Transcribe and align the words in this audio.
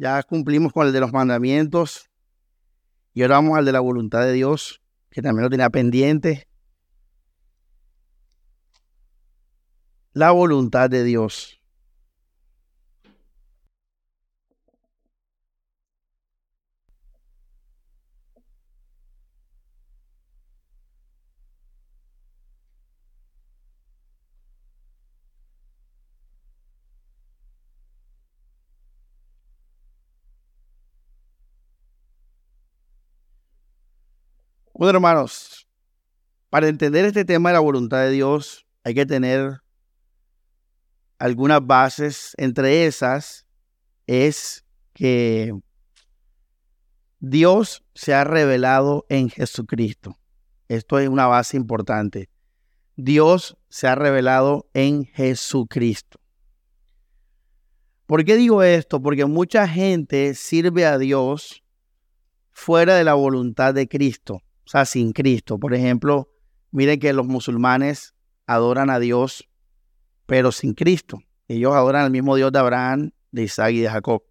Ya 0.00 0.22
cumplimos 0.22 0.72
con 0.72 0.86
el 0.86 0.94
de 0.94 1.00
los 1.00 1.12
mandamientos 1.12 2.08
y 3.12 3.20
ahora 3.20 3.34
vamos 3.34 3.58
al 3.58 3.66
de 3.66 3.72
la 3.72 3.80
voluntad 3.80 4.22
de 4.22 4.32
Dios, 4.32 4.80
que 5.10 5.20
también 5.20 5.42
lo 5.42 5.50
tenía 5.50 5.68
pendiente. 5.68 6.48
La 10.14 10.30
voluntad 10.30 10.88
de 10.88 11.04
Dios. 11.04 11.59
Bueno, 34.80 34.96
hermanos, 34.96 35.68
para 36.48 36.66
entender 36.66 37.04
este 37.04 37.26
tema 37.26 37.50
de 37.50 37.52
la 37.52 37.60
voluntad 37.60 37.98
de 37.98 38.12
Dios 38.12 38.66
hay 38.82 38.94
que 38.94 39.04
tener 39.04 39.60
algunas 41.18 41.60
bases. 41.66 42.32
Entre 42.38 42.86
esas 42.86 43.44
es 44.06 44.64
que 44.94 45.52
Dios 47.18 47.84
se 47.94 48.14
ha 48.14 48.24
revelado 48.24 49.04
en 49.10 49.28
Jesucristo. 49.28 50.16
Esto 50.66 50.98
es 50.98 51.10
una 51.10 51.26
base 51.26 51.58
importante. 51.58 52.30
Dios 52.96 53.58
se 53.68 53.86
ha 53.86 53.96
revelado 53.96 54.70
en 54.72 55.04
Jesucristo. 55.04 56.18
¿Por 58.06 58.24
qué 58.24 58.34
digo 58.34 58.62
esto? 58.62 59.02
Porque 59.02 59.26
mucha 59.26 59.68
gente 59.68 60.32
sirve 60.32 60.86
a 60.86 60.96
Dios 60.96 61.62
fuera 62.50 62.94
de 62.94 63.04
la 63.04 63.12
voluntad 63.12 63.74
de 63.74 63.86
Cristo 63.86 64.40
o 64.70 64.72
sea, 64.72 64.84
sin 64.84 65.10
Cristo. 65.10 65.58
Por 65.58 65.74
ejemplo, 65.74 66.32
miren 66.70 67.00
que 67.00 67.12
los 67.12 67.26
musulmanes 67.26 68.14
adoran 68.46 68.88
a 68.88 69.00
Dios, 69.00 69.48
pero 70.26 70.52
sin 70.52 70.74
Cristo. 70.74 71.18
Ellos 71.48 71.74
adoran 71.74 72.04
al 72.04 72.12
mismo 72.12 72.36
Dios 72.36 72.52
de 72.52 72.60
Abraham, 72.60 73.10
de 73.32 73.42
Isaac 73.42 73.72
y 73.72 73.80
de 73.80 73.90
Jacob. 73.90 74.22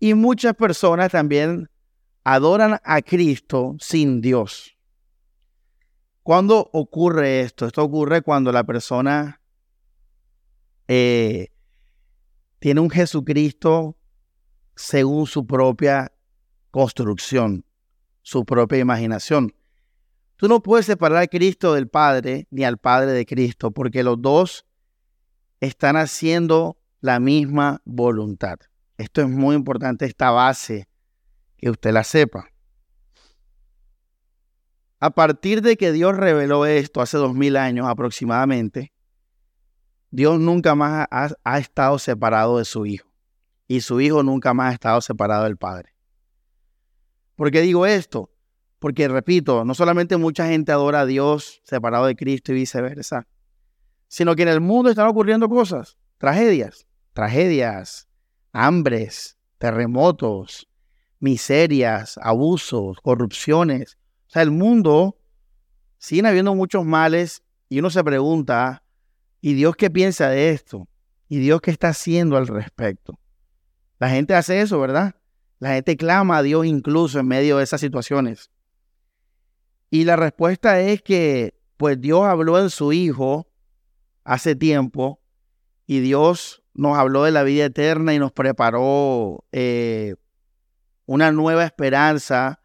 Y 0.00 0.12
muchas 0.12 0.54
personas 0.54 1.10
también 1.10 1.70
adoran 2.24 2.78
a 2.84 3.00
Cristo 3.00 3.74
sin 3.80 4.20
Dios. 4.20 4.76
¿Cuándo 6.22 6.68
ocurre 6.74 7.40
esto? 7.40 7.66
Esto 7.66 7.82
ocurre 7.82 8.20
cuando 8.20 8.52
la 8.52 8.64
persona 8.64 9.40
eh, 10.88 11.48
tiene 12.58 12.82
un 12.82 12.90
Jesucristo 12.90 13.96
según 14.74 15.26
su 15.26 15.46
propia 15.46 16.12
construcción 16.70 17.64
su 18.24 18.44
propia 18.44 18.78
imaginación. 18.78 19.54
Tú 20.34 20.48
no 20.48 20.60
puedes 20.60 20.86
separar 20.86 21.22
a 21.22 21.26
Cristo 21.28 21.74
del 21.74 21.88
Padre 21.88 22.48
ni 22.50 22.64
al 22.64 22.78
Padre 22.78 23.12
de 23.12 23.24
Cristo, 23.24 23.70
porque 23.70 24.02
los 24.02 24.20
dos 24.20 24.66
están 25.60 25.96
haciendo 25.96 26.76
la 27.00 27.20
misma 27.20 27.80
voluntad. 27.84 28.58
Esto 28.96 29.20
es 29.20 29.28
muy 29.28 29.54
importante, 29.54 30.06
esta 30.06 30.30
base, 30.30 30.88
que 31.56 31.70
usted 31.70 31.92
la 31.92 32.02
sepa. 32.02 32.48
A 34.98 35.10
partir 35.10 35.60
de 35.60 35.76
que 35.76 35.92
Dios 35.92 36.16
reveló 36.16 36.66
esto 36.66 37.02
hace 37.02 37.18
dos 37.18 37.34
mil 37.34 37.56
años 37.56 37.86
aproximadamente, 37.86 38.92
Dios 40.10 40.40
nunca 40.40 40.74
más 40.74 41.06
ha, 41.10 41.28
ha, 41.44 41.58
estado 41.58 41.98
separado 41.98 42.58
de 42.58 42.64
su 42.64 42.86
Hijo 42.86 43.08
y 43.66 43.80
su 43.80 44.00
Hijo 44.00 44.22
nunca 44.22 44.54
más 44.54 44.70
ha 44.70 44.74
estado 44.74 45.00
separado 45.00 45.44
del 45.44 45.56
Padre. 45.56 45.93
¿Por 47.36 47.50
qué 47.50 47.60
digo 47.60 47.86
esto? 47.86 48.30
Porque, 48.78 49.08
repito, 49.08 49.64
no 49.64 49.74
solamente 49.74 50.16
mucha 50.16 50.46
gente 50.46 50.72
adora 50.72 51.00
a 51.00 51.06
Dios 51.06 51.62
separado 51.64 52.06
de 52.06 52.16
Cristo 52.16 52.52
y 52.52 52.56
viceversa, 52.56 53.26
sino 54.08 54.36
que 54.36 54.42
en 54.42 54.48
el 54.48 54.60
mundo 54.60 54.90
están 54.90 55.08
ocurriendo 55.08 55.48
cosas, 55.48 55.96
tragedias, 56.18 56.86
tragedias, 57.12 58.08
hambres, 58.52 59.38
terremotos, 59.58 60.68
miserias, 61.18 62.18
abusos, 62.22 62.98
corrupciones. 63.00 63.98
O 64.28 64.30
sea, 64.30 64.42
el 64.42 64.50
mundo 64.50 65.18
sigue 65.98 66.28
habiendo 66.28 66.54
muchos 66.54 66.84
males 66.84 67.42
y 67.68 67.78
uno 67.78 67.90
se 67.90 68.04
pregunta, 68.04 68.84
¿y 69.40 69.54
Dios 69.54 69.74
qué 69.76 69.90
piensa 69.90 70.28
de 70.28 70.50
esto? 70.50 70.86
¿Y 71.28 71.38
Dios 71.38 71.60
qué 71.60 71.70
está 71.70 71.88
haciendo 71.88 72.36
al 72.36 72.46
respecto? 72.46 73.18
La 73.98 74.10
gente 74.10 74.34
hace 74.34 74.60
eso, 74.60 74.78
¿verdad? 74.78 75.16
La 75.64 75.72
gente 75.72 75.96
clama 75.96 76.36
a 76.36 76.42
Dios 76.42 76.66
incluso 76.66 77.18
en 77.20 77.26
medio 77.26 77.56
de 77.56 77.64
esas 77.64 77.80
situaciones. 77.80 78.50
Y 79.88 80.04
la 80.04 80.14
respuesta 80.14 80.78
es 80.78 81.00
que, 81.00 81.58
pues 81.78 81.98
Dios 81.98 82.26
habló 82.26 82.60
en 82.60 82.68
su 82.68 82.92
Hijo 82.92 83.48
hace 84.24 84.56
tiempo 84.56 85.22
y 85.86 86.00
Dios 86.00 86.62
nos 86.74 86.98
habló 86.98 87.24
de 87.24 87.30
la 87.30 87.44
vida 87.44 87.64
eterna 87.64 88.12
y 88.12 88.18
nos 88.18 88.30
preparó 88.30 89.46
eh, 89.52 90.16
una 91.06 91.32
nueva 91.32 91.64
esperanza, 91.64 92.60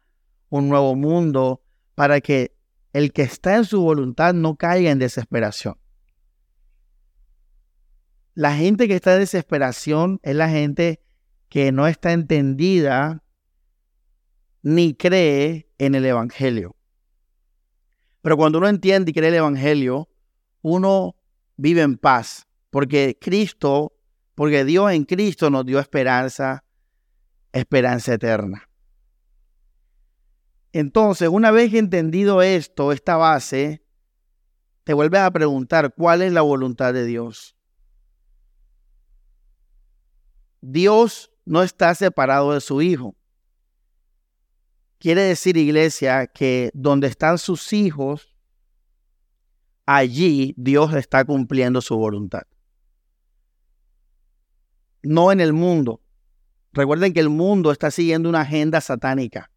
un 0.50 0.68
nuevo 0.68 0.94
mundo, 0.94 1.62
para 1.94 2.20
que 2.20 2.54
el 2.92 3.14
que 3.14 3.22
está 3.22 3.56
en 3.56 3.64
su 3.64 3.80
voluntad 3.80 4.34
no 4.34 4.56
caiga 4.56 4.90
en 4.90 4.98
desesperación. 4.98 5.78
La 8.34 8.54
gente 8.54 8.88
que 8.88 8.96
está 8.96 9.14
en 9.14 9.20
desesperación 9.20 10.20
es 10.22 10.36
la 10.36 10.50
gente 10.50 11.00
que 11.50 11.72
no 11.72 11.86
está 11.86 12.12
entendida 12.12 13.22
ni 14.62 14.94
cree 14.94 15.68
en 15.78 15.94
el 15.96 16.06
Evangelio. 16.06 16.76
Pero 18.22 18.36
cuando 18.36 18.58
uno 18.58 18.68
entiende 18.68 19.10
y 19.10 19.14
cree 19.14 19.28
el 19.28 19.34
Evangelio, 19.34 20.08
uno 20.62 21.16
vive 21.56 21.82
en 21.82 21.98
paz, 21.98 22.46
porque 22.70 23.18
Cristo, 23.20 23.92
porque 24.34 24.64
Dios 24.64 24.92
en 24.92 25.04
Cristo 25.04 25.50
nos 25.50 25.66
dio 25.66 25.80
esperanza, 25.80 26.64
esperanza 27.52 28.14
eterna. 28.14 28.68
Entonces, 30.72 31.28
una 31.28 31.50
vez 31.50 31.74
entendido 31.74 32.42
esto, 32.42 32.92
esta 32.92 33.16
base, 33.16 33.82
te 34.84 34.94
vuelves 34.94 35.20
a 35.20 35.30
preguntar 35.32 35.94
cuál 35.94 36.22
es 36.22 36.32
la 36.32 36.42
voluntad 36.42 36.94
de 36.94 37.04
Dios. 37.06 37.56
Dios 40.60 41.29
no 41.50 41.64
está 41.64 41.92
separado 41.96 42.52
de 42.52 42.60
su 42.60 42.80
hijo. 42.80 43.16
Quiere 45.00 45.22
decir, 45.22 45.56
iglesia, 45.56 46.28
que 46.28 46.70
donde 46.74 47.08
están 47.08 47.38
sus 47.38 47.72
hijos, 47.72 48.36
allí 49.84 50.54
Dios 50.56 50.94
está 50.94 51.24
cumpliendo 51.24 51.80
su 51.80 51.96
voluntad. 51.96 52.42
No 55.02 55.32
en 55.32 55.40
el 55.40 55.52
mundo. 55.52 56.00
Recuerden 56.72 57.12
que 57.12 57.18
el 57.18 57.30
mundo 57.30 57.72
está 57.72 57.90
siguiendo 57.90 58.28
una 58.28 58.42
agenda 58.42 58.80
satánica. 58.80 59.50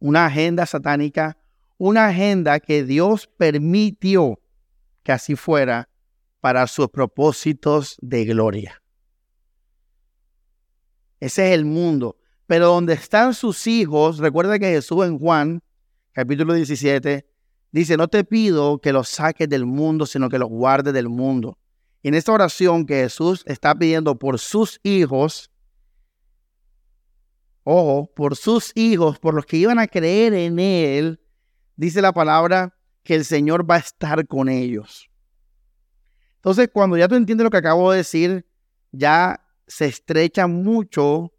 Una 0.00 0.26
agenda 0.26 0.66
satánica, 0.66 1.38
una 1.76 2.08
agenda 2.08 2.58
que 2.58 2.82
Dios 2.82 3.28
permitió 3.28 4.40
que 5.04 5.12
así 5.12 5.36
fuera 5.36 5.88
para 6.40 6.66
sus 6.66 6.88
propósitos 6.88 7.96
de 8.00 8.24
gloria. 8.24 8.82
Ese 11.20 11.48
es 11.48 11.54
el 11.54 11.64
mundo. 11.64 12.16
Pero 12.46 12.68
donde 12.68 12.94
están 12.94 13.34
sus 13.34 13.66
hijos, 13.66 14.18
recuerda 14.18 14.58
que 14.58 14.66
Jesús 14.66 15.04
en 15.04 15.18
Juan, 15.18 15.62
capítulo 16.12 16.54
17, 16.54 17.26
dice, 17.72 17.96
no 17.96 18.08
te 18.08 18.24
pido 18.24 18.78
que 18.78 18.92
los 18.92 19.08
saques 19.08 19.48
del 19.48 19.66
mundo, 19.66 20.06
sino 20.06 20.28
que 20.28 20.38
los 20.38 20.48
guardes 20.48 20.94
del 20.94 21.08
mundo. 21.08 21.58
Y 22.02 22.08
en 22.08 22.14
esta 22.14 22.32
oración 22.32 22.86
que 22.86 22.94
Jesús 22.94 23.42
está 23.46 23.74
pidiendo 23.74 24.18
por 24.18 24.38
sus 24.38 24.80
hijos, 24.82 25.50
ojo, 27.64 28.10
por 28.14 28.36
sus 28.36 28.72
hijos, 28.74 29.18
por 29.18 29.34
los 29.34 29.44
que 29.44 29.58
iban 29.58 29.78
a 29.78 29.86
creer 29.86 30.32
en 30.32 30.58
Él, 30.58 31.20
dice 31.76 32.00
la 32.00 32.12
palabra 32.12 32.74
que 33.02 33.14
el 33.14 33.24
Señor 33.24 33.68
va 33.68 33.76
a 33.76 33.78
estar 33.78 34.26
con 34.26 34.48
ellos. 34.48 35.10
Entonces, 36.36 36.70
cuando 36.72 36.96
ya 36.96 37.08
tú 37.08 37.16
entiendes 37.16 37.44
lo 37.44 37.50
que 37.50 37.56
acabo 37.56 37.90
de 37.90 37.98
decir, 37.98 38.46
ya 38.92 39.44
se 39.68 39.86
estrecha 39.86 40.46
mucho, 40.46 41.32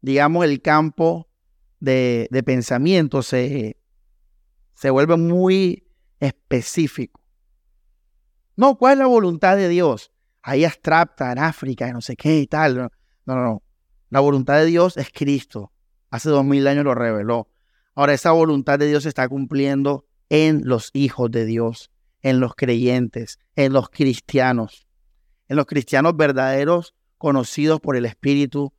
digamos, 0.00 0.44
el 0.44 0.60
campo 0.62 1.28
de, 1.80 2.42
pensamiento, 2.44 3.22
se, 3.22 3.76
se 4.74 4.90
vuelve 4.90 5.16
muy 5.16 5.86
específico. 6.18 7.20
No, 8.56 8.76
¿cuál 8.76 8.94
es 8.94 8.98
la 9.00 9.06
voluntad 9.06 9.56
de 9.56 9.68
Dios? 9.68 10.10
Ahí 10.42 10.64
abstracta 10.64 11.32
en 11.32 11.38
África, 11.38 11.92
no 11.92 12.00
sé 12.00 12.16
qué 12.16 12.40
y 12.40 12.46
tal. 12.46 12.76
No, 12.76 12.90
no, 13.26 13.36
no. 13.36 13.62
La 14.10 14.20
voluntad 14.20 14.58
de 14.58 14.66
Dios 14.66 14.96
es 14.96 15.10
Cristo. 15.10 15.72
Hace 16.10 16.30
dos 16.30 16.44
mil 16.44 16.66
años 16.66 16.84
lo 16.84 16.94
reveló. 16.94 17.48
Ahora, 17.94 18.12
esa 18.12 18.32
voluntad 18.32 18.78
de 18.78 18.86
Dios 18.86 19.04
se 19.04 19.08
está 19.08 19.28
cumpliendo 19.28 20.06
en 20.28 20.62
los 20.64 20.90
hijos 20.92 21.30
de 21.30 21.44
Dios, 21.44 21.90
en 22.22 22.40
los 22.40 22.54
creyentes, 22.54 23.38
en 23.56 23.72
los 23.72 23.88
cristianos. 23.88 24.86
En 25.48 25.56
los 25.56 25.66
cristianos 25.66 26.16
verdaderos 26.16 26.94
conocidos 27.24 27.80
por 27.80 27.96
el 27.96 28.04
Espíritu, 28.04 28.74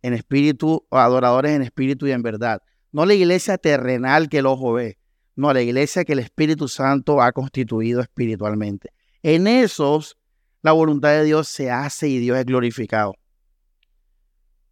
en 0.00 0.14
espíritu, 0.14 0.86
adoradores 0.90 1.52
en 1.52 1.60
espíritu 1.60 2.06
y 2.06 2.12
en 2.12 2.22
verdad. 2.22 2.62
No 2.92 3.04
la 3.04 3.12
iglesia 3.12 3.58
terrenal 3.58 4.30
que 4.30 4.38
el 4.38 4.46
ojo 4.46 4.72
ve, 4.72 4.96
no, 5.36 5.52
la 5.52 5.60
iglesia 5.60 6.06
que 6.06 6.14
el 6.14 6.20
Espíritu 6.20 6.66
Santo 6.66 7.20
ha 7.20 7.30
constituido 7.32 8.00
espiritualmente. 8.00 8.94
En 9.22 9.46
esos, 9.46 10.16
la 10.62 10.72
voluntad 10.72 11.10
de 11.10 11.24
Dios 11.24 11.48
se 11.48 11.70
hace 11.70 12.08
y 12.08 12.16
Dios 12.20 12.38
es 12.38 12.46
glorificado. 12.46 13.16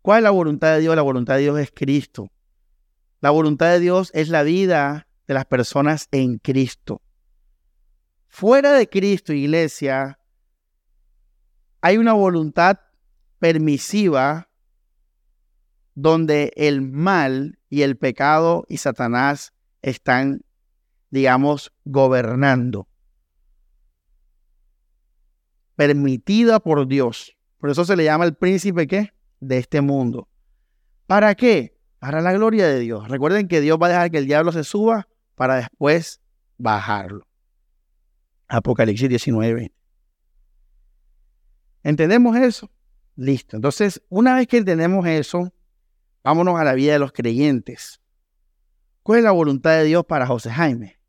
¿Cuál 0.00 0.20
es 0.20 0.25
la 0.25 0.30
voluntad 0.30 0.72
de 0.76 0.80
Dios? 0.80 0.96
La 0.96 1.02
voluntad 1.02 1.34
de 1.34 1.42
Dios 1.42 1.58
es 1.58 1.70
Cristo. 1.70 2.30
La 3.20 3.28
voluntad 3.28 3.70
de 3.72 3.80
Dios 3.80 4.10
es 4.14 4.30
la 4.30 4.42
vida 4.42 5.06
de 5.26 5.34
las 5.34 5.44
personas 5.44 6.08
en 6.12 6.38
Cristo. 6.38 7.02
Fuera 8.26 8.72
de 8.72 8.88
Cristo, 8.88 9.34
iglesia, 9.34 10.19
hay 11.82 11.98
una 11.98 12.14
voluntad 12.14 12.78
permisiva 13.38 14.49
donde 15.94 16.52
el 16.56 16.81
mal 16.82 17.58
y 17.69 17.82
el 17.82 17.96
pecado 17.96 18.64
y 18.69 18.76
Satanás 18.76 19.52
están, 19.82 20.43
digamos, 21.11 21.73
gobernando. 21.85 22.88
Permitida 25.75 26.61
por 26.61 26.87
Dios. 26.87 27.37
Por 27.58 27.70
eso 27.70 27.85
se 27.85 27.96
le 27.96 28.05
llama 28.05 28.25
el 28.25 28.37
príncipe 28.37 28.87
¿qué? 28.87 29.12
de 29.40 29.58
este 29.58 29.81
mundo. 29.81 30.29
¿Para 31.06 31.35
qué? 31.35 31.76
Para 31.99 32.20
la 32.20 32.32
gloria 32.32 32.69
de 32.69 32.79
Dios. 32.79 33.08
Recuerden 33.08 33.49
que 33.49 33.61
Dios 33.61 33.79
va 33.81 33.87
a 33.87 33.90
dejar 33.90 34.11
que 34.11 34.19
el 34.19 34.26
diablo 34.26 34.52
se 34.52 34.62
suba 34.62 35.08
para 35.35 35.56
después 35.56 36.20
bajarlo. 36.58 37.26
Apocalipsis 38.49 39.08
19. 39.08 39.73
¿Entendemos 41.82 42.37
eso? 42.37 42.70
Listo. 43.19 43.56
Entonces, 43.56 44.00
una 44.09 44.37
vez 44.37 44.47
que 44.47 44.59
entendemos 44.59 45.05
eso, 45.05 45.53
vámonos 46.23 46.61
a 46.61 46.62
la 46.62 46.75
vida 46.75 46.93
de 46.93 47.00
los 47.00 47.11
creyentes. 47.11 48.00
¿Cuál 49.03 49.19
es 49.19 49.25
la 49.25 49.32
voluntad 49.32 49.73
de 49.73 49.82
Dios 49.82 50.05
para 50.06 50.25
José 50.25 50.53
Jaime? 50.53 51.00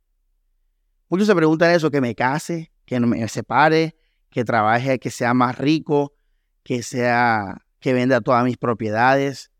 Muchos 1.08 1.28
se 1.28 1.36
preguntan 1.36 1.70
eso, 1.70 1.92
que 1.92 2.02
me 2.02 2.16
case, 2.16 2.72
que 2.86 3.00
me 3.00 3.28
separe, 3.28 3.96
que 4.32 4.44
trabaje, 4.44 4.98
que 4.98 5.12
sea 5.12 5.36
más 5.36 5.60
rico, 5.60 6.16
que 6.64 6.82
sea, 6.82 7.64
que 7.80 7.94
venda 7.94 8.22
todas 8.22 8.44
mis 8.44 8.58
propiedades, 8.58 9.52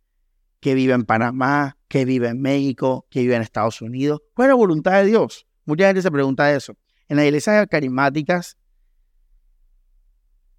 que 0.60 0.74
viva 0.74 0.96
en 0.96 1.06
Panamá, 1.06 1.78
que 1.88 2.04
vive 2.04 2.30
en 2.30 2.42
México, 2.42 3.06
que 3.12 3.22
vive 3.22 3.36
en 3.36 3.44
Estados 3.44 3.80
Unidos. 3.84 4.24
¿Cuál 4.34 4.48
es 4.48 4.50
la 4.50 4.56
voluntad 4.56 4.94
de 4.94 5.06
Dios? 5.06 5.46
Mucha 5.66 5.86
gente 5.86 6.02
se 6.02 6.10
pregunta 6.10 6.52
eso. 6.52 6.76
En 7.08 7.18
las 7.18 7.28
iglesias 7.28 7.68
carismáticas, 7.70 8.58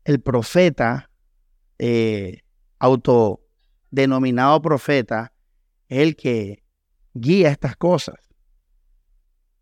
el 0.05 0.21
profeta, 0.21 1.10
eh, 1.83 2.43
autodenominado 2.79 4.61
profeta, 4.61 5.33
es 5.89 6.01
el 6.01 6.15
que 6.15 6.63
guía 7.15 7.49
estas 7.49 7.75
cosas. 7.75 8.17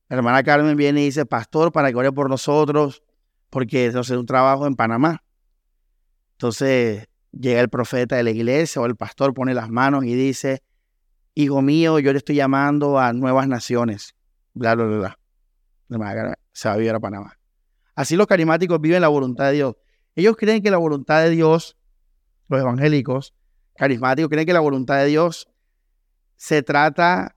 La 0.08 0.16
hermana 0.16 0.42
Carmen 0.42 0.76
viene 0.76 1.02
y 1.02 1.04
dice, 1.04 1.26
pastor, 1.26 1.70
para 1.70 1.90
que 1.90 1.96
ore 1.96 2.10
por 2.10 2.28
nosotros, 2.28 3.04
porque 3.50 3.86
eso 3.86 4.00
es 4.00 4.10
un 4.10 4.26
trabajo 4.26 4.66
en 4.66 4.74
Panamá. 4.74 5.22
Entonces 6.32 7.06
llega 7.30 7.60
el 7.60 7.68
profeta 7.68 8.16
de 8.16 8.24
la 8.24 8.30
iglesia 8.30 8.82
o 8.82 8.86
el 8.86 8.96
pastor 8.96 9.32
pone 9.32 9.54
las 9.54 9.70
manos 9.70 10.04
y 10.04 10.14
dice, 10.14 10.64
hijo 11.36 11.62
mío, 11.62 12.00
yo 12.00 12.10
le 12.12 12.18
estoy 12.18 12.34
llamando 12.34 12.98
a 12.98 13.12
nuevas 13.12 13.46
naciones. 13.46 14.16
Bla, 14.54 14.74
bla, 14.74 14.86
bla, 14.86 15.16
bla. 15.88 16.38
Se 16.52 16.68
va 16.68 16.74
a 16.74 16.78
vivir 16.78 16.92
a 16.92 16.98
Panamá. 16.98 17.38
Así 17.94 18.16
los 18.16 18.26
carismáticos 18.26 18.80
viven 18.80 19.02
la 19.02 19.08
voluntad 19.08 19.46
de 19.46 19.52
Dios. 19.52 19.76
Ellos 20.16 20.36
creen 20.36 20.62
que 20.62 20.70
la 20.72 20.78
voluntad 20.78 21.22
de 21.22 21.30
Dios, 21.30 21.77
los 22.48 22.60
evangélicos 22.60 23.34
carismáticos, 23.76 24.28
creen 24.28 24.46
que 24.46 24.52
la 24.52 24.60
voluntad 24.60 24.98
de 24.98 25.06
Dios 25.06 25.48
se 26.36 26.62
trata 26.62 27.36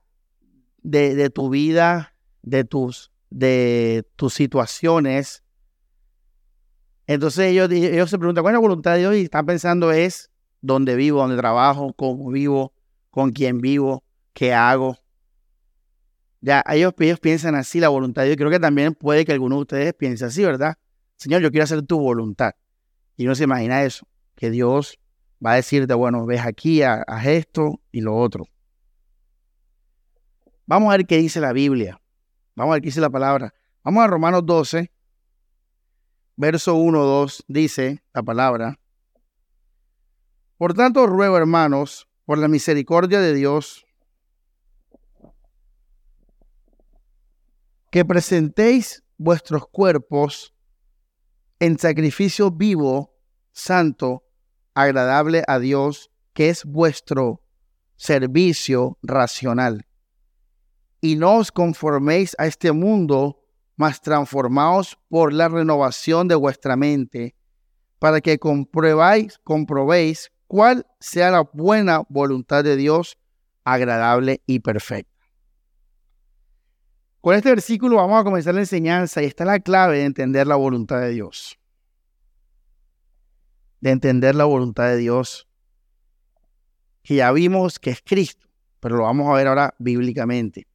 de, 0.82 1.30
tu 1.30 1.50
vida, 1.50 2.14
de 2.42 2.64
tus, 2.64 3.12
de 3.30 4.04
tus 4.16 4.34
situaciones. 4.34 5.42
Entonces 7.06 7.46
ellos, 7.46 7.70
ellos 7.70 8.10
se 8.10 8.18
preguntan, 8.18 8.42
¿cuál 8.42 8.54
es 8.54 8.56
la 8.56 8.60
voluntad 8.60 8.94
de 8.94 8.98
Dios? 9.00 9.14
Y 9.16 9.22
están 9.22 9.46
pensando 9.46 9.92
es 9.92 10.30
dónde 10.60 10.96
vivo, 10.96 11.20
dónde 11.20 11.36
trabajo, 11.36 11.92
cómo 11.94 12.30
vivo, 12.30 12.72
con 13.10 13.30
quién 13.30 13.60
vivo, 13.60 14.04
qué 14.32 14.52
hago. 14.52 14.98
Ya, 16.40 16.64
ellos, 16.68 16.92
ellos 16.98 17.20
piensan 17.20 17.54
así 17.54 17.78
la 17.78 17.88
voluntad 17.88 18.22
de 18.22 18.28
Dios. 18.28 18.36
Creo 18.36 18.50
que 18.50 18.58
también 18.58 18.94
puede 18.94 19.24
que 19.24 19.32
alguno 19.32 19.56
de 19.56 19.62
ustedes 19.62 19.94
piense 19.94 20.24
así, 20.24 20.44
¿verdad? 20.44 20.76
Señor, 21.16 21.40
yo 21.40 21.50
quiero 21.50 21.64
hacer 21.64 21.82
tu 21.82 22.00
voluntad. 22.00 22.52
Y 23.16 23.26
uno 23.26 23.36
se 23.36 23.44
imagina 23.44 23.84
eso, 23.84 24.08
que 24.34 24.50
Dios 24.50 24.98
va 25.44 25.52
a 25.52 25.56
decirte, 25.56 25.94
bueno, 25.94 26.24
ves 26.24 26.40
aquí, 26.40 26.82
haz 26.82 27.26
esto 27.26 27.80
y 27.90 28.00
lo 28.00 28.16
otro. 28.16 28.46
Vamos 30.66 30.92
a 30.92 30.96
ver 30.96 31.06
qué 31.06 31.18
dice 31.18 31.40
la 31.40 31.52
Biblia. 31.52 32.00
Vamos 32.54 32.72
a 32.72 32.74
ver 32.74 32.82
qué 32.82 32.86
dice 32.86 33.00
la 33.00 33.10
palabra. 33.10 33.52
Vamos 33.82 34.04
a 34.04 34.06
Romanos 34.06 34.46
12, 34.46 34.92
verso 36.36 36.74
1, 36.74 37.04
2, 37.04 37.44
dice 37.48 38.02
la 38.14 38.22
palabra. 38.22 38.78
Por 40.56 40.74
tanto, 40.74 41.06
ruego, 41.06 41.36
hermanos, 41.36 42.08
por 42.24 42.38
la 42.38 42.46
misericordia 42.46 43.20
de 43.20 43.34
Dios, 43.34 43.84
que 47.90 48.04
presentéis 48.04 49.02
vuestros 49.18 49.66
cuerpos 49.66 50.54
en 51.58 51.78
sacrificio 51.78 52.50
vivo, 52.50 53.14
santo, 53.50 54.24
agradable 54.74 55.42
a 55.46 55.58
Dios, 55.58 56.10
que 56.32 56.48
es 56.48 56.64
vuestro 56.64 57.42
servicio 57.96 58.98
racional. 59.02 59.86
Y 61.00 61.16
no 61.16 61.36
os 61.36 61.52
conforméis 61.52 62.34
a 62.38 62.46
este 62.46 62.72
mundo, 62.72 63.44
mas 63.76 64.00
transformaos 64.00 64.98
por 65.08 65.32
la 65.32 65.48
renovación 65.48 66.28
de 66.28 66.34
vuestra 66.34 66.76
mente, 66.76 67.34
para 67.98 68.20
que 68.20 68.38
compruebáis, 68.38 69.38
comprobéis 69.44 70.32
cuál 70.46 70.86
sea 71.00 71.30
la 71.30 71.42
buena 71.52 72.02
voluntad 72.08 72.64
de 72.64 72.76
Dios, 72.76 73.18
agradable 73.64 74.42
y 74.46 74.60
perfecta. 74.60 75.12
Con 77.20 77.36
este 77.36 77.50
versículo 77.50 77.96
vamos 77.96 78.20
a 78.20 78.24
comenzar 78.24 78.54
la 78.54 78.60
enseñanza 78.60 79.22
y 79.22 79.26
está 79.26 79.44
la 79.44 79.60
clave 79.60 79.98
de 79.98 80.04
entender 80.04 80.46
la 80.48 80.56
voluntad 80.56 81.00
de 81.00 81.10
Dios. 81.10 81.56
De 83.82 83.90
entender 83.90 84.34
la 84.34 84.44
voluntad 84.44 84.88
de 84.88 84.96
Dios, 84.96 85.46
que 87.02 87.16
ya 87.16 87.30
vimos 87.32 87.78
que 87.78 87.90
es 87.90 88.00
Cristo, 88.02 88.48
pero 88.80 88.96
lo 88.96 89.02
vamos 89.02 89.28
a 89.28 89.34
ver 89.34 89.48
ahora 89.48 89.74
bíblicamente. 89.78 90.66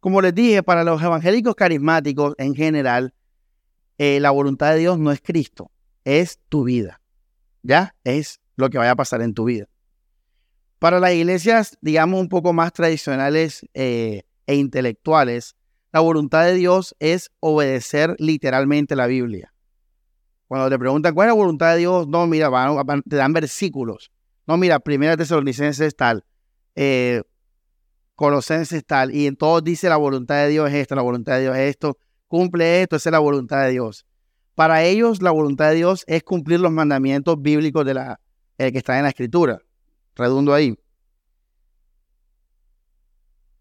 Como 0.00 0.20
les 0.20 0.34
dije, 0.34 0.62
para 0.62 0.82
los 0.82 1.00
evangélicos 1.00 1.54
carismáticos 1.54 2.34
en 2.38 2.56
general, 2.56 3.14
eh, 3.98 4.18
la 4.18 4.30
voluntad 4.30 4.72
de 4.72 4.78
Dios 4.78 4.98
no 4.98 5.12
es 5.12 5.20
Cristo, 5.20 5.70
es 6.04 6.40
tu 6.48 6.64
vida. 6.64 7.00
¿Ya? 7.62 7.94
Es 8.02 8.40
lo 8.56 8.70
que 8.70 8.78
vaya 8.78 8.92
a 8.92 8.96
pasar 8.96 9.20
en 9.20 9.34
tu 9.34 9.44
vida. 9.44 9.68
Para 10.78 10.98
las 10.98 11.12
iglesias, 11.12 11.76
digamos, 11.82 12.18
un 12.18 12.30
poco 12.30 12.54
más 12.54 12.72
tradicionales 12.72 13.66
eh, 13.74 14.22
e 14.46 14.54
intelectuales, 14.54 15.54
la 15.92 16.00
voluntad 16.00 16.44
de 16.46 16.54
Dios 16.54 16.96
es 16.98 17.30
obedecer 17.40 18.16
literalmente 18.18 18.96
la 18.96 19.06
Biblia. 19.06 19.52
Cuando 20.50 20.68
te 20.68 20.80
preguntan 20.80 21.14
cuál 21.14 21.28
es 21.28 21.30
la 21.30 21.40
voluntad 21.40 21.74
de 21.74 21.78
Dios, 21.78 22.08
no, 22.08 22.26
mira, 22.26 22.50
te 23.08 23.14
dan 23.14 23.32
versículos. 23.32 24.10
No, 24.48 24.56
mira, 24.56 24.80
primera 24.80 25.16
Tesalonicenses 25.16 25.94
tal, 25.94 26.24
eh, 26.74 27.22
Colosenses 28.16 28.84
tal, 28.84 29.14
y 29.14 29.28
en 29.28 29.36
todos 29.36 29.62
dice 29.62 29.88
la 29.88 29.96
voluntad 29.96 30.42
de 30.42 30.48
Dios 30.48 30.68
es 30.68 30.74
esto, 30.74 30.96
la 30.96 31.02
voluntad 31.02 31.34
de 31.34 31.42
Dios 31.42 31.56
es 31.56 31.70
esto, 31.70 31.98
cumple 32.26 32.82
esto, 32.82 32.96
esa 32.96 33.10
es 33.10 33.12
la 33.12 33.20
voluntad 33.20 33.62
de 33.62 33.70
Dios. 33.70 34.04
Para 34.56 34.82
ellos, 34.82 35.22
la 35.22 35.30
voluntad 35.30 35.68
de 35.68 35.76
Dios 35.76 36.02
es 36.08 36.24
cumplir 36.24 36.58
los 36.58 36.72
mandamientos 36.72 37.40
bíblicos 37.40 37.86
de 37.86 37.94
la, 37.94 38.20
el 38.58 38.72
que 38.72 38.78
está 38.78 38.96
en 38.96 39.04
la 39.04 39.10
escritura. 39.10 39.60
Redundo 40.16 40.52
ahí. 40.52 40.74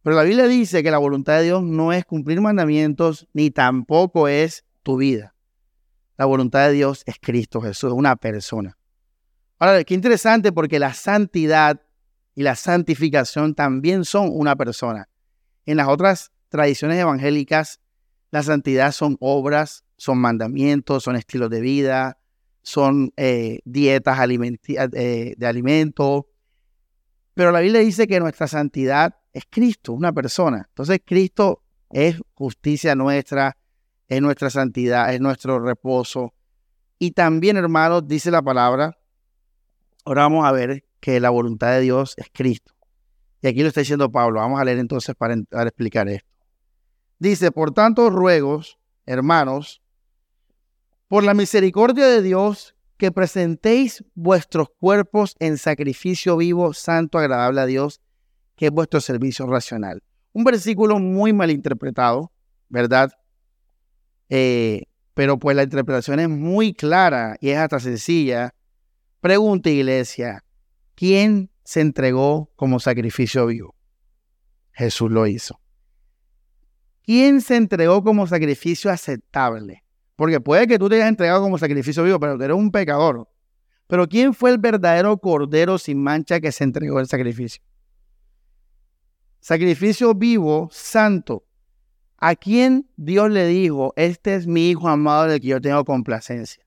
Pero 0.01 0.15
la 0.15 0.23
Biblia 0.23 0.47
dice 0.47 0.81
que 0.81 0.89
la 0.89 0.97
voluntad 0.97 1.37
de 1.37 1.43
Dios 1.43 1.61
no 1.61 1.93
es 1.93 2.03
cumplir 2.03 2.41
mandamientos 2.41 3.27
ni 3.31 3.51
tampoco 3.51 4.27
es 4.27 4.65
tu 4.81 4.97
vida. 4.97 5.35
La 6.19 6.25
voluntad 6.25 6.67
de 6.67 6.73
Dios 6.73 7.03
es 7.05 7.15
Cristo 7.17 7.61
Jesús, 7.61 7.93
una 7.93 8.17
persona. 8.17 8.77
Ahora, 9.57 9.81
qué 9.85 9.93
interesante 9.93 10.51
porque 10.51 10.77
la 10.77 10.93
santidad 10.93 11.81
y 12.35 12.43
la 12.43 12.55
santificación 12.55 13.55
también 13.55 14.03
son 14.03 14.29
una 14.29 14.57
persona. 14.57 15.07
En 15.65 15.77
las 15.77 15.87
otras 15.87 16.33
tradiciones 16.49 16.99
evangélicas, 16.99 17.79
la 18.31 18.43
santidad 18.43 18.91
son 18.91 19.15
obras, 19.21 19.85
son 19.95 20.17
mandamientos, 20.17 21.03
son 21.03 21.15
estilos 21.15 21.49
de 21.49 21.61
vida, 21.61 22.17
son 22.63 23.13
eh, 23.15 23.59
dietas 23.63 24.19
eh, 24.19 25.35
de 25.37 25.47
alimento. 25.47 26.27
Pero 27.33 27.53
la 27.53 27.61
Biblia 27.61 27.79
dice 27.79 28.07
que 28.07 28.19
nuestra 28.19 28.49
santidad 28.49 29.15
es 29.31 29.43
Cristo, 29.49 29.93
una 29.93 30.11
persona. 30.11 30.65
Entonces 30.67 30.99
Cristo 31.05 31.63
es 31.89 32.21
justicia 32.33 32.93
nuestra, 32.93 33.55
es 34.09 34.21
nuestra 34.21 34.49
santidad, 34.49 35.13
es 35.13 35.21
nuestro 35.21 35.59
reposo. 35.59 36.33
Y 36.97 37.11
también, 37.11 37.55
hermanos, 37.55 38.07
dice 38.07 38.29
la 38.29 38.41
palabra 38.41 38.99
Ahora 40.09 40.23
vamos 40.23 40.43
a 40.43 40.51
ver 40.51 40.83
que 40.99 41.19
la 41.19 41.29
voluntad 41.29 41.71
de 41.73 41.81
Dios 41.81 42.15
es 42.17 42.27
Cristo. 42.33 42.73
Y 43.43 43.47
aquí 43.47 43.61
lo 43.61 43.67
está 43.67 43.81
diciendo 43.81 44.11
Pablo. 44.11 44.39
Vamos 44.39 44.59
a 44.59 44.65
leer 44.65 44.79
entonces 44.79 45.15
para, 45.15 45.35
explicar 45.67 46.09
esto. 46.09 46.27
Dice, 47.19 47.51
por 47.51 47.71
tanto, 47.71 48.09
ruegos, 48.09 48.79
hermanos, 49.05 49.83
por 51.07 51.23
la 51.23 51.35
misericordia 51.35 52.07
de 52.07 52.23
Dios, 52.23 52.75
que 52.97 53.11
presentéis 53.11 54.03
vuestros 54.15 54.69
cuerpos 54.79 55.35
en 55.37 55.59
sacrificio 55.59 56.37
vivo, 56.37 56.73
santo, 56.73 57.19
agradable 57.19 57.61
a 57.61 57.65
Dios, 57.65 58.01
que 58.55 58.65
es 58.65 58.71
vuestro 58.71 59.01
servicio 59.01 59.45
racional. 59.45 60.01
Un 60.33 60.43
versículo 60.43 60.97
muy 60.97 61.33
mal 61.33 61.51
interpretado, 61.51 62.31
¿verdad? 62.67 63.11
Eh, 64.29 64.83
pero 65.13 65.37
pues 65.37 65.55
la 65.55 65.63
interpretación 65.63 66.19
es 66.19 66.29
muy 66.29 66.73
clara 66.73 67.35
y 67.41 67.49
es 67.49 67.57
hasta 67.57 67.79
sencilla. 67.79 68.53
Pregunta, 69.19 69.69
iglesia, 69.69 70.45
¿quién 70.95 71.49
se 71.63 71.81
entregó 71.81 72.51
como 72.55 72.79
sacrificio 72.79 73.47
vivo? 73.47 73.75
Jesús 74.71 75.11
lo 75.11 75.27
hizo. 75.27 75.59
¿Quién 77.03 77.41
se 77.41 77.57
entregó 77.57 78.03
como 78.03 78.27
sacrificio 78.27 78.91
aceptable? 78.91 79.83
Porque 80.15 80.39
puede 80.39 80.67
que 80.67 80.77
tú 80.77 80.87
te 80.87 80.95
hayas 80.95 81.09
entregado 81.09 81.41
como 81.41 81.57
sacrificio 81.57 82.03
vivo, 82.03 82.19
pero 82.19 82.41
eres 82.41 82.55
un 82.55 82.71
pecador. 82.71 83.27
Pero 83.87 84.07
¿quién 84.07 84.33
fue 84.33 84.51
el 84.51 84.59
verdadero 84.59 85.17
cordero 85.17 85.77
sin 85.79 86.01
mancha 86.01 86.39
que 86.39 86.51
se 86.51 86.63
entregó 86.63 86.99
el 86.99 87.07
sacrificio? 87.07 87.63
Sacrificio 89.39 90.13
vivo, 90.13 90.69
santo. 90.71 91.43
¿A 92.21 92.35
quién 92.35 92.89
Dios 92.97 93.31
le 93.31 93.47
dijo, 93.47 93.93
este 93.95 94.35
es 94.35 94.45
mi 94.45 94.69
hijo 94.69 94.89
amado 94.89 95.27
del 95.27 95.39
que 95.39 95.47
yo 95.47 95.61
tengo 95.61 95.85
complacencia? 95.85 96.65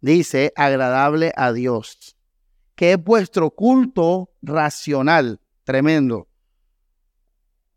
Dice, 0.00 0.52
agradable 0.56 1.32
a 1.36 1.52
Dios, 1.52 2.16
que 2.74 2.92
es 2.92 3.02
vuestro 3.02 3.50
culto 3.50 4.30
racional. 4.42 5.40
Tremendo. 5.64 6.28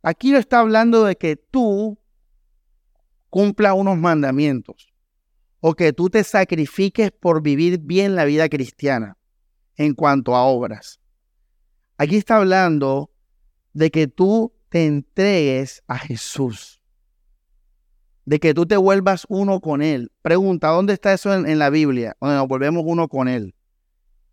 Aquí 0.02 0.32
no 0.32 0.38
está 0.38 0.60
hablando 0.60 1.04
de 1.04 1.16
que 1.18 1.36
tú 1.36 1.98
cumpla 3.30 3.74
unos 3.74 3.98
mandamientos 3.98 4.94
o 5.60 5.74
que 5.74 5.94
tú 5.94 6.10
te 6.10 6.24
sacrifiques 6.24 7.12
por 7.12 7.42
vivir 7.42 7.80
bien 7.80 8.16
la 8.16 8.26
vida 8.26 8.48
cristiana 8.48 9.18
en 9.76 9.94
cuanto 9.94 10.36
a 10.36 10.44
obras. 10.44 11.00
Aquí 11.98 12.16
está 12.16 12.38
hablando 12.38 13.12
de 13.74 13.92
que 13.92 14.08
tú 14.08 14.54
te 14.70 14.86
entregues 14.86 15.84
a 15.88 15.98
Jesús, 15.98 16.77
de 18.28 18.40
que 18.40 18.54
tú 18.54 18.68
te 18.68 18.78
vuelvas 18.78 19.26
uno 19.30 19.60
con 19.62 19.82
Él. 19.82 20.12
Pregunta, 20.22 20.68
¿dónde 20.68 20.94
está 20.94 21.14
eso 21.14 21.34
en, 21.34 21.58
la 21.58 21.70
Biblia? 21.72 22.16
Donde 22.22 22.36
nos 22.36 22.48
volvemos 22.48 22.84
uno 22.86 23.08
con 23.08 23.28
Él. 23.28 23.56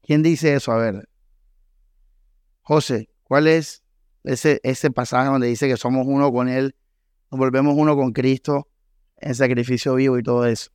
¿Quién 0.03 0.23
dice 0.23 0.55
eso? 0.55 0.73
A 0.73 0.77
ver. 0.77 1.09
José, 2.61 3.09
¿cuál 3.23 3.47
es 3.47 3.83
ese, 4.25 4.61
ese 4.65 4.91
pasaje 4.91 5.29
donde 5.29 5.47
dice 5.47 5.69
que 5.69 5.77
somos 5.77 6.07
uno 6.07 6.31
con 6.33 6.49
Él, 6.49 6.75
nos 7.31 7.39
volvemos 7.39 7.75
uno 7.77 7.97
con 7.97 8.13
Cristo? 8.13 8.69
en 9.25 9.35
sacrificio 9.35 9.95
vivo 9.95 10.19
y 10.19 10.23
todo 10.23 10.45
eso. 10.45 10.71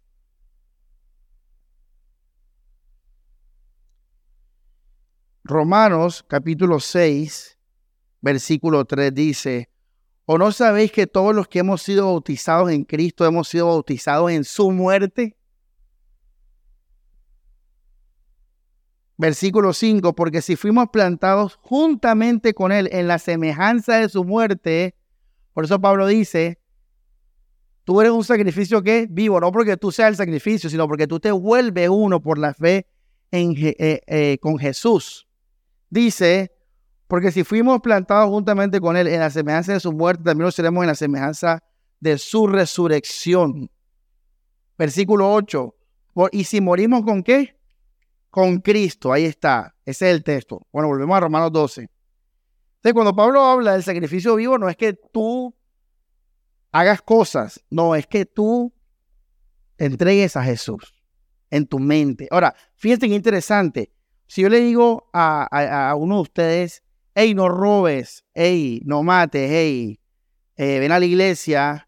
Romanos 5.44 6.24
capítulo 6.28 6.80
6, 6.80 7.58
versículo 8.22 8.86
3 8.86 9.14
dice, 9.14 9.70
¿o 10.32 10.38
no 10.38 10.52
sabéis 10.52 10.92
que 10.92 11.08
todos 11.08 11.34
los 11.34 11.48
que 11.48 11.58
hemos 11.58 11.82
sido 11.82 12.06
bautizados 12.06 12.70
en 12.70 12.84
Cristo 12.84 13.26
hemos 13.26 13.48
sido 13.48 13.66
bautizados 13.66 14.30
en 14.30 14.44
su 14.44 14.70
muerte? 14.70 15.36
Versículo 19.18 19.74
5, 19.74 20.14
porque 20.14 20.44
si 20.44 20.56
fuimos 20.56 20.90
plantados 20.94 21.56
juntamente 21.64 22.54
con 22.54 22.72
Él 22.72 22.90
en 22.92 23.08
la 23.08 23.18
semejanza 23.18 23.96
de 23.96 24.08
su 24.08 24.24
muerte, 24.24 24.94
por 25.56 25.66
eso 25.66 25.82
Pablo 25.82 26.06
dice, 26.06 26.60
Tú 27.84 28.00
eres 28.00 28.14
un 28.14 28.24
sacrificio 28.24 28.84
que 28.84 29.08
vivo, 29.10 29.40
no 29.40 29.52
porque 29.52 29.78
tú 29.78 29.92
seas 29.92 30.10
el 30.10 30.16
sacrificio, 30.16 30.70
sino 30.70 30.88
porque 30.88 31.08
tú 31.08 31.20
te 31.20 31.32
vuelves 31.32 31.90
uno 31.90 32.22
por 32.22 32.38
la 32.38 32.54
fe 32.54 32.86
en, 33.32 33.56
eh, 33.58 34.04
eh, 34.06 34.38
con 34.40 34.60
Jesús. 34.60 35.28
Dice, 35.90 36.52
porque 37.10 37.32
si 37.32 37.44
fuimos 37.44 37.82
plantados 37.82 38.30
juntamente 38.30 38.80
con 38.80 38.96
Él 38.96 39.08
en 39.08 39.20
la 39.20 39.32
semejanza 39.32 39.74
de 39.74 39.80
su 39.80 39.92
muerte, 39.92 40.24
también 40.24 40.46
lo 40.46 40.52
seremos 40.52 40.84
en 40.84 40.90
la 40.90 40.96
semejanza 40.96 41.64
de 42.00 42.20
su 42.20 42.46
resurrección. 42.46 43.72
Versículo 44.78 45.34
8. 45.34 45.76
¿Y 46.32 46.44
si 46.44 46.62
morimos 46.62 47.04
con 47.04 47.24
qué? 47.24 47.60
Con 48.30 48.60
Cristo. 48.60 49.12
Ahí 49.12 49.26
está. 49.26 49.76
Ese 49.84 50.08
es 50.08 50.16
el 50.18 50.24
texto. 50.24 50.68
Bueno, 50.72 50.88
volvemos 50.88 51.18
a 51.18 51.22
Romanos 51.22 51.52
12. 51.52 51.82
Entonces, 51.82 52.94
cuando 52.94 53.16
Pablo 53.16 53.44
habla 53.44 53.74
del 53.74 53.82
sacrificio 53.82 54.36
vivo, 54.36 54.60
no 54.60 54.70
es 54.70 54.78
que 54.78 54.94
tú 54.94 55.56
hagas 56.72 57.02
cosas. 57.02 57.60
No, 57.72 57.96
es 57.96 58.06
que 58.06 58.28
tú 58.28 58.72
entregues 59.80 60.38
a 60.38 60.44
Jesús 60.44 60.94
en 61.50 61.66
tu 61.66 61.80
mente. 61.80 62.28
Ahora, 62.30 62.54
fíjense 62.76 63.08
qué 63.08 63.16
interesante. 63.16 63.92
Si 64.28 64.44
yo 64.44 64.50
le 64.50 64.60
digo 64.60 65.10
a, 65.12 65.96
uno 65.98 66.18
de 66.18 66.22
ustedes, 66.22 66.84
hey, 67.16 67.34
no 67.34 67.50
robes, 67.50 68.24
hey, 68.34 68.82
no 68.86 69.04
mates, 69.04 69.50
hey, 69.50 70.00
eh, 70.56 70.80
ven 70.80 70.92
a 70.92 71.00
la 71.00 71.06
iglesia, 71.06 71.88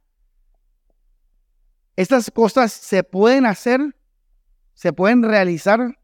estas 1.95 2.31
cosas 2.31 2.71
se 2.71 3.03
pueden 3.03 3.45
hacer, 3.45 3.95
se 4.73 4.93
pueden 4.93 5.23
realizar, 5.23 5.99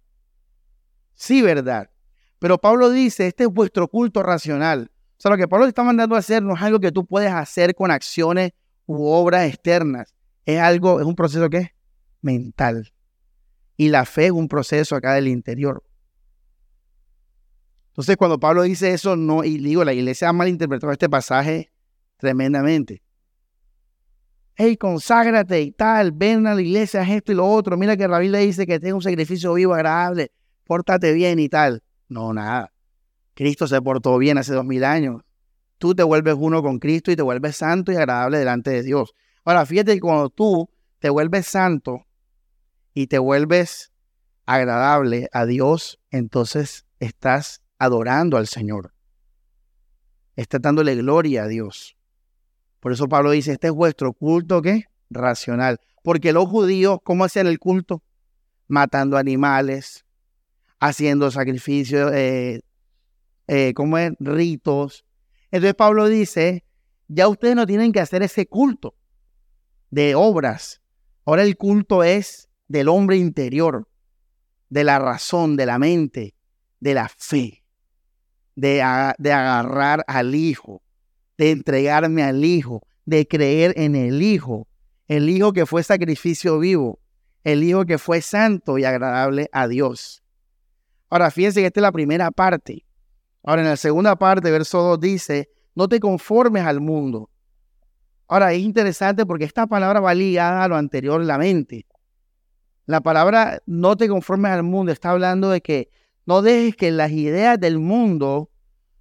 sí, 1.16 1.42
verdad. 1.42 1.90
Pero 2.40 2.58
Pablo 2.60 2.90
dice, 2.90 3.28
este 3.28 3.46
es 3.46 3.50
vuestro 3.50 3.88
culto 3.88 4.22
racional. 4.22 4.92
O 5.18 5.20
sea, 5.20 5.32
lo 5.32 5.38
que 5.38 5.48
Pablo 5.48 5.66
está 5.66 5.84
mandando 5.84 6.16
a 6.16 6.20
hacer 6.20 6.44
no 6.44 6.56
es 6.56 6.62
algo 6.62 6.80
que 6.80 6.92
tú 6.92 7.06
puedes 7.06 7.32
hacer 7.32 7.74
con 7.74 7.90
acciones 7.90 8.52
u 8.86 9.08
obras 9.08 9.48
externas. 9.48 10.14
Es 10.46 10.60
algo, 10.60 11.00
es 11.00 11.06
un 11.08 11.16
proceso 11.16 11.50
que 11.50 11.58
es 11.58 11.70
mental. 12.22 12.94
Y 13.76 13.90
la 13.90 14.06
fe 14.06 14.28
es 14.28 14.32
un 14.32 14.48
proceso 14.48 14.96
acá 14.96 15.14
del 15.14 15.28
interior. 15.28 15.84
Entonces, 17.98 18.16
cuando 18.16 18.40
Pablo 18.40 18.64
dice 18.64 18.94
eso, 18.94 19.16
no, 19.16 19.44
y 19.44 19.58
digo, 19.58 19.84
la 19.84 19.94
iglesia 19.94 20.30
ha 20.30 20.34
malinterpretado 20.34 20.94
este 20.94 21.10
pasaje 21.10 21.72
tremendamente. 22.18 23.02
Hey, 24.56 24.78
conságrate 24.78 25.62
y 25.62 25.72
tal, 25.72 26.12
ven 26.12 26.48
a 26.48 26.56
la 26.56 26.62
iglesia, 26.62 27.02
esto 27.02 27.32
y 27.32 27.36
lo 27.36 27.48
otro. 27.48 27.78
Mira 27.78 27.98
que 27.98 28.08
la 28.08 28.20
Biblia 28.20 28.40
dice 28.40 28.66
que 28.66 28.80
tenga 28.80 28.96
un 28.96 29.02
sacrificio 29.02 29.54
vivo, 29.54 29.74
agradable, 29.74 30.32
pórtate 30.64 31.14
bien 31.14 31.40
y 31.40 31.50
tal. 31.50 31.84
No, 32.08 32.34
nada. 32.34 32.72
Cristo 33.34 33.68
se 33.68 33.82
portó 33.82 34.18
bien 34.18 34.38
hace 34.38 34.54
dos 34.54 34.66
mil 34.66 34.84
años 34.84 35.22
tú 35.78 35.94
te 35.96 36.04
vuelves 36.04 36.36
uno 36.38 36.62
con 36.62 36.80
Cristo 36.80 37.12
y 37.12 37.16
te 37.16 37.22
vuelves 37.22 37.58
santo 37.58 37.92
y 37.92 37.96
agradable 37.96 38.40
delante 38.40 38.72
de 38.72 38.84
Dios. 38.84 39.14
Ahora, 39.44 39.66
fíjate 39.66 39.94
que 39.94 40.00
cuando 40.00 40.30
tú 40.30 40.70
te 41.00 41.10
vuelves 41.10 41.48
santo 41.48 42.06
y 42.94 43.08
te 43.08 43.20
vuelves 43.20 43.92
agradable 44.46 45.30
a 45.32 45.46
Dios, 45.46 46.00
entonces 46.10 46.86
estás 47.00 47.62
adorando 47.80 48.38
al 48.38 48.48
Señor. 48.48 48.94
Estás 50.36 50.62
dándole 50.62 50.96
gloria 50.96 51.44
a 51.44 51.48
Dios. 51.48 51.98
Por 52.80 52.92
eso 52.92 53.08
Pablo 53.08 53.32
dice, 53.32 53.54
este 53.54 53.68
es 53.68 53.74
vuestro 53.74 54.14
culto, 54.14 54.62
¿qué? 54.62 54.86
Racional. 55.10 55.80
Porque 56.04 56.32
los 56.32 56.48
judíos, 56.48 57.00
¿cómo 57.04 57.26
hacían 57.26 57.48
el 57.48 57.60
culto? 57.60 58.04
Matando 58.68 59.18
animales, 59.18 60.06
haciendo 60.80 61.32
sacrificios, 61.32 62.12
eh, 62.14 62.62
eh, 63.48 63.74
como 63.74 63.98
es? 63.98 64.14
Ritos, 64.20 65.06
entonces 65.52 65.76
Pablo 65.76 66.08
dice, 66.08 66.66
ya 67.08 67.28
ustedes 67.28 67.56
no 67.56 67.66
tienen 67.66 67.92
que 67.92 68.02
hacer 68.02 68.22
ese 68.22 68.48
culto 68.48 68.96
de 69.90 70.16
obras. 70.16 70.82
Ahora 71.26 71.44
el 71.44 71.56
culto 71.58 72.04
es 72.04 72.50
del 72.68 72.90
hombre 72.90 73.18
interior, 73.18 73.88
de 74.70 74.84
la 74.84 75.00
razón, 75.00 75.56
de 75.56 75.66
la 75.66 75.80
mente, 75.80 76.36
de 76.80 76.94
la 76.94 77.10
fe, 77.10 77.64
de, 78.58 78.84
de 79.20 79.32
agarrar 79.32 80.04
al 80.08 80.34
Hijo, 80.34 80.82
de 81.38 81.52
entregarme 81.52 82.24
al 82.24 82.44
Hijo, 82.44 82.82
de 83.06 83.28
creer 83.28 83.74
en 83.78 83.96
el 83.96 84.22
Hijo, 84.22 84.68
el 85.08 85.30
Hijo 85.30 85.54
que 85.54 85.68
fue 85.68 85.84
sacrificio 85.84 86.58
vivo, 86.58 87.00
el 87.44 87.64
Hijo 87.64 87.86
que 87.86 88.00
fue 88.00 88.20
santo 88.22 88.80
y 88.80 88.84
agradable 88.84 89.48
a 89.54 89.68
Dios. 89.68 90.24
Ahora, 91.10 91.30
fíjense 91.30 91.62
que 91.62 91.68
esta 91.68 91.80
es 91.80 91.84
la 91.84 91.92
primera 91.92 92.32
parte. 92.32 92.84
Ahora, 93.44 93.62
en 93.62 93.70
la 93.70 93.78
segunda 93.78 94.16
parte, 94.18 94.50
verso 94.50 94.82
2 94.82 95.00
dice, 95.00 95.50
no 95.76 95.88
te 95.88 96.00
conformes 96.00 96.66
al 96.66 96.82
mundo. 96.82 97.30
Ahora, 98.28 98.52
es 98.54 98.60
interesante 98.60 99.26
porque 99.26 99.46
esta 99.46 99.68
palabra 99.68 100.00
va 100.00 100.16
ligada 100.16 100.64
a 100.64 100.68
lo 100.68 100.76
anterior 100.76 101.24
la 101.24 101.38
mente. 101.38 101.86
La 102.88 103.02
palabra 103.02 103.62
no 103.68 103.96
te 103.96 104.10
conformes 104.10 104.52
al 104.52 104.64
mundo 104.64 104.92
está 104.92 105.12
hablando 105.12 105.52
de 105.52 105.62
que 105.62 105.92
no 106.28 106.42
dejes 106.42 106.76
que 106.76 106.92
las 106.92 107.12
ideas 107.12 107.58
del 107.58 107.80
mundo, 107.80 108.52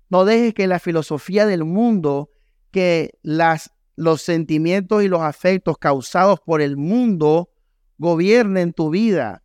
no 0.08 0.24
dejes 0.24 0.54
que 0.54 0.68
la 0.68 0.78
filosofía 0.78 1.44
del 1.44 1.64
mundo, 1.64 2.30
que 2.70 3.18
las, 3.22 3.72
los 3.96 4.22
sentimientos 4.22 5.02
y 5.02 5.08
los 5.08 5.22
afectos 5.22 5.76
causados 5.76 6.38
por 6.38 6.62
el 6.62 6.76
mundo 6.76 7.50
gobiernen 7.98 8.72
tu 8.72 8.90
vida, 8.90 9.42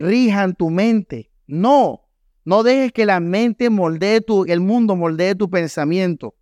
rijan 0.00 0.56
tu 0.56 0.68
mente. 0.70 1.30
No, 1.46 2.00
No 2.44 2.64
dejes 2.64 2.90
que 2.90 3.06
la 3.06 3.20
mente 3.20 3.70
moldee 3.70 4.20
tu, 4.20 4.44
el 4.46 4.58
mundo 4.58 4.96
moldee 4.96 5.36
tu 5.36 5.48
pensamiento. 5.48 6.34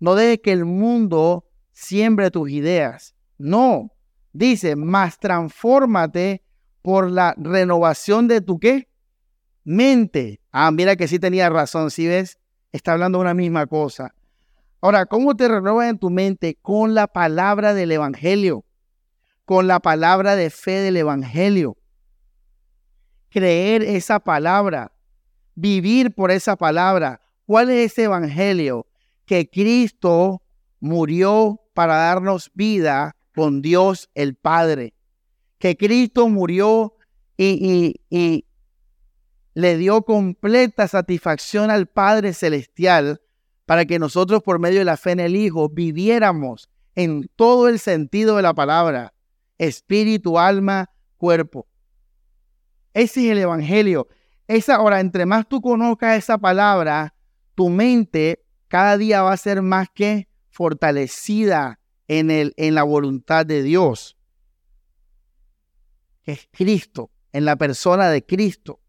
No 0.00 0.14
dejes 0.14 0.40
que 0.42 0.52
el 0.52 0.64
mundo 0.64 1.44
siembre 1.72 2.30
tus 2.30 2.50
ideas. 2.50 3.14
No. 3.36 3.92
Dice, 4.32 4.76
más 4.76 5.18
transfórmate 5.18 6.42
por 6.80 7.10
la 7.10 7.34
renovación 7.36 8.28
de 8.28 8.40
tu 8.40 8.58
qué? 8.58 8.88
Mente. 9.64 10.40
Ah, 10.50 10.70
mira 10.70 10.96
que 10.96 11.08
sí 11.08 11.18
tenía 11.18 11.48
razón, 11.48 11.90
¿sí 11.90 12.06
ves? 12.06 12.38
Está 12.72 12.92
hablando 12.92 13.20
una 13.20 13.34
misma 13.34 13.66
cosa. 13.66 14.14
Ahora, 14.80 15.06
¿cómo 15.06 15.36
te 15.36 15.46
renuevas 15.46 15.88
en 15.88 15.98
tu 15.98 16.10
mente? 16.10 16.58
Con 16.60 16.94
la 16.94 17.06
palabra 17.06 17.72
del 17.74 17.92
Evangelio, 17.92 18.64
con 19.44 19.68
la 19.68 19.78
palabra 19.78 20.34
de 20.34 20.50
fe 20.50 20.80
del 20.80 20.96
Evangelio. 20.96 21.76
Creer 23.28 23.82
esa 23.82 24.18
palabra, 24.20 24.92
vivir 25.54 26.14
por 26.14 26.30
esa 26.30 26.56
palabra. 26.56 27.20
¿Cuál 27.46 27.70
es 27.70 27.92
ese 27.92 28.04
Evangelio? 28.04 28.86
Que 29.24 29.48
Cristo 29.48 30.42
murió 30.80 31.60
para 31.74 31.94
darnos 31.94 32.50
vida 32.54 33.14
con 33.34 33.62
Dios 33.62 34.10
el 34.14 34.34
Padre. 34.34 34.94
Que 35.58 35.76
Cristo 35.76 36.28
murió 36.28 36.96
y, 37.36 38.00
y 38.10 38.44
le 39.54 39.76
dio 39.76 40.02
completa 40.02 40.88
satisfacción 40.88 41.70
al 41.70 41.86
Padre 41.86 42.32
Celestial 42.32 43.20
para 43.66 43.84
que 43.84 43.98
nosotros 43.98 44.42
por 44.42 44.58
medio 44.58 44.80
de 44.80 44.84
la 44.84 44.96
fe 44.96 45.12
en 45.12 45.20
el 45.20 45.36
Hijo 45.36 45.68
viviéramos 45.68 46.68
en 46.94 47.28
todo 47.36 47.68
el 47.68 47.78
sentido 47.78 48.36
de 48.36 48.42
la 48.42 48.54
palabra, 48.54 49.14
espíritu, 49.58 50.38
alma, 50.38 50.90
cuerpo. 51.16 51.66
Ese 52.94 53.26
es 53.26 53.32
el 53.32 53.38
Evangelio. 53.38 54.08
Esa, 54.46 54.76
ahora, 54.76 55.00
entre 55.00 55.24
más 55.24 55.48
tú 55.48 55.60
conozcas 55.60 56.18
esa 56.18 56.36
palabra, 56.38 57.14
tu 57.54 57.70
mente 57.70 58.44
cada 58.68 58.98
día 58.98 59.22
va 59.22 59.32
a 59.32 59.36
ser 59.36 59.62
más 59.62 59.88
que 59.94 60.28
fortalecida 60.50 61.80
en, 62.08 62.30
el, 62.30 62.52
en 62.56 62.74
la 62.74 62.82
voluntad 62.82 63.46
de 63.46 63.62
Dios, 63.62 64.18
que 66.22 66.32
es 66.32 66.48
Cristo, 66.50 67.10
en 67.32 67.44
la 67.44 67.56
persona 67.56 68.10
de 68.10 68.24
Cristo. 68.24 68.81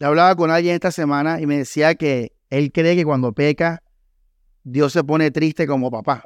Yo 0.00 0.06
hablaba 0.06 0.34
con 0.34 0.50
alguien 0.50 0.74
esta 0.74 0.90
semana 0.90 1.42
y 1.42 1.46
me 1.46 1.58
decía 1.58 1.94
que 1.94 2.32
él 2.48 2.72
cree 2.72 2.96
que 2.96 3.04
cuando 3.04 3.34
peca, 3.34 3.82
Dios 4.64 4.94
se 4.94 5.04
pone 5.04 5.30
triste 5.30 5.66
como 5.66 5.90
papá. 5.90 6.24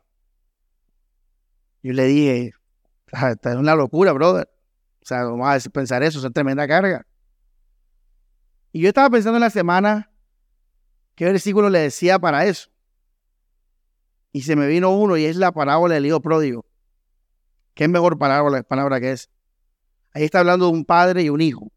Yo 1.82 1.92
le 1.92 2.04
dije, 2.04 2.52
esta 3.12 3.50
es 3.50 3.56
una 3.56 3.74
locura, 3.74 4.12
brother. 4.12 4.48
O 5.02 5.06
sea, 5.06 5.24
vamos 5.24 5.66
a 5.66 5.70
pensar 5.70 6.04
eso, 6.04 6.24
es 6.24 6.32
tremenda 6.32 6.68
carga. 6.68 7.04
Y 8.70 8.80
yo 8.80 8.88
estaba 8.88 9.10
pensando 9.10 9.38
en 9.38 9.42
la 9.42 9.50
semana 9.50 10.10
qué 11.16 11.24
versículo 11.24 11.68
le 11.68 11.80
decía 11.80 12.20
para 12.20 12.46
eso. 12.46 12.70
Y 14.32 14.42
se 14.42 14.54
me 14.54 14.68
vino 14.68 14.90
uno 14.96 15.16
y 15.16 15.24
es 15.24 15.34
la 15.36 15.50
parábola 15.50 15.94
del 15.94 16.06
hijo 16.06 16.20
pródigo. 16.20 16.64
¿Qué 17.74 17.88
mejor 17.88 18.18
parábola, 18.18 18.62
palabra 18.62 19.00
que 19.00 19.10
es? 19.10 19.30
Ahí 20.12 20.22
está 20.22 20.38
hablando 20.38 20.66
de 20.66 20.72
un 20.72 20.84
padre 20.84 21.22
y 21.22 21.28
un 21.28 21.40
hijo. 21.40 21.73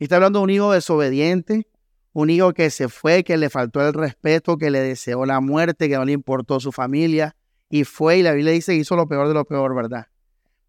Y 0.00 0.04
está 0.04 0.16
hablando 0.16 0.38
de 0.38 0.44
un 0.44 0.50
hijo 0.50 0.72
desobediente, 0.72 1.68
un 2.14 2.30
hijo 2.30 2.54
que 2.54 2.70
se 2.70 2.88
fue, 2.88 3.22
que 3.22 3.36
le 3.36 3.50
faltó 3.50 3.86
el 3.86 3.92
respeto, 3.92 4.56
que 4.56 4.70
le 4.70 4.80
deseó 4.80 5.26
la 5.26 5.40
muerte, 5.40 5.90
que 5.90 5.96
no 5.96 6.06
le 6.06 6.12
importó 6.12 6.58
su 6.58 6.72
familia, 6.72 7.36
y 7.68 7.84
fue, 7.84 8.16
y 8.16 8.22
la 8.22 8.32
Biblia 8.32 8.54
dice 8.54 8.72
que 8.72 8.78
hizo 8.78 8.96
lo 8.96 9.06
peor 9.06 9.28
de 9.28 9.34
lo 9.34 9.44
peor, 9.44 9.74
¿verdad? 9.74 10.06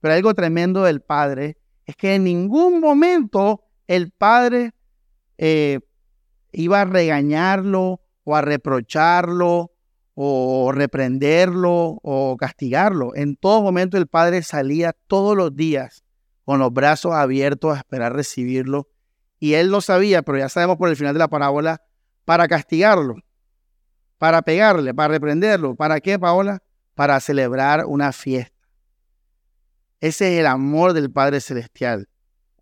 Pero 0.01 0.15
algo 0.15 0.33
tremendo 0.33 0.83
del 0.83 0.99
padre 0.99 1.57
es 1.85 1.95
que 1.95 2.15
en 2.15 2.25
ningún 2.25 2.81
momento 2.81 3.63
el 3.87 4.11
padre 4.11 4.73
eh, 5.37 5.79
iba 6.51 6.81
a 6.81 6.85
regañarlo 6.85 8.01
o 8.25 8.35
a 8.35 8.41
reprocharlo 8.41 9.71
o 10.13 10.71
reprenderlo 10.73 11.99
o 12.03 12.35
castigarlo. 12.37 13.15
En 13.15 13.37
todo 13.37 13.61
momento 13.61 13.97
el 13.97 14.07
padre 14.07 14.43
salía 14.43 14.93
todos 15.07 15.37
los 15.37 15.55
días 15.55 16.03
con 16.43 16.59
los 16.59 16.73
brazos 16.73 17.13
abiertos 17.13 17.73
a 17.73 17.77
esperar 17.77 18.13
recibirlo 18.13 18.90
y 19.41 19.55
él 19.55 19.71
lo 19.71 19.81
sabía, 19.81 20.21
pero 20.21 20.37
ya 20.37 20.49
sabemos 20.49 20.77
por 20.77 20.87
el 20.87 20.95
final 20.95 21.13
de 21.13 21.19
la 21.19 21.27
parábola, 21.27 21.81
para 22.25 22.47
castigarlo, 22.47 23.15
para 24.19 24.43
pegarle, 24.43 24.93
para 24.93 25.15
reprenderlo. 25.15 25.73
¿Para 25.73 25.99
qué, 25.99 26.19
Paola? 26.19 26.61
Para 26.93 27.19
celebrar 27.19 27.85
una 27.87 28.11
fiesta. 28.11 28.55
Ese 29.99 30.33
es 30.33 30.39
el 30.41 30.45
amor 30.45 30.93
del 30.93 31.11
Padre 31.11 31.41
Celestial. 31.41 32.07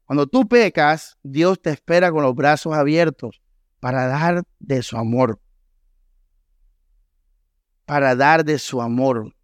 Cuando 0.06 0.26
tú 0.26 0.48
pecas, 0.48 1.18
Dios 1.22 1.62
te 1.62 1.72
espera 1.72 2.14
con 2.14 2.24
los 2.24 2.34
brazos 2.34 2.74
abiertos 2.74 3.42
para 3.82 4.08
dar 4.08 4.44
de 4.60 4.82
su 4.82 4.96
amor. 4.96 5.38
Para 7.84 8.16
dar 8.16 8.46
de 8.46 8.58
su 8.58 8.82
amor. 8.82 9.36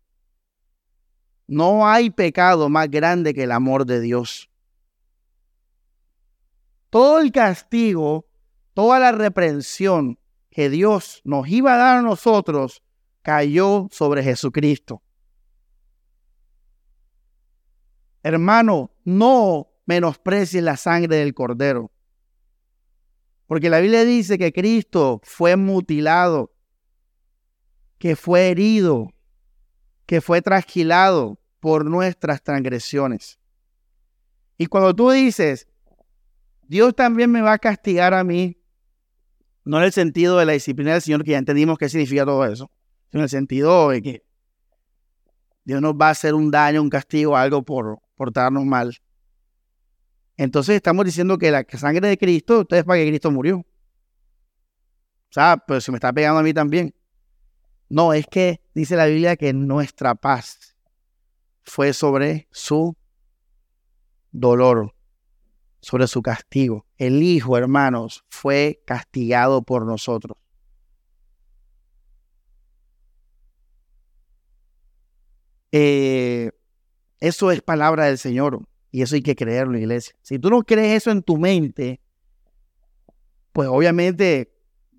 No 1.48 1.86
hay 1.86 2.12
pecado 2.12 2.70
más 2.70 2.90
grande 2.90 3.34
que 3.34 3.44
el 3.44 3.52
amor 3.52 3.86
de 3.86 4.00
Dios 4.00 4.50
todo 6.96 7.20
el 7.20 7.34
castigo, 7.34 8.26
toda 8.74 9.00
la 9.00 9.12
reprensión 9.12 10.18
que 10.50 10.70
Dios 10.70 11.20
nos 11.26 11.46
iba 11.50 11.74
a 11.74 11.78
dar 11.78 11.98
a 11.98 12.02
nosotros 12.02 12.84
cayó 13.22 13.90
sobre 13.92 14.24
Jesucristo. 14.24 15.04
Hermano, 18.24 18.92
no 19.04 19.68
menosprecies 19.86 20.64
la 20.64 20.78
sangre 20.78 21.18
del 21.18 21.34
cordero. 21.34 21.92
Porque 23.46 23.70
la 23.70 23.82
Biblia 23.82 24.06
dice 24.06 24.38
que 24.38 24.54
Cristo 24.54 25.20
fue 25.22 25.58
mutilado, 25.58 26.54
que 27.98 28.16
fue 28.16 28.52
herido, 28.52 29.12
que 30.06 30.22
fue 30.22 30.42
trasquilado 30.42 31.42
por 31.60 31.84
nuestras 31.84 32.42
transgresiones. 32.42 33.38
Y 34.58 34.68
cuando 34.68 34.96
tú 34.96 35.12
dices, 35.12 35.68
Dios 36.68 36.96
también 36.96 37.32
me 37.32 37.42
va 37.42 37.54
a 37.54 37.60
castigar 37.60 38.14
a 38.14 38.24
mí, 38.24 38.58
no 39.64 39.78
en 39.78 39.84
el 39.84 39.92
sentido 39.92 40.38
de 40.38 40.46
la 40.46 40.54
disciplina 40.54 40.94
del 40.94 41.02
Señor, 41.02 41.24
que 41.24 41.32
ya 41.32 41.38
entendimos 41.38 41.78
qué 41.78 41.90
significa 41.90 42.26
todo 42.26 42.46
eso, 42.46 42.72
sino 43.12 43.22
en 43.22 43.24
el 43.24 43.30
sentido 43.30 43.90
de 43.90 44.02
que 44.02 44.24
Dios 45.64 45.82
nos 45.82 45.94
va 45.94 46.08
a 46.08 46.12
hacer 46.12 46.34
un 46.34 46.52
daño, 46.52 46.82
un 46.82 46.90
castigo, 46.90 47.36
algo 47.36 47.64
por 47.64 48.00
portarnos 48.16 48.66
mal. 48.66 48.96
Entonces 50.38 50.76
estamos 50.76 51.06
diciendo 51.06 51.38
que 51.38 51.52
la 51.52 51.66
sangre 51.78 52.08
de 52.08 52.18
Cristo, 52.18 52.62
ustedes 52.62 52.84
para 52.84 53.00
que 53.00 53.08
Cristo 53.08 53.32
murió. 53.32 53.58
O 53.58 53.66
sea, 55.32 55.58
pero 55.66 55.82
se 55.82 55.92
me 55.92 55.98
está 55.98 56.14
pegando 56.14 56.40
a 56.40 56.44
mí 56.44 56.54
también. 56.54 56.94
No, 57.90 58.14
es 58.14 58.26
que 58.28 58.62
dice 58.74 58.96
la 58.96 59.06
Biblia 59.06 59.36
que 59.36 59.54
nuestra 59.54 60.16
paz 60.16 60.76
fue 61.64 61.94
sobre 61.94 62.48
su 62.52 62.96
dolor 64.32 64.95
sobre 65.86 66.08
su 66.08 66.24
castigo. 66.24 66.88
El 66.98 67.22
Hijo, 67.22 67.60
hermanos, 67.60 68.26
fue 68.28 68.82
castigado 68.88 69.62
por 69.62 69.86
nosotros. 69.86 70.36
Eh, 75.72 76.50
eso 77.20 77.52
es 77.52 77.62
palabra 77.62 78.06
del 78.06 78.18
Señor 78.18 78.68
y 78.90 79.04
eso 79.04 79.14
hay 79.14 79.22
que 79.22 79.36
creerlo, 79.36 79.78
iglesia. 79.78 80.16
Si 80.24 80.40
tú 80.40 80.50
no 80.50 80.64
crees 80.64 81.04
eso 81.04 81.12
en 81.12 81.22
tu 81.22 81.38
mente, 81.38 82.02
pues 83.54 83.70
obviamente 83.70 84.58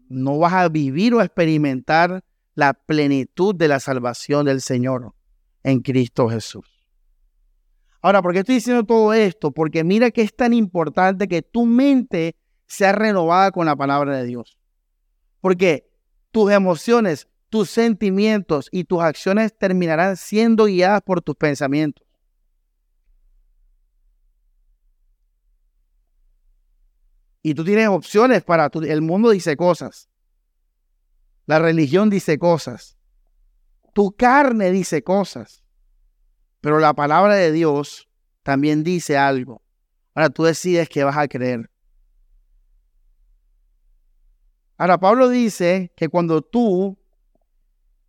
no 0.08 0.38
vas 0.38 0.52
a 0.52 0.68
vivir 0.68 1.14
o 1.14 1.20
experimentar 1.20 2.22
la 2.54 2.74
plenitud 2.74 3.56
de 3.56 3.66
la 3.66 3.80
salvación 3.80 4.46
del 4.46 4.60
Señor 4.60 5.16
en 5.64 5.80
Cristo 5.80 6.28
Jesús. 6.28 6.75
Ahora, 8.06 8.22
¿por 8.22 8.32
qué 8.32 8.38
estoy 8.38 8.54
diciendo 8.54 8.84
todo 8.84 9.12
esto? 9.12 9.50
Porque 9.50 9.82
mira 9.82 10.12
que 10.12 10.22
es 10.22 10.32
tan 10.32 10.52
importante 10.52 11.26
que 11.26 11.42
tu 11.42 11.66
mente 11.66 12.36
sea 12.68 12.92
renovada 12.92 13.50
con 13.50 13.66
la 13.66 13.74
palabra 13.74 14.16
de 14.16 14.24
Dios. 14.24 14.56
Porque 15.40 15.90
tus 16.30 16.52
emociones, 16.52 17.26
tus 17.48 17.68
sentimientos 17.68 18.68
y 18.70 18.84
tus 18.84 19.02
acciones 19.02 19.58
terminarán 19.58 20.16
siendo 20.16 20.66
guiadas 20.66 21.02
por 21.02 21.20
tus 21.20 21.34
pensamientos. 21.34 22.06
Y 27.42 27.54
tú 27.54 27.64
tienes 27.64 27.88
opciones 27.88 28.44
para 28.44 28.70
tu, 28.70 28.82
el 28.82 29.02
mundo 29.02 29.30
dice 29.30 29.56
cosas. 29.56 30.08
La 31.46 31.58
religión 31.58 32.08
dice 32.08 32.38
cosas. 32.38 32.96
Tu 33.92 34.12
carne 34.12 34.70
dice 34.70 35.02
cosas. 35.02 35.65
Pero 36.60 36.78
la 36.78 36.94
palabra 36.94 37.34
de 37.34 37.52
Dios 37.52 38.08
también 38.42 38.84
dice 38.84 39.16
algo. 39.16 39.62
Ahora 40.14 40.30
tú 40.30 40.44
decides 40.44 40.88
qué 40.88 41.04
vas 41.04 41.16
a 41.16 41.28
creer. 41.28 41.70
Ahora 44.78 44.98
Pablo 44.98 45.28
dice 45.28 45.92
que 45.96 46.08
cuando 46.08 46.42
tú 46.42 46.98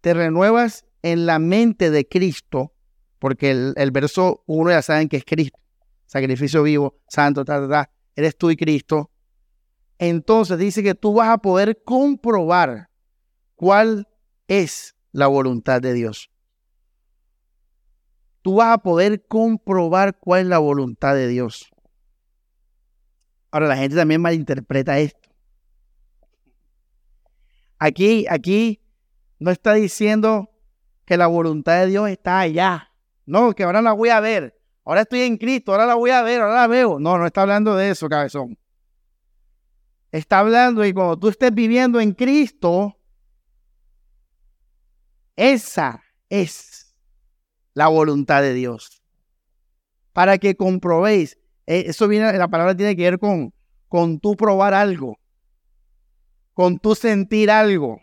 te 0.02 0.14
renuevas 0.14 0.86
en 1.02 1.26
la 1.26 1.40
mente 1.40 1.92
de 1.92 2.08
Cristo, 2.08 2.74
porque 3.20 3.52
el, 3.52 3.92
verso 3.92 4.44
1 4.48 4.72
ya 4.72 4.82
saben 4.82 5.10
que 5.10 5.18
es 5.18 5.26
Cristo, 5.26 5.60
sacrificio 6.06 6.64
vivo, 6.64 7.00
santo, 7.08 7.46
ta, 7.46 7.68
ta, 7.68 7.90
eres 8.16 8.38
tú 8.38 8.52
y 8.52 8.58
Cristo. 8.58 9.12
Entonces 9.98 10.58
dice 10.58 10.84
que 10.84 10.96
tú 10.96 11.14
vas 11.14 11.30
a 11.30 11.38
poder 11.38 11.82
comprobar 11.84 12.90
cuál 13.56 14.08
es 14.48 14.96
la 15.12 15.28
voluntad 15.28 15.82
de 15.82 15.94
Dios. 15.94 16.30
Tú 18.48 18.56
vas 18.56 18.76
a 18.76 18.78
poder 18.78 19.28
comprobar 19.28 20.18
cuál 20.18 20.44
es 20.44 20.48
la 20.48 20.60
voluntad 20.60 21.14
de 21.16 21.28
Dios. 21.28 21.70
Ahora 23.52 23.68
la 23.68 23.76
gente 23.76 23.98
también 23.98 24.22
malinterpreta 24.22 25.00
esto. 25.00 25.30
Aquí, 27.78 28.26
aquí 28.30 28.82
no 29.38 29.52
está 29.52 29.74
diciendo 29.74 30.50
que 31.04 31.18
la 31.18 31.28
voluntad 31.28 31.82
de 31.82 31.88
Dios 31.88 32.10
está 32.10 32.40
allá. 32.40 32.94
No, 33.26 33.52
que 33.52 33.64
ahora 33.64 33.82
la 33.82 33.92
voy 33.92 34.08
a 34.08 34.22
ver. 34.22 34.58
Ahora 34.86 35.02
estoy 35.02 35.24
en 35.24 35.36
Cristo, 35.36 35.74
ahora 35.74 35.86
la 35.86 35.96
voy 35.96 36.12
a 36.12 36.22
ver, 36.22 36.40
ahora 36.40 36.56
la 36.56 36.68
veo. 36.68 37.02
No, 37.02 37.18
no 37.18 37.26
está 37.26 37.42
hablando 37.42 37.76
de 37.76 37.90
eso, 37.90 38.08
cabezón. 38.08 38.58
Está 40.10 40.40
hablando 40.40 40.86
y 40.86 40.94
cuando 40.94 41.20
tú 41.20 41.28
estés 41.28 41.54
viviendo 41.54 42.00
en 42.00 42.14
Cristo, 42.14 42.98
esa 45.36 46.02
es 46.30 46.87
la 47.78 47.90
voluntad 47.90 48.42
de 48.42 48.56
Dios. 48.56 49.04
Para 50.12 50.40
que 50.40 50.58
comprobéis. 50.58 51.38
Eh, 51.68 51.84
eso 51.86 52.08
viene, 52.08 52.34
la 52.36 52.48
palabra 52.48 52.76
tiene 52.76 52.96
que 52.96 53.04
ver 53.04 53.20
con, 53.20 53.54
con 53.88 54.20
tú 54.20 54.36
probar 54.36 54.74
algo. 54.74 55.20
Con 56.56 56.80
tú 56.80 56.96
sentir 56.96 57.52
algo. 57.52 58.02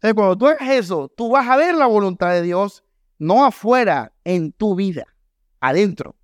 Cuando 0.00 0.38
tú 0.38 0.46
hagas 0.46 0.70
eso, 0.70 1.10
tú 1.14 1.28
vas 1.28 1.46
a 1.48 1.58
ver 1.58 1.74
la 1.74 1.86
voluntad 1.86 2.30
de 2.30 2.40
Dios, 2.40 2.82
no 3.18 3.44
afuera, 3.44 4.14
en 4.24 4.52
tu 4.52 4.74
vida, 4.74 5.04
adentro. 5.60 6.16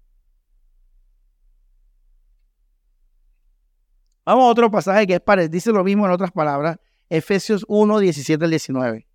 Vamos 4.24 4.44
a 4.44 4.48
otro 4.52 4.70
pasaje 4.70 5.06
que 5.06 5.16
es 5.16 5.20
parecido, 5.20 5.52
dice 5.52 5.70
lo 5.70 5.84
mismo 5.84 6.06
en 6.06 6.12
otras 6.12 6.32
palabras, 6.32 6.78
Efesios 7.10 7.66
1, 7.68 7.98
17 7.98 8.42
al 8.42 8.50
19. 8.50 9.06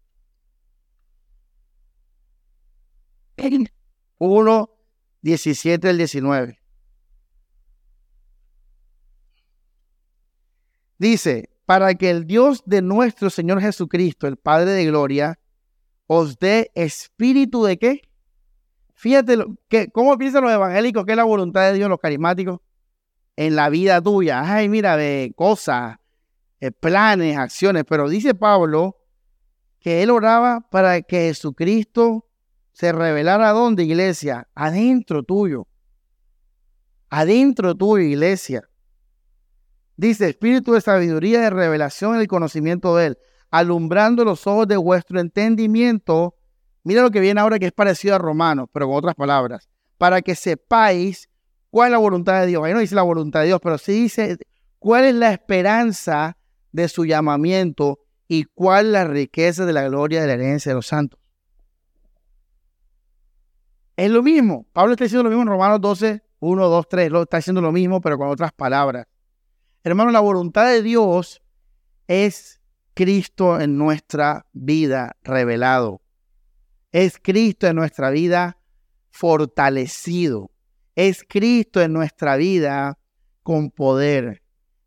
1, 4.17 4.69
17 5.21 5.89
al 5.89 5.97
19. 5.97 6.59
Dice, 10.97 11.49
para 11.65 11.95
que 11.95 12.09
el 12.09 12.27
Dios 12.27 12.61
de 12.65 12.81
nuestro 12.81 13.29
Señor 13.29 13.61
Jesucristo, 13.61 14.27
el 14.27 14.37
Padre 14.37 14.71
de 14.71 14.85
Gloria, 14.85 15.39
os 16.05 16.37
dé 16.37 16.71
espíritu 16.75 17.63
de 17.63 17.79
qué? 17.79 18.01
Fíjate, 18.93 19.37
que, 19.67 19.89
¿cómo 19.91 20.17
piensan 20.17 20.43
los 20.43 20.51
evangélicos 20.51 21.05
que 21.05 21.11
es 21.11 21.17
la 21.17 21.23
voluntad 21.23 21.71
de 21.71 21.77
Dios, 21.77 21.89
los 21.89 21.99
carismáticos? 21.99 22.59
En 23.35 23.55
la 23.55 23.69
vida 23.69 24.01
tuya. 24.01 24.41
Ay, 24.43 24.69
mira, 24.69 24.97
de 24.97 25.33
cosas, 25.35 25.97
eh, 26.59 26.71
planes, 26.71 27.37
acciones. 27.37 27.83
Pero 27.87 28.09
dice 28.09 28.35
Pablo 28.35 28.97
que 29.79 30.03
él 30.03 30.11
oraba 30.11 30.67
para 30.69 31.01
que 31.01 31.29
Jesucristo 31.29 32.27
se 32.71 32.91
revelara 32.91 33.51
dónde, 33.51 33.83
iglesia? 33.83 34.47
Adentro 34.55 35.23
tuyo. 35.23 35.67
Adentro 37.09 37.75
tuyo, 37.75 38.03
iglesia. 38.03 38.63
Dice, 39.97 40.29
espíritu 40.29 40.73
de 40.73 40.81
sabiduría, 40.81 41.41
de 41.41 41.49
revelación 41.49 42.19
el 42.19 42.27
conocimiento 42.27 42.95
de 42.95 43.07
Él, 43.07 43.17
alumbrando 43.51 44.23
los 44.23 44.47
ojos 44.47 44.67
de 44.67 44.77
vuestro 44.77 45.19
entendimiento. 45.19 46.35
Mira 46.83 47.01
lo 47.01 47.11
que 47.11 47.19
viene 47.19 47.39
ahora 47.39 47.59
que 47.59 47.67
es 47.67 47.71
parecido 47.71 48.15
a 48.15 48.17
Romanos, 48.17 48.67
pero 48.73 48.87
con 48.87 48.95
otras 48.95 49.15
palabras. 49.15 49.69
Para 49.97 50.21
que 50.21 50.33
sepáis 50.33 51.29
cuál 51.69 51.89
es 51.89 51.91
la 51.91 51.97
voluntad 51.99 52.41
de 52.41 52.47
Dios. 52.47 52.63
Ahí 52.63 52.73
no 52.73 52.79
dice 52.79 52.95
la 52.95 53.03
voluntad 53.03 53.41
de 53.41 53.47
Dios, 53.47 53.59
pero 53.61 53.77
sí 53.77 53.91
dice 53.91 54.37
cuál 54.79 55.05
es 55.05 55.13
la 55.13 55.31
esperanza 55.31 56.37
de 56.71 56.87
su 56.87 57.05
llamamiento 57.05 57.99
y 58.27 58.45
cuál 58.45 58.93
la 58.93 59.03
riqueza 59.03 59.65
de 59.65 59.73
la 59.73 59.87
gloria 59.87 60.21
de 60.21 60.27
la 60.27 60.33
herencia 60.33 60.71
de 60.71 60.75
los 60.75 60.87
santos. 60.87 61.20
Es 64.01 64.09
lo 64.09 64.23
mismo. 64.23 64.65
Pablo 64.73 64.93
está 64.93 65.03
diciendo 65.03 65.21
lo 65.21 65.29
mismo 65.29 65.43
en 65.43 65.49
Romanos 65.49 65.79
12, 65.79 66.23
1, 66.39 66.69
2, 66.69 66.89
3. 66.89 67.11
Lo 67.11 67.21
está 67.21 67.37
diciendo 67.37 67.61
lo 67.61 67.71
mismo, 67.71 68.01
pero 68.01 68.17
con 68.17 68.29
otras 68.29 68.51
palabras. 68.51 69.05
Hermano, 69.83 70.09
la 70.09 70.21
voluntad 70.21 70.65
de 70.71 70.81
Dios 70.81 71.43
es 72.07 72.59
Cristo 72.95 73.61
en 73.61 73.77
nuestra 73.77 74.47
vida 74.53 75.17
revelado. 75.21 76.01
Es 76.91 77.19
Cristo 77.21 77.67
en 77.67 77.75
nuestra 77.75 78.09
vida 78.09 78.57
fortalecido. 79.11 80.49
Es 80.95 81.23
Cristo 81.23 81.79
en 81.79 81.93
nuestra 81.93 82.37
vida 82.37 82.97
con 83.43 83.69
poder. 83.69 84.41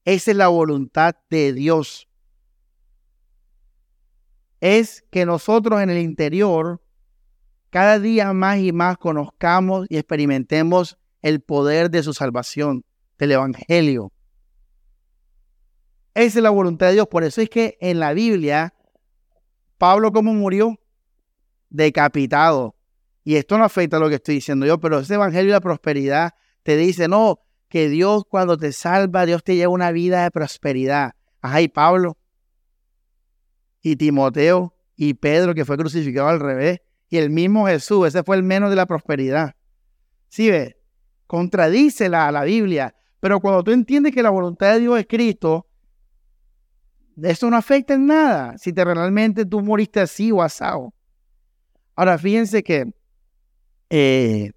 Esa 0.05 0.33
es 0.33 0.37
la 0.37 0.49
voluntad 0.49 1.15
de 1.31 1.53
Dios. 1.53 2.09
Es 4.61 5.05
que 5.13 5.25
nosotros 5.25 5.81
en 5.81 5.91
el 5.91 5.99
interior 5.99 6.84
cada 7.75 7.99
día 7.99 8.33
más 8.33 8.61
y 8.61 8.71
más 8.71 8.99
conozcamos 8.99 9.89
y 9.89 9.97
experimentemos 9.97 10.97
el 11.23 11.41
poder 11.41 11.91
de 11.91 12.05
su 12.05 12.15
salvación, 12.15 12.85
del 13.19 13.33
Evangelio. 13.33 14.13
Esa 16.15 16.39
es 16.39 16.43
la 16.45 16.51
voluntad 16.51 16.87
de 16.87 16.93
Dios. 16.93 17.09
Por 17.09 17.25
eso 17.25 17.41
es 17.41 17.51
que 17.51 17.77
en 17.81 17.99
la 17.99 18.13
Biblia, 18.13 18.75
Pablo, 19.77 20.13
¿cómo 20.13 20.33
murió? 20.35 20.79
Decapitado. 21.69 22.77
Y 23.25 23.35
esto 23.35 23.59
no 23.59 23.65
afecta 23.65 23.97
a 23.97 24.01
lo 24.01 24.09
que 24.09 24.15
estoy 24.15 24.37
diciendo 24.37 24.67
yo, 24.67 24.79
pero 24.79 25.01
ese 25.01 25.15
evangelio 25.15 25.47
de 25.47 25.57
la 25.57 25.61
prosperidad 25.61 26.35
te 26.63 26.77
dice, 26.77 27.09
no, 27.09 27.41
que 27.69 27.89
Dios 27.89 28.23
cuando 28.29 28.57
te 28.57 28.71
salva, 28.71 29.27
Dios 29.27 29.43
te 29.43 29.57
lleva 29.57 29.73
una 29.73 29.91
vida 29.91 30.23
de 30.23 30.31
prosperidad. 30.31 31.15
Ajá, 31.41 31.61
y 31.61 31.67
Pablo, 31.67 32.19
y 33.83 33.97
Timoteo, 33.97 34.77
y 34.95 35.15
Pedro, 35.15 35.57
que 35.57 35.65
fue 35.65 35.77
crucificado 35.77 36.29
al 36.29 36.39
revés, 36.39 36.79
y 37.09 37.19
el 37.19 37.31
mismo 37.31 37.67
Jesús, 37.67 38.09
ese 38.09 38.23
fue 38.23 38.37
el 38.37 38.43
menos 38.43 38.71
de 38.71 38.77
la 38.77 38.87
prosperidad. 38.87 39.55
¿Sí 40.29 40.51
ve? 40.51 40.77
Contradice 41.27 42.09
la, 42.09 42.31
la 42.33 42.45
Biblia. 42.45 42.95
Pero 43.21 43.41
cuando 43.41 43.63
tú 43.63 43.71
entiendes 43.71 44.13
que 44.13 44.23
la 44.23 44.31
voluntad 44.31 44.75
de 44.75 44.81
Dios 44.81 44.99
es 44.99 45.07
Cristo, 45.07 45.67
eso 47.23 47.49
no 47.49 47.57
afecta 47.57 47.95
en 47.95 48.07
nada 48.07 48.59
si 48.59 48.73
te 48.73 48.85
realmente 48.85 49.47
tú 49.47 49.61
moriste 49.61 50.01
así 50.01 50.33
o 50.33 50.43
asado. 50.43 50.93
Ahora, 51.95 52.19
fíjense 52.19 52.63
que 52.63 52.93
eh, 53.89 54.51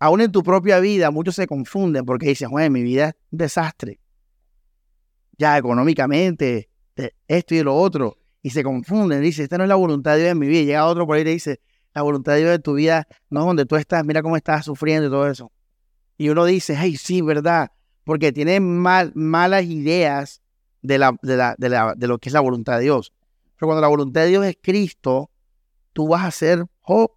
aún 0.00 0.20
en 0.20 0.32
tu 0.32 0.42
propia 0.42 0.80
vida 0.80 1.10
muchos 1.10 1.36
se 1.36 1.46
confunden 1.46 2.04
porque 2.04 2.28
dicen, 2.28 2.50
bueno, 2.50 2.70
mi 2.70 2.82
vida 2.82 3.10
es 3.10 3.14
un 3.30 3.38
desastre. 3.38 4.00
Ya 5.38 5.56
económicamente, 5.56 6.68
esto 7.28 7.54
y 7.54 7.62
lo 7.62 7.76
otro. 7.76 8.16
Y 8.44 8.50
se 8.50 8.62
confunden. 8.62 9.22
Dice, 9.22 9.42
esta 9.42 9.56
no 9.56 9.64
es 9.64 9.68
la 9.68 9.74
voluntad 9.74 10.12
de 10.12 10.18
Dios 10.18 10.32
en 10.32 10.38
mi 10.38 10.46
vida. 10.46 10.60
Y 10.60 10.66
llega 10.66 10.84
otro 10.84 11.06
por 11.06 11.16
ahí 11.16 11.22
y 11.22 11.24
te 11.24 11.30
dice, 11.30 11.60
la 11.94 12.02
voluntad 12.02 12.34
de 12.34 12.40
Dios 12.40 12.54
en 12.54 12.60
tu 12.60 12.74
vida 12.74 13.08
no 13.30 13.40
es 13.40 13.46
donde 13.46 13.64
tú 13.64 13.76
estás, 13.76 14.04
mira 14.04 14.20
cómo 14.20 14.36
estás 14.36 14.66
sufriendo 14.66 15.08
y 15.08 15.10
todo 15.10 15.26
eso. 15.26 15.50
Y 16.18 16.28
uno 16.28 16.44
dice, 16.44 16.76
hey, 16.78 16.96
sí, 16.98 17.22
verdad, 17.22 17.70
porque 18.04 18.32
tiene 18.32 18.60
mal, 18.60 19.12
malas 19.14 19.64
ideas 19.64 20.42
de, 20.82 20.98
la, 20.98 21.16
de, 21.22 22.06
lo 22.06 22.18
que 22.18 22.28
es 22.28 22.34
la 22.34 22.40
voluntad 22.40 22.76
de 22.76 22.84
Dios. 22.84 23.14
Pero 23.56 23.68
cuando 23.68 23.80
la 23.80 23.88
voluntad 23.88 24.20
de 24.20 24.26
Dios 24.28 24.44
es 24.44 24.58
Cristo, 24.60 25.30
tú 25.94 26.08
vas 26.08 26.26
a 26.26 26.30
ser 26.30 26.66
Job. 26.80 27.12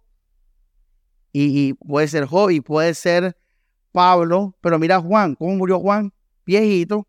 Y, 1.30 1.74
puede 1.74 2.08
ser 2.08 2.24
Job 2.24 2.50
y 2.50 2.62
puede 2.62 2.94
ser 2.94 3.36
Pablo. 3.92 4.56
Pero 4.62 4.78
mira 4.78 4.98
Juan, 4.98 5.34
¿cómo 5.34 5.56
murió 5.56 5.78
Juan? 5.78 6.14
Viejito, 6.46 7.06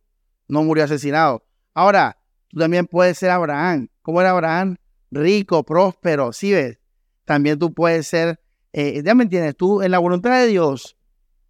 no 0.49 0.63
murió 0.63 0.83
asesinado. 0.83 1.45
Ahora, 1.73 2.18
tú 2.49 2.59
también 2.59 2.85
puedes 2.85 3.17
ser 3.17 3.29
Abraham. 3.29 3.87
¿Cómo 4.01 4.21
era 4.21 4.31
Abraham? 4.31 4.75
Rico, 5.11 5.63
próspero, 5.63 6.33
¿sí 6.33 6.51
ves? 6.51 6.79
También 7.25 7.57
tú 7.57 7.73
puedes 7.73 8.07
ser, 8.07 8.39
eh, 8.73 9.01
ya 9.03 9.15
me 9.15 9.23
entiendes, 9.23 9.55
tú 9.55 9.81
en 9.81 9.91
la 9.91 9.99
voluntad 9.99 10.39
de 10.39 10.47
Dios 10.47 10.97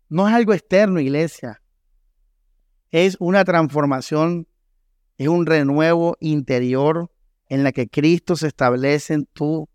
no 0.08 0.28
es 0.28 0.34
algo 0.34 0.54
externo, 0.54 1.00
iglesia. 1.00 1.62
Es 2.92 3.18
una 3.20 3.44
transformación 3.44 4.48
es 5.20 5.28
un 5.28 5.46
renuevo 5.46 6.16
interior 6.22 7.12
en 7.50 7.64
la 7.64 7.74
que 7.74 7.90
Cristo 7.90 8.38
se 8.38 8.48
establece 8.48 9.14
en 9.14 9.26
tu, 9.26 9.68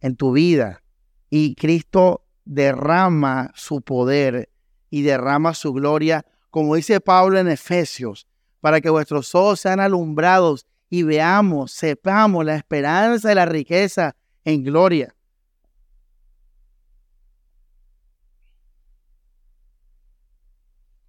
en 0.00 0.16
tu 0.16 0.32
vida 0.32 0.82
y 1.28 1.54
Cristo 1.54 2.24
derrama 2.46 3.52
su 3.54 3.82
poder 3.82 4.48
y 4.88 5.02
derrama 5.02 5.52
su 5.52 5.74
gloria, 5.74 6.24
como 6.48 6.74
dice 6.74 7.02
Pablo 7.02 7.38
en 7.38 7.48
Efesios, 7.48 8.26
para 8.60 8.80
que 8.80 8.90
vuestros 8.90 9.34
ojos 9.34 9.60
sean 9.60 9.80
alumbrados 9.80 10.66
y 10.90 11.02
veamos, 11.02 11.72
sepamos 11.72 12.44
la 12.44 12.56
esperanza 12.56 13.30
y 13.30 13.34
la 13.34 13.46
riqueza 13.46 14.16
en 14.44 14.64
gloria. 14.64 15.14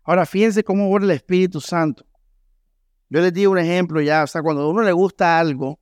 Ahora 0.03 0.25
fíjense 0.25 0.63
cómo 0.63 0.91
obra 0.91 1.05
el 1.05 1.12
Espíritu 1.12 1.62
Santo. 1.62 2.05
Yo 3.09 3.21
les 3.21 3.33
digo 3.33 3.51
un 3.51 3.59
ejemplo 3.59 4.01
ya, 4.01 4.23
o 4.23 4.27
sea, 4.27 4.41
cuando 4.41 4.63
a 4.63 4.69
uno 4.69 4.81
le 4.81 4.91
gusta 4.91 5.39
algo, 5.39 5.79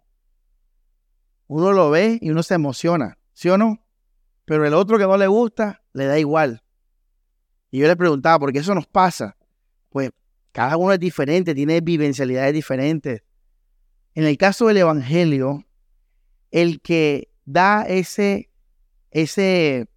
uno 1.47 1.71
lo 1.71 1.89
ve 1.89 2.19
y 2.21 2.29
uno 2.29 2.43
se 2.43 2.55
emociona. 2.55 3.17
¿Sí 3.33 3.49
o 3.49 3.57
no? 3.57 3.81
Pero 4.45 4.65
el 4.65 4.73
otro 4.73 4.97
que 4.97 5.05
no 5.05 5.17
le 5.17 5.27
gusta, 5.27 5.81
le 5.93 6.05
da 6.05 6.19
igual. 6.19 6.61
Y 7.69 7.79
yo 7.79 7.87
le 7.87 7.95
preguntaba, 7.95 8.39
¿por 8.39 8.51
qué 8.51 8.59
eso 8.59 8.73
nos 8.73 8.87
pasa? 8.87 9.37
Pues 9.89 10.11
cada 10.57 10.75
uno 10.75 10.91
es 10.91 10.99
diferente, 10.99 11.53
tiene 11.53 11.81
vivencialidades 11.81 12.51
diferentes. 12.51 13.21
En 14.15 14.23
el 14.23 14.39
caso 14.39 14.65
del 14.65 14.77
Evangelio, 14.77 15.63
el 16.49 16.81
que 16.81 17.29
da 17.45 17.83
ese, 17.83 18.49
ese, 19.11 19.87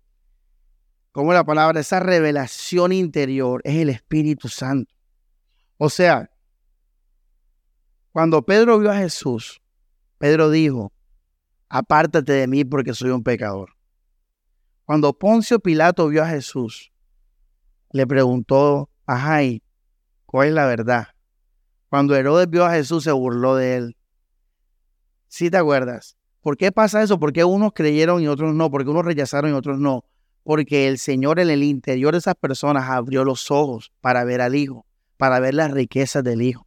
¿cómo 1.12 1.32
es 1.32 1.36
la 1.36 1.44
palabra? 1.44 1.80
Esa 1.80 1.98
revelación 1.98 2.92
interior 2.92 3.62
es 3.64 3.76
el 3.76 3.88
Espíritu 3.88 4.48
Santo. 4.48 4.94
O 5.78 5.88
sea, 5.88 6.30
cuando 8.12 8.44
Pedro 8.44 8.78
vio 8.78 8.90
a 8.90 8.98
Jesús, 8.98 9.62
Pedro 10.18 10.50
dijo, 10.50 10.92
apártate 11.70 12.34
de 12.34 12.46
mí 12.46 12.66
porque 12.66 12.92
soy 12.92 13.08
un 13.08 13.22
pecador. 13.22 13.70
Cuando 14.84 15.18
Poncio 15.18 15.58
Pilato 15.58 16.06
vio 16.08 16.22
a 16.22 16.28
Jesús, 16.28 16.92
le 17.92 18.06
preguntó 18.06 18.90
a 19.06 19.16
Jai, 19.16 19.62
¿cuál 20.30 20.48
es 20.48 20.54
la 20.54 20.66
verdad? 20.66 21.08
Cuando 21.88 22.14
Herodes 22.14 22.48
vio 22.48 22.64
a 22.64 22.70
Jesús, 22.70 23.02
se 23.02 23.10
burló 23.10 23.56
de 23.56 23.76
él. 23.76 23.96
¿Sí 25.26 25.50
te 25.50 25.56
acuerdas? 25.56 26.16
¿Por 26.40 26.56
qué 26.56 26.70
pasa 26.70 27.02
eso? 27.02 27.18
¿Por 27.18 27.32
qué 27.32 27.42
unos 27.42 27.72
creyeron 27.74 28.22
y 28.22 28.28
otros 28.28 28.54
no? 28.54 28.70
¿Por 28.70 28.84
qué 28.84 28.90
unos 28.90 29.04
rechazaron 29.04 29.50
y 29.50 29.54
otros 29.54 29.80
no? 29.80 30.04
Porque 30.44 30.86
el 30.86 30.98
Señor 30.98 31.40
en 31.40 31.50
el 31.50 31.64
interior 31.64 32.12
de 32.12 32.18
esas 32.18 32.36
personas 32.36 32.88
abrió 32.88 33.24
los 33.24 33.50
ojos 33.50 33.92
para 34.00 34.22
ver 34.22 34.40
al 34.40 34.54
Hijo, 34.54 34.86
para 35.16 35.40
ver 35.40 35.54
las 35.54 35.72
riquezas 35.72 36.22
del 36.22 36.42
Hijo. 36.42 36.64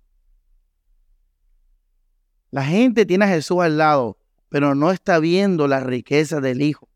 La 2.52 2.66
gente 2.66 3.06
tiene 3.06 3.24
a 3.24 3.30
Jesús 3.30 3.62
al 3.62 3.78
lado, 3.78 4.18
pero 4.50 4.76
no 4.76 4.92
está 4.92 5.20
viendo 5.20 5.70
las 5.70 5.84
riquezas 5.84 6.42
del 6.42 6.62
Hijo. 6.62 6.90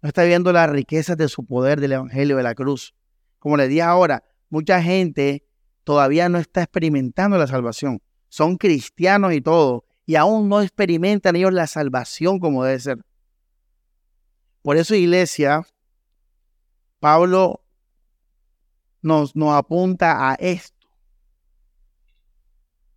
No 0.00 0.08
está 0.08 0.24
viendo 0.24 0.54
las 0.54 0.70
riquezas 0.70 1.18
de 1.18 1.28
su 1.28 1.44
poder, 1.44 1.80
del 1.80 1.92
Evangelio, 1.92 2.38
de 2.38 2.42
la 2.42 2.54
cruz. 2.54 2.94
Como 3.38 3.58
le 3.58 3.68
dije 3.68 3.82
ahora, 3.82 4.24
mucha 4.48 4.82
gente 4.82 5.44
todavía 5.88 6.28
no 6.28 6.36
está 6.36 6.64
experimentando 6.64 7.38
la 7.38 7.46
salvación. 7.46 8.02
Son 8.28 8.58
cristianos 8.58 9.32
y 9.32 9.40
todo, 9.40 9.86
y 10.04 10.16
aún 10.16 10.46
no 10.46 10.60
experimentan 10.60 11.34
ellos 11.34 11.54
la 11.54 11.66
salvación 11.66 12.40
como 12.40 12.62
debe 12.62 12.78
ser. 12.78 12.98
Por 14.60 14.76
eso, 14.76 14.94
iglesia, 14.94 15.66
Pablo 17.00 17.64
nos, 19.00 19.34
nos 19.34 19.54
apunta 19.54 20.30
a 20.30 20.34
esto. 20.34 20.90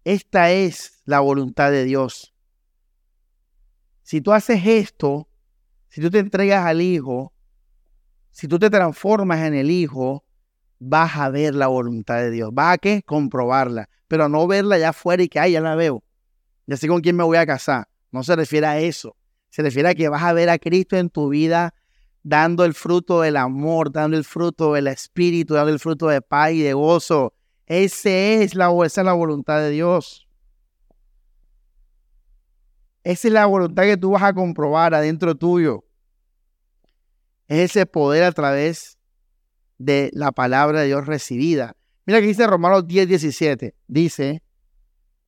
Esta 0.03 0.51
es 0.51 1.01
la 1.05 1.21
voluntad 1.21 1.71
de 1.71 1.85
Dios. 1.85 2.33
Si 4.03 4.19
tú 4.19 4.33
haces 4.33 4.65
esto, 4.65 5.29
si 5.87 6.01
tú 6.01 6.09
te 6.09 6.19
entregas 6.19 6.65
al 6.65 6.81
Hijo, 6.81 7.31
si 8.31 8.49
tú 8.49 8.59
te 8.59 8.69
transformas 8.69 9.39
en 9.45 9.53
el 9.53 9.71
Hijo, 9.71 10.25
vas 10.83 11.15
a 11.15 11.29
ver 11.29 11.53
la 11.53 11.67
voluntad 11.67 12.17
de 12.17 12.31
Dios. 12.31 12.49
Vas 12.51 12.73
a 12.73 12.77
qué? 12.79 13.03
Comprobarla, 13.05 13.87
pero 14.07 14.27
no 14.27 14.47
verla 14.47 14.79
ya 14.79 14.89
afuera 14.89 15.21
y 15.21 15.29
que, 15.29 15.39
ay, 15.39 15.51
ya 15.53 15.61
la 15.61 15.75
veo. 15.75 16.03
Ya 16.65 16.75
sé 16.75 16.87
con 16.87 17.01
quién 17.01 17.15
me 17.15 17.23
voy 17.23 17.37
a 17.37 17.45
casar. 17.45 17.87
No 18.11 18.23
se 18.23 18.35
refiere 18.35 18.65
a 18.65 18.79
eso. 18.79 19.15
Se 19.49 19.61
refiere 19.61 19.89
a 19.89 19.95
que 19.95 20.09
vas 20.09 20.23
a 20.23 20.33
ver 20.33 20.49
a 20.49 20.57
Cristo 20.57 20.97
en 20.97 21.09
tu 21.09 21.29
vida 21.29 21.75
dando 22.23 22.65
el 22.65 22.73
fruto 22.73 23.21
del 23.21 23.37
amor, 23.37 23.91
dando 23.91 24.17
el 24.17 24.23
fruto 24.23 24.73
del 24.73 24.87
Espíritu, 24.87 25.53
dando 25.53 25.71
el 25.71 25.79
fruto 25.79 26.07
de 26.07 26.21
paz 26.21 26.51
y 26.51 26.61
de 26.61 26.73
gozo. 26.73 27.33
Ese 27.67 28.43
es 28.43 28.55
la, 28.55 28.71
esa 28.83 29.01
es 29.01 29.05
la 29.05 29.13
voluntad 29.13 29.59
de 29.59 29.69
Dios. 29.69 30.27
Esa 33.03 33.27
es 33.27 33.33
la 33.33 33.45
voluntad 33.45 33.83
que 33.83 33.97
tú 33.97 34.11
vas 34.11 34.23
a 34.23 34.33
comprobar 34.33 34.95
adentro 34.95 35.35
tuyo. 35.35 35.85
Es 37.47 37.71
ese 37.71 37.85
poder 37.85 38.23
a 38.23 38.31
través 38.31 38.97
de 39.85 40.11
la 40.13 40.31
palabra 40.31 40.81
de 40.81 40.87
Dios 40.87 41.05
recibida. 41.05 41.75
Mira 42.05 42.19
que 42.19 42.27
dice 42.27 42.47
Romanos 42.47 42.87
10, 42.87 43.07
17. 43.07 43.75
Dice, 43.87 44.43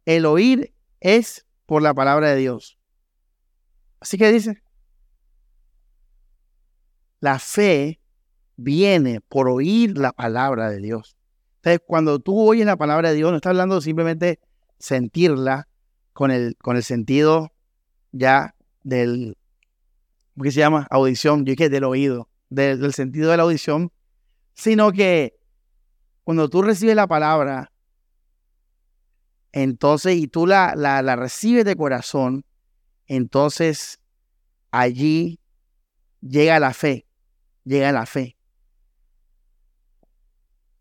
el 0.05 0.25
oír 0.25 0.73
es 0.99 1.45
por 1.65 1.81
la 1.81 1.93
palabra 1.93 2.29
de 2.29 2.35
Dios. 2.37 2.77
Así 3.99 4.17
que 4.17 4.31
dice, 4.31 4.61
la 7.19 7.39
fe 7.39 7.99
viene 8.55 9.21
por 9.21 9.47
oír 9.47 9.97
la 9.97 10.11
palabra 10.11 10.69
de 10.69 10.79
Dios. 10.79 11.15
Entonces, 11.57 11.81
cuando 11.87 12.19
tú 12.19 12.39
oyes 12.39 12.65
la 12.65 12.75
palabra 12.75 13.09
de 13.09 13.15
Dios, 13.15 13.31
no 13.31 13.37
estás 13.37 13.51
hablando 13.51 13.79
simplemente 13.81 14.39
sentirla 14.77 15.67
con 16.11 16.31
el, 16.31 16.57
con 16.57 16.75
el 16.75 16.83
sentido 16.83 17.53
ya 18.11 18.53
del, 18.83 19.37
¿cómo 20.37 20.51
se 20.51 20.59
llama? 20.59 20.85
Audición, 20.89 21.45
yo 21.45 21.55
que 21.55 21.69
del 21.69 21.85
oído, 21.85 22.29
del, 22.49 22.93
sentido 22.93 23.31
de 23.31 23.37
la 23.37 23.43
audición, 23.43 23.91
sino 24.53 24.91
que 24.91 25.35
cuando 26.23 26.49
tú 26.49 26.61
recibes 26.61 26.95
la 26.95 27.07
palabra, 27.07 27.71
entonces, 29.51 30.15
y 30.15 30.27
tú 30.27 30.47
la, 30.47 30.73
la, 30.75 31.01
la 31.01 31.15
recibes 31.15 31.65
de 31.65 31.75
corazón, 31.75 32.43
entonces 33.07 33.99
allí 34.71 35.39
llega 36.21 36.59
la 36.59 36.73
fe, 36.73 37.05
llega 37.63 37.91
la 37.91 38.05
fe. 38.05 38.35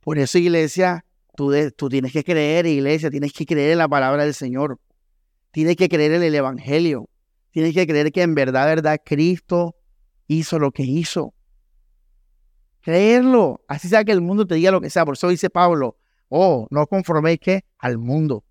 Por 0.00 0.18
eso, 0.18 0.38
iglesia, 0.38 1.04
tú, 1.36 1.52
tú 1.76 1.88
tienes 1.88 2.12
que 2.12 2.24
creer, 2.24 2.66
iglesia, 2.66 3.10
tienes 3.10 3.32
que 3.32 3.46
creer 3.46 3.72
en 3.72 3.78
la 3.78 3.88
palabra 3.88 4.24
del 4.24 4.34
Señor. 4.34 4.80
Tienes 5.50 5.76
que 5.76 5.88
creer 5.88 6.12
en 6.12 6.22
el 6.22 6.34
Evangelio. 6.34 7.08
Tienes 7.50 7.74
que 7.74 7.86
creer 7.86 8.10
que 8.10 8.22
en 8.22 8.34
verdad, 8.34 8.66
verdad, 8.66 9.00
Cristo 9.04 9.76
hizo 10.26 10.58
lo 10.58 10.72
que 10.72 10.82
hizo. 10.82 11.34
Creerlo. 12.82 13.62
Así 13.66 13.88
sea 13.88 14.04
que 14.04 14.12
el 14.12 14.20
mundo 14.20 14.46
te 14.46 14.56
diga 14.56 14.70
lo 14.70 14.80
que 14.80 14.90
sea. 14.90 15.04
Por 15.04 15.14
eso 15.14 15.28
dice 15.28 15.48
Pablo, 15.48 15.96
oh, 16.28 16.66
no 16.70 16.86
conforméis 16.86 17.40
que 17.40 17.64
al 17.78 17.98
mundo, 17.98 18.44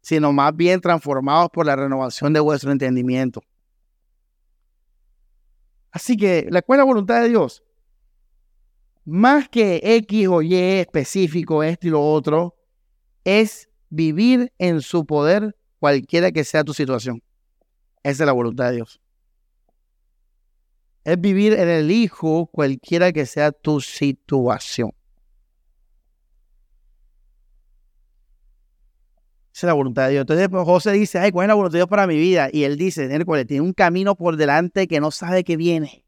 sino 0.00 0.32
más 0.32 0.54
bien 0.54 0.80
transformados 0.80 1.50
por 1.50 1.66
la 1.66 1.76
renovación 1.76 2.32
de 2.32 2.40
vuestro 2.40 2.70
entendimiento. 2.70 3.42
Así 5.90 6.16
que, 6.16 6.46
la 6.50 6.62
cual 6.62 6.84
voluntad 6.84 7.22
de 7.22 7.30
Dios? 7.30 7.62
más 9.06 9.48
que 9.48 9.80
X 9.82 10.28
o 10.28 10.42
Y 10.42 10.54
específico, 10.54 11.62
esto 11.62 11.86
y 11.86 11.90
lo 11.90 12.02
otro, 12.02 12.56
es 13.24 13.70
vivir 13.88 14.52
en 14.58 14.82
su 14.82 15.06
poder 15.06 15.56
cualquiera 15.78 16.32
que 16.32 16.44
sea 16.44 16.64
tu 16.64 16.74
situación. 16.74 17.22
Esa 18.02 18.24
es 18.24 18.26
la 18.26 18.32
voluntad 18.32 18.68
de 18.70 18.76
Dios. 18.76 19.00
Es 21.06 21.20
vivir 21.20 21.52
en 21.52 21.68
el 21.68 21.90
Hijo 21.90 22.46
cualquiera 22.46 23.12
que 23.12 23.26
sea 23.26 23.52
tu 23.52 23.80
situación. 23.80 24.92
Esa 29.54 29.66
es 29.66 29.68
la 29.68 29.72
voluntad 29.72 30.06
de 30.06 30.12
Dios. 30.12 30.22
Entonces 30.22 30.48
pues, 30.48 30.64
José 30.64 30.92
dice, 30.92 31.18
ay, 31.18 31.30
¿cuál 31.30 31.44
es 31.44 31.48
la 31.48 31.54
voluntad 31.54 31.74
de 31.74 31.78
Dios 31.78 31.88
para 31.88 32.06
mi 32.06 32.16
vida? 32.16 32.48
Y 32.52 32.64
él 32.64 32.76
dice, 32.76 33.08
tiene 33.46 33.60
un 33.62 33.72
camino 33.72 34.16
por 34.16 34.36
delante 34.36 34.86
que 34.86 35.00
no 35.00 35.10
sabe 35.10 35.44
que 35.44 35.56
viene 35.56 36.06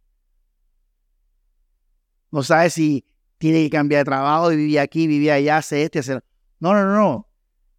no 2.30 2.42
sabe 2.42 2.70
si 2.70 3.04
tiene 3.38 3.62
que 3.62 3.70
cambiar 3.70 4.00
de 4.00 4.04
trabajo 4.04 4.52
y 4.52 4.56
vivir 4.56 4.80
aquí, 4.80 5.06
vivir 5.06 5.30
allá, 5.32 5.58
hace 5.58 5.82
este, 5.82 6.00
hacer. 6.00 6.24
No, 6.60 6.74
no, 6.74 6.84
no. 6.84 7.28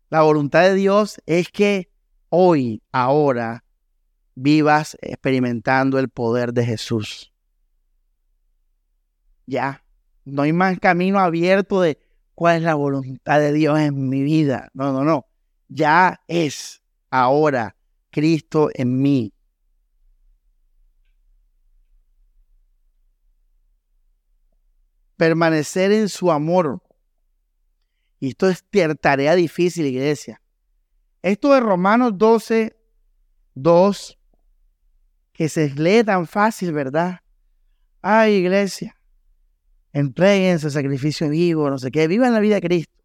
La 0.10 0.22
voluntad 0.22 0.64
de 0.64 0.74
Dios 0.74 1.22
es 1.26 1.50
que 1.50 1.92
hoy, 2.30 2.82
ahora, 2.92 3.64
vivas 4.42 4.98
experimentando 5.02 6.00
el 6.00 6.10
poder 6.10 6.54
de 6.54 6.66
Jesús. 6.66 7.34
Ya. 9.46 9.84
No 10.26 10.44
hay 10.44 10.54
más 10.54 10.80
camino 10.80 11.20
abierto 11.20 11.82
de 11.82 12.00
cuál 12.36 12.58
es 12.58 12.64
la 12.64 12.76
voluntad 12.76 13.40
de 13.40 13.52
Dios 13.52 13.80
en 13.80 14.10
mi 14.10 14.22
vida. 14.22 14.70
No, 14.74 14.94
no, 14.94 15.04
no. 15.04 15.26
Ya 15.68 16.22
es 16.28 16.84
ahora 17.10 17.76
Cristo 18.12 18.70
en 18.74 19.02
mí. 19.02 19.34
permanecer 25.20 25.92
en 25.92 26.08
su 26.08 26.32
amor. 26.32 26.82
Y 28.22 28.30
esto 28.30 28.48
es 28.48 28.64
tarea 29.02 29.36
difícil, 29.36 29.86
iglesia. 29.86 30.42
Esto 31.22 31.54
de 31.54 31.60
Romanos 31.60 32.14
12, 32.16 32.74
2, 33.54 34.19
que 35.40 35.48
se 35.48 35.70
lee 35.70 36.04
tan 36.04 36.28
fácil, 36.28 36.74
¿verdad? 36.74 37.22
Ay, 38.02 38.34
iglesia, 38.34 39.00
entreguense 39.94 40.70
sacrificio 40.70 41.30
vivo, 41.30 41.70
no 41.70 41.78
sé 41.78 41.92
qué, 41.92 42.10
vivan 42.10 42.34
la 42.34 42.42
vida 42.42 42.56
de 42.56 42.62
Cristo. 42.62 43.02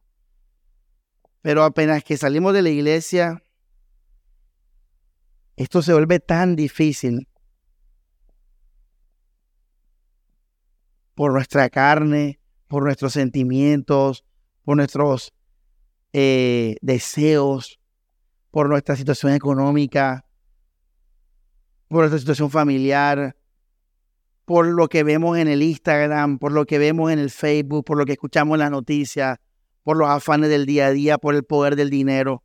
Pero 1.43 1.63
apenas 1.63 2.03
que 2.03 2.17
salimos 2.17 2.53
de 2.53 2.63
la 2.63 2.71
iglesia, 2.71 3.41
esto 5.55 5.81
se 5.81 5.93
vuelve 5.93 6.19
tan 6.19 6.57
difícil 6.57 7.29
por 11.15 11.33
nuestra 11.33 11.71
carne, 11.71 12.41
por 12.67 12.83
nuestros 12.83 13.13
sentimientos, 13.13 14.25
por 14.65 14.77
nuestros 14.77 15.33
eh, 16.13 16.79
deseos, 16.81 17.79
por 18.51 18.69
nuestra 18.69 18.97
situación 18.97 19.35
económica, 19.35 20.25
por 21.89 22.01
nuestra 22.01 22.19
situación 22.19 22.51
familiar, 22.51 23.37
por 24.45 24.67
lo 24.67 24.89
que 24.89 25.03
vemos 25.03 25.39
en 25.39 25.49
el 25.49 25.63
Instagram, 25.63 26.39
por 26.39 26.53
lo 26.53 26.67
que 26.67 26.79
vemos 26.79 27.11
en 27.11 27.19
el 27.19 27.31
Facebook, 27.31 27.85
por 27.85 27.97
lo 27.97 28.05
que 28.05 28.13
escuchamos 28.13 28.57
en 28.57 28.61
las 28.61 28.71
noticias, 28.71 29.39
por 29.83 29.97
los 29.97 30.09
afanes 30.09 30.51
del 30.51 30.67
día 30.67 30.87
a 30.87 30.91
día, 30.91 31.19
por 31.19 31.35
el 31.35 31.45
poder 31.45 31.77
del 31.77 31.91
dinero, 31.91 32.43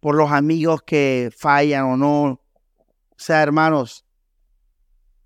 por 0.00 0.14
los 0.14 0.30
amigos 0.30 0.82
que 0.82 1.30
fallan 1.36 1.84
o 1.84 1.96
no. 1.96 2.24
O 2.24 2.40
sea, 3.16 3.42
hermanos, 3.42 4.04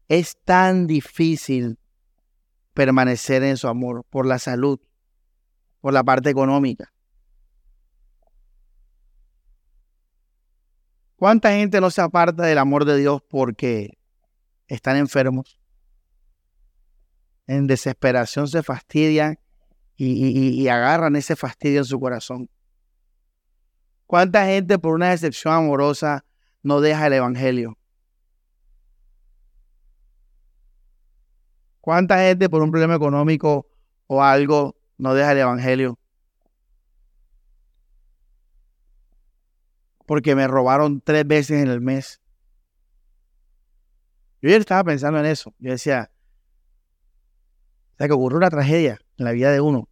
es 0.08 0.36
tan 0.44 0.86
difícil 0.86 1.78
permanecer 2.74 3.42
en 3.42 3.56
su 3.56 3.68
amor 3.68 4.04
por 4.10 4.26
la 4.26 4.38
salud, 4.38 4.80
por 5.80 5.92
la 5.92 6.04
parte 6.04 6.30
económica. 6.30 6.92
¿Cuánta 11.20 11.50
gente 11.50 11.82
no 11.82 11.90
se 11.90 12.00
aparta 12.00 12.46
del 12.46 12.56
amor 12.56 12.86
de 12.86 12.96
Dios 12.96 13.20
porque 13.28 13.98
están 14.68 14.96
enfermos? 14.96 15.60
En 17.46 17.66
desesperación 17.66 18.48
se 18.48 18.62
fastidian 18.62 19.38
y, 19.96 20.66
agarran 20.68 21.16
ese 21.16 21.36
fastidio 21.36 21.80
en 21.80 21.84
su 21.84 22.00
corazón. 22.00 22.48
¿Cuánta 24.06 24.46
gente 24.46 24.78
por 24.78 24.94
una 24.94 25.10
decepción 25.10 25.52
amorosa 25.52 26.24
no 26.62 26.80
deja 26.80 27.06
el 27.08 27.12
Evangelio? 27.12 27.76
¿Cuánta 31.82 32.16
gente 32.16 32.48
por 32.48 32.62
un 32.62 32.70
problema 32.70 32.94
económico 32.94 33.68
o 34.06 34.22
algo 34.22 34.74
no 34.96 35.12
deja 35.12 35.32
el 35.32 35.38
Evangelio? 35.40 35.99
Porque 40.10 40.34
me 40.34 40.48
robaron 40.48 41.00
tres 41.00 41.24
veces 41.24 41.62
en 41.62 41.68
el 41.68 41.80
mes. 41.80 42.20
Yo 44.42 44.50
ya 44.50 44.56
estaba 44.56 44.82
pensando 44.82 45.20
en 45.20 45.26
eso. 45.26 45.54
Yo 45.60 45.70
decía, 45.70 46.10
o 47.94 47.96
sea, 47.96 48.08
que 48.08 48.12
ocurre 48.12 48.36
una 48.36 48.50
tragedia 48.50 48.98
en 49.18 49.24
la 49.24 49.30
vida 49.30 49.52
de 49.52 49.60
uno. 49.60 49.88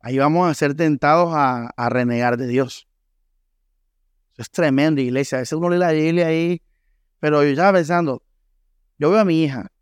ahí 0.00 0.18
vamos 0.18 0.46
a 0.46 0.52
ser 0.52 0.74
tentados 0.74 1.30
a, 1.32 1.88
renegar 1.88 2.36
de 2.36 2.46
Dios. 2.46 2.86
Eso 4.34 4.42
es 4.42 4.50
tremendo, 4.50 5.00
iglesia. 5.00 5.38
A 5.38 5.40
veces 5.40 5.54
uno 5.54 5.70
lee 5.70 5.78
la 5.78 5.92
Biblia 5.92 6.26
ahí, 6.26 6.60
pero 7.20 7.42
yo 7.42 7.48
estaba 7.48 7.72
pensando, 7.72 8.22
yo 8.98 9.08
veo 9.10 9.20
a 9.20 9.24
mi 9.24 9.44
hija, 9.44 9.72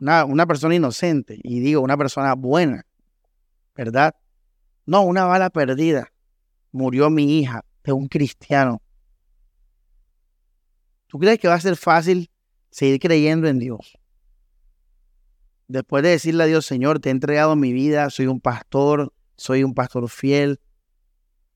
una, 0.00 0.24
una 0.24 0.46
persona 0.46 0.74
inocente, 0.74 1.38
y 1.42 1.60
digo, 1.60 1.82
una 1.82 1.98
persona 1.98 2.32
buena, 2.32 2.86
¿verdad? 3.74 4.14
No, 4.88 5.02
una 5.02 5.26
bala 5.26 5.50
perdida. 5.50 6.10
Murió 6.72 7.10
mi 7.10 7.38
hija 7.38 7.62
de 7.84 7.92
un 7.92 8.08
cristiano. 8.08 8.80
¿Tú 11.08 11.18
crees 11.18 11.38
que 11.38 11.46
va 11.46 11.52
a 11.52 11.60
ser 11.60 11.76
fácil 11.76 12.30
seguir 12.70 12.98
creyendo 12.98 13.48
en 13.48 13.58
Dios? 13.58 13.98
Después 15.66 16.02
de 16.02 16.08
decirle 16.08 16.44
a 16.44 16.46
Dios, 16.46 16.64
Señor, 16.64 17.00
te 17.00 17.10
he 17.10 17.12
entregado 17.12 17.54
mi 17.54 17.74
vida, 17.74 18.08
soy 18.08 18.28
un 18.28 18.40
pastor, 18.40 19.12
soy 19.36 19.62
un 19.62 19.74
pastor 19.74 20.08
fiel, 20.08 20.58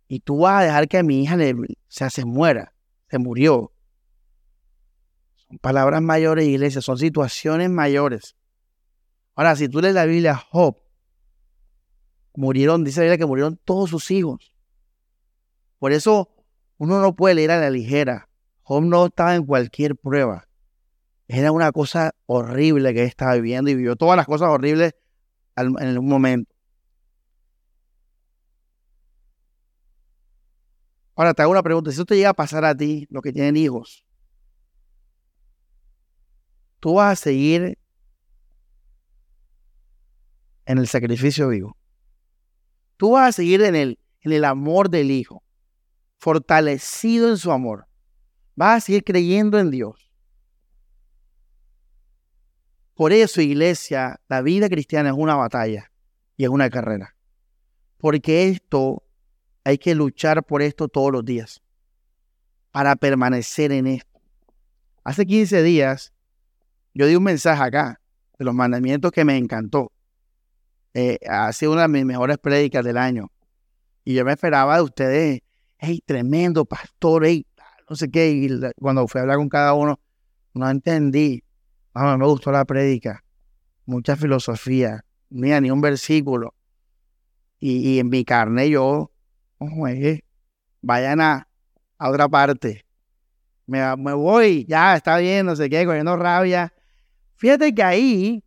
y 0.08 0.20
tú 0.20 0.40
vas 0.40 0.60
a 0.60 0.64
dejar 0.66 0.86
que 0.86 0.98
a 0.98 1.02
mi 1.02 1.22
hija 1.22 1.38
se 1.88 2.24
muera, 2.26 2.74
se 3.08 3.16
murió. 3.16 3.72
Son 5.36 5.56
palabras 5.56 6.02
mayores, 6.02 6.46
iglesia, 6.46 6.82
son 6.82 6.98
situaciones 6.98 7.70
mayores. 7.70 8.36
Ahora, 9.34 9.56
si 9.56 9.70
tú 9.70 9.80
lees 9.80 9.94
la 9.94 10.04
Biblia, 10.04 10.36
Job, 10.36 10.82
murieron, 12.34 12.84
dice 12.84 13.08
la 13.08 13.18
que 13.18 13.26
murieron 13.26 13.58
todos 13.64 13.90
sus 13.90 14.10
hijos. 14.10 14.52
Por 15.78 15.92
eso 15.92 16.34
uno 16.78 17.00
no 17.00 17.14
puede 17.14 17.34
leer 17.34 17.50
a 17.50 17.60
la 17.60 17.70
ligera. 17.70 18.28
Job 18.62 18.84
no 18.84 19.06
estaba 19.06 19.34
en 19.34 19.44
cualquier 19.44 19.96
prueba. 19.96 20.48
Era 21.28 21.52
una 21.52 21.72
cosa 21.72 22.14
horrible 22.26 22.92
que 22.94 23.02
él 23.02 23.08
estaba 23.08 23.34
viviendo 23.34 23.70
y 23.70 23.74
vivió 23.74 23.96
todas 23.96 24.16
las 24.16 24.26
cosas 24.26 24.48
horribles 24.48 24.94
en 25.56 25.98
un 25.98 26.08
momento. 26.08 26.52
Ahora 31.14 31.34
te 31.34 31.42
hago 31.42 31.52
una 31.52 31.62
pregunta. 31.62 31.90
Si 31.90 31.94
esto 31.94 32.06
te 32.06 32.16
llega 32.16 32.30
a 32.30 32.34
pasar 32.34 32.64
a 32.64 32.74
ti, 32.74 33.06
los 33.10 33.22
que 33.22 33.32
tienen 33.32 33.56
hijos, 33.56 34.04
tú 36.80 36.94
vas 36.94 37.12
a 37.12 37.22
seguir 37.22 37.78
en 40.66 40.78
el 40.78 40.88
sacrificio 40.88 41.48
vivo. 41.48 41.76
Tú 43.02 43.10
vas 43.10 43.30
a 43.30 43.32
seguir 43.32 43.62
en 43.62 43.74
el, 43.74 43.98
en 44.20 44.30
el 44.30 44.44
amor 44.44 44.88
del 44.88 45.10
Hijo, 45.10 45.42
fortalecido 46.18 47.30
en 47.30 47.36
su 47.36 47.50
amor. 47.50 47.88
Vas 48.54 48.76
a 48.76 48.86
seguir 48.86 49.02
creyendo 49.02 49.58
en 49.58 49.72
Dios. 49.72 50.08
Por 52.94 53.12
eso, 53.12 53.40
iglesia, 53.40 54.20
la 54.28 54.40
vida 54.40 54.68
cristiana 54.68 55.08
es 55.08 55.16
una 55.18 55.34
batalla 55.34 55.90
y 56.36 56.44
es 56.44 56.50
una 56.50 56.70
carrera. 56.70 57.16
Porque 57.98 58.46
esto 58.46 59.02
hay 59.64 59.78
que 59.78 59.96
luchar 59.96 60.44
por 60.44 60.62
esto 60.62 60.86
todos 60.86 61.10
los 61.10 61.24
días 61.24 61.60
para 62.70 62.94
permanecer 62.94 63.72
en 63.72 63.88
esto. 63.88 64.20
Hace 65.02 65.26
15 65.26 65.60
días 65.64 66.12
yo 66.94 67.08
di 67.08 67.16
un 67.16 67.24
mensaje 67.24 67.64
acá 67.64 68.00
de 68.38 68.44
los 68.44 68.54
mandamientos 68.54 69.10
que 69.10 69.24
me 69.24 69.36
encantó. 69.36 69.90
Eh, 70.94 71.18
ha 71.28 71.52
sido 71.52 71.72
una 71.72 71.82
de 71.82 71.88
mis 71.88 72.04
mejores 72.04 72.38
prédicas 72.38 72.84
del 72.84 72.98
año. 72.98 73.30
Y 74.04 74.14
yo 74.14 74.24
me 74.24 74.32
esperaba 74.32 74.76
de 74.76 74.82
ustedes, 74.82 75.40
hey, 75.78 76.02
tremendo 76.04 76.64
pastor, 76.64 77.24
hey, 77.24 77.46
no 77.88 77.96
sé 77.96 78.10
qué. 78.10 78.30
Y 78.30 78.48
cuando 78.76 79.06
fui 79.06 79.18
a 79.18 79.22
hablar 79.22 79.38
con 79.38 79.48
cada 79.48 79.74
uno, 79.74 80.00
no 80.54 80.68
entendí. 80.68 81.42
No, 81.94 82.16
me 82.18 82.26
gustó 82.26 82.50
la 82.52 82.64
prédica. 82.64 83.24
Mucha 83.86 84.16
filosofía. 84.16 85.04
Mira, 85.28 85.60
ni 85.60 85.70
un 85.70 85.80
versículo. 85.80 86.54
Y, 87.58 87.94
y 87.94 87.98
en 87.98 88.08
mi 88.08 88.24
carne 88.24 88.68
yo 88.70 89.12
vayan 90.80 91.20
a, 91.20 91.48
otra 91.98 92.28
parte. 92.28 92.84
Me, 93.66 93.96
me, 93.96 94.12
voy, 94.12 94.64
ya 94.66 94.96
está 94.96 95.18
bien, 95.18 95.46
no 95.46 95.54
sé 95.54 95.70
qué, 95.70 95.86
cogiendo 95.86 96.16
rabia. 96.16 96.72
Fíjate 97.36 97.74
que 97.74 97.82
ahí, 97.82 98.44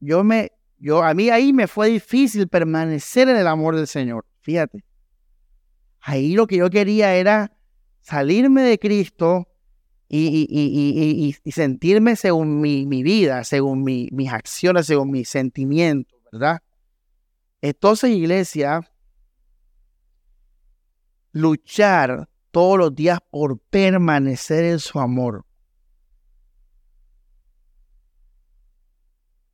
yo 0.00 0.24
me, 0.24 0.52
yo, 0.78 1.02
a 1.02 1.12
mí 1.14 1.30
ahí 1.30 1.52
me 1.52 1.66
fue 1.66 1.88
difícil 1.88 2.48
permanecer 2.48 3.28
en 3.28 3.36
el 3.36 3.46
amor 3.46 3.76
del 3.76 3.86
Señor. 3.86 4.24
Fíjate. 4.40 4.84
Ahí 6.00 6.34
lo 6.34 6.46
que 6.46 6.56
yo 6.56 6.70
quería 6.70 7.14
era 7.14 7.52
salirme 8.00 8.62
de 8.62 8.78
Cristo 8.78 9.48
y, 10.08 11.34
sentirme 11.52 12.16
según 12.16 12.60
mi, 12.60 13.02
vida, 13.02 13.44
según 13.44 13.82
mis 13.82 14.32
acciones, 14.32 14.86
según 14.86 15.10
mis 15.10 15.28
sentimientos, 15.28 16.18
¿verdad? 16.32 16.62
Entonces, 17.60 18.10
iglesia, 18.10 18.88
luchar 21.32 22.28
todos 22.50 22.78
los 22.78 22.94
días 22.94 23.18
por 23.30 23.58
permanecer 23.58 24.64
en 24.64 24.78
su 24.78 24.98
amor. 25.00 25.44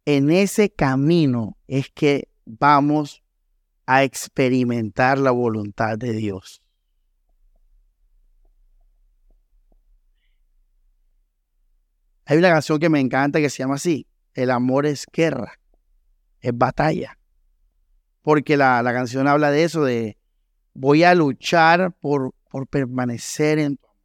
En 0.07 0.31
ese 0.31 0.71
camino 0.71 1.57
es 1.67 1.91
que 1.91 2.29
vamos 2.45 3.23
a 3.87 4.05
experimentar 4.05 5.19
la 5.19 5.31
voluntad 5.31 5.97
de 5.97 6.13
Dios. 6.13 6.63
Hay 12.27 12.39
una 12.39 12.51
canción 12.51 12.79
que 12.79 12.89
me 12.89 13.01
encanta 13.01 13.41
que 13.41 13.51
se 13.51 13.59
llama 13.59 13.75
así, 13.75 14.07
El 14.33 14.51
amor 14.51 14.87
es 14.87 15.07
guerra, 15.13 15.59
es 16.41 16.57
batalla. 16.57 17.19
Porque 18.23 18.57
la, 18.57 18.83
la 18.83 18.93
canción 18.93 19.29
habla 19.29 19.51
de 19.51 19.65
eso, 19.65 19.85
de 19.85 20.17
Voy 20.77 21.05
a 21.05 21.15
luchar 21.15 21.93
por, 21.93 22.35
por 22.51 22.67
permanecer 22.67 23.61
en 23.61 23.77
tu 23.77 23.87
amor. 23.87 23.97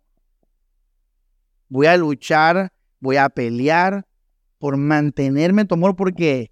Voy 1.68 1.88
a 1.88 1.98
luchar, 1.98 2.72
voy 3.00 3.18
a 3.18 3.28
pelear 3.30 4.06
por 4.60 4.78
mantenerme 4.78 5.62
en 5.64 5.68
tu 5.68 5.76
amor 5.76 5.96
porque 5.96 6.52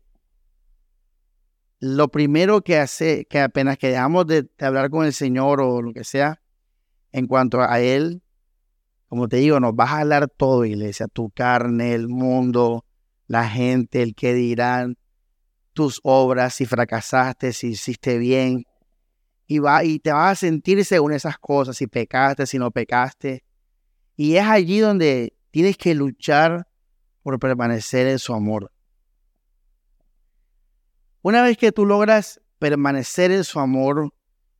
lo 1.80 2.08
primero 2.08 2.62
que 2.62 2.78
hace, 2.78 3.28
que 3.30 3.40
apenas 3.40 3.78
que 3.78 3.90
dejamos 3.90 4.26
de, 4.26 4.50
hablar 4.60 4.90
con 4.90 5.06
el 5.06 5.14
Señor 5.14 5.62
o 5.62 5.82
lo 5.82 5.94
que 5.94 6.04
sea, 6.04 6.42
en 7.12 7.28
cuanto 7.28 7.62
a 7.62 7.80
Él, 7.80 8.24
como 9.08 9.28
te 9.28 9.38
digo, 9.38 9.60
nos 9.60 9.76
vas 9.76 9.92
a 9.92 10.00
hablar 10.00 10.28
todo, 10.30 10.66
iglesia, 10.66 11.08
tu 11.08 11.30
carne, 11.30 11.94
el 11.94 12.08
mundo, 12.08 12.86
la 13.28 13.48
gente, 13.48 14.02
el 14.02 14.16
que 14.16 14.34
dirán, 14.34 14.98
tus 15.74 16.00
obras, 16.04 16.56
si 16.56 16.66
fracasaste, 16.66 17.54
si 17.54 17.68
hiciste 17.68 18.18
bien, 18.18 18.66
y, 19.46 19.60
va, 19.60 19.84
y 19.84 20.00
te 20.00 20.12
vas 20.12 20.32
a 20.32 20.36
sentir 20.36 20.84
según 20.84 21.14
esas 21.14 21.38
cosas, 21.38 21.78
si 21.78 21.88
pecaste, 21.88 22.46
si 22.46 22.58
no 22.60 22.72
pecaste. 22.72 23.46
Y 24.18 24.36
es 24.36 24.46
allí 24.46 24.80
donde 24.80 25.38
tienes 25.52 25.78
que 25.78 25.96
luchar 25.96 26.68
por 27.28 27.40
permanecer 27.40 28.08
en 28.08 28.20
su 28.20 28.34
amor. 28.34 28.72
Una 31.22 31.42
vez 31.42 31.58
que 31.58 31.74
tú 31.74 31.86
logras 31.86 32.40
permanecer 32.58 33.32
en 33.32 33.44
su 33.44 33.60
amor 33.60 34.14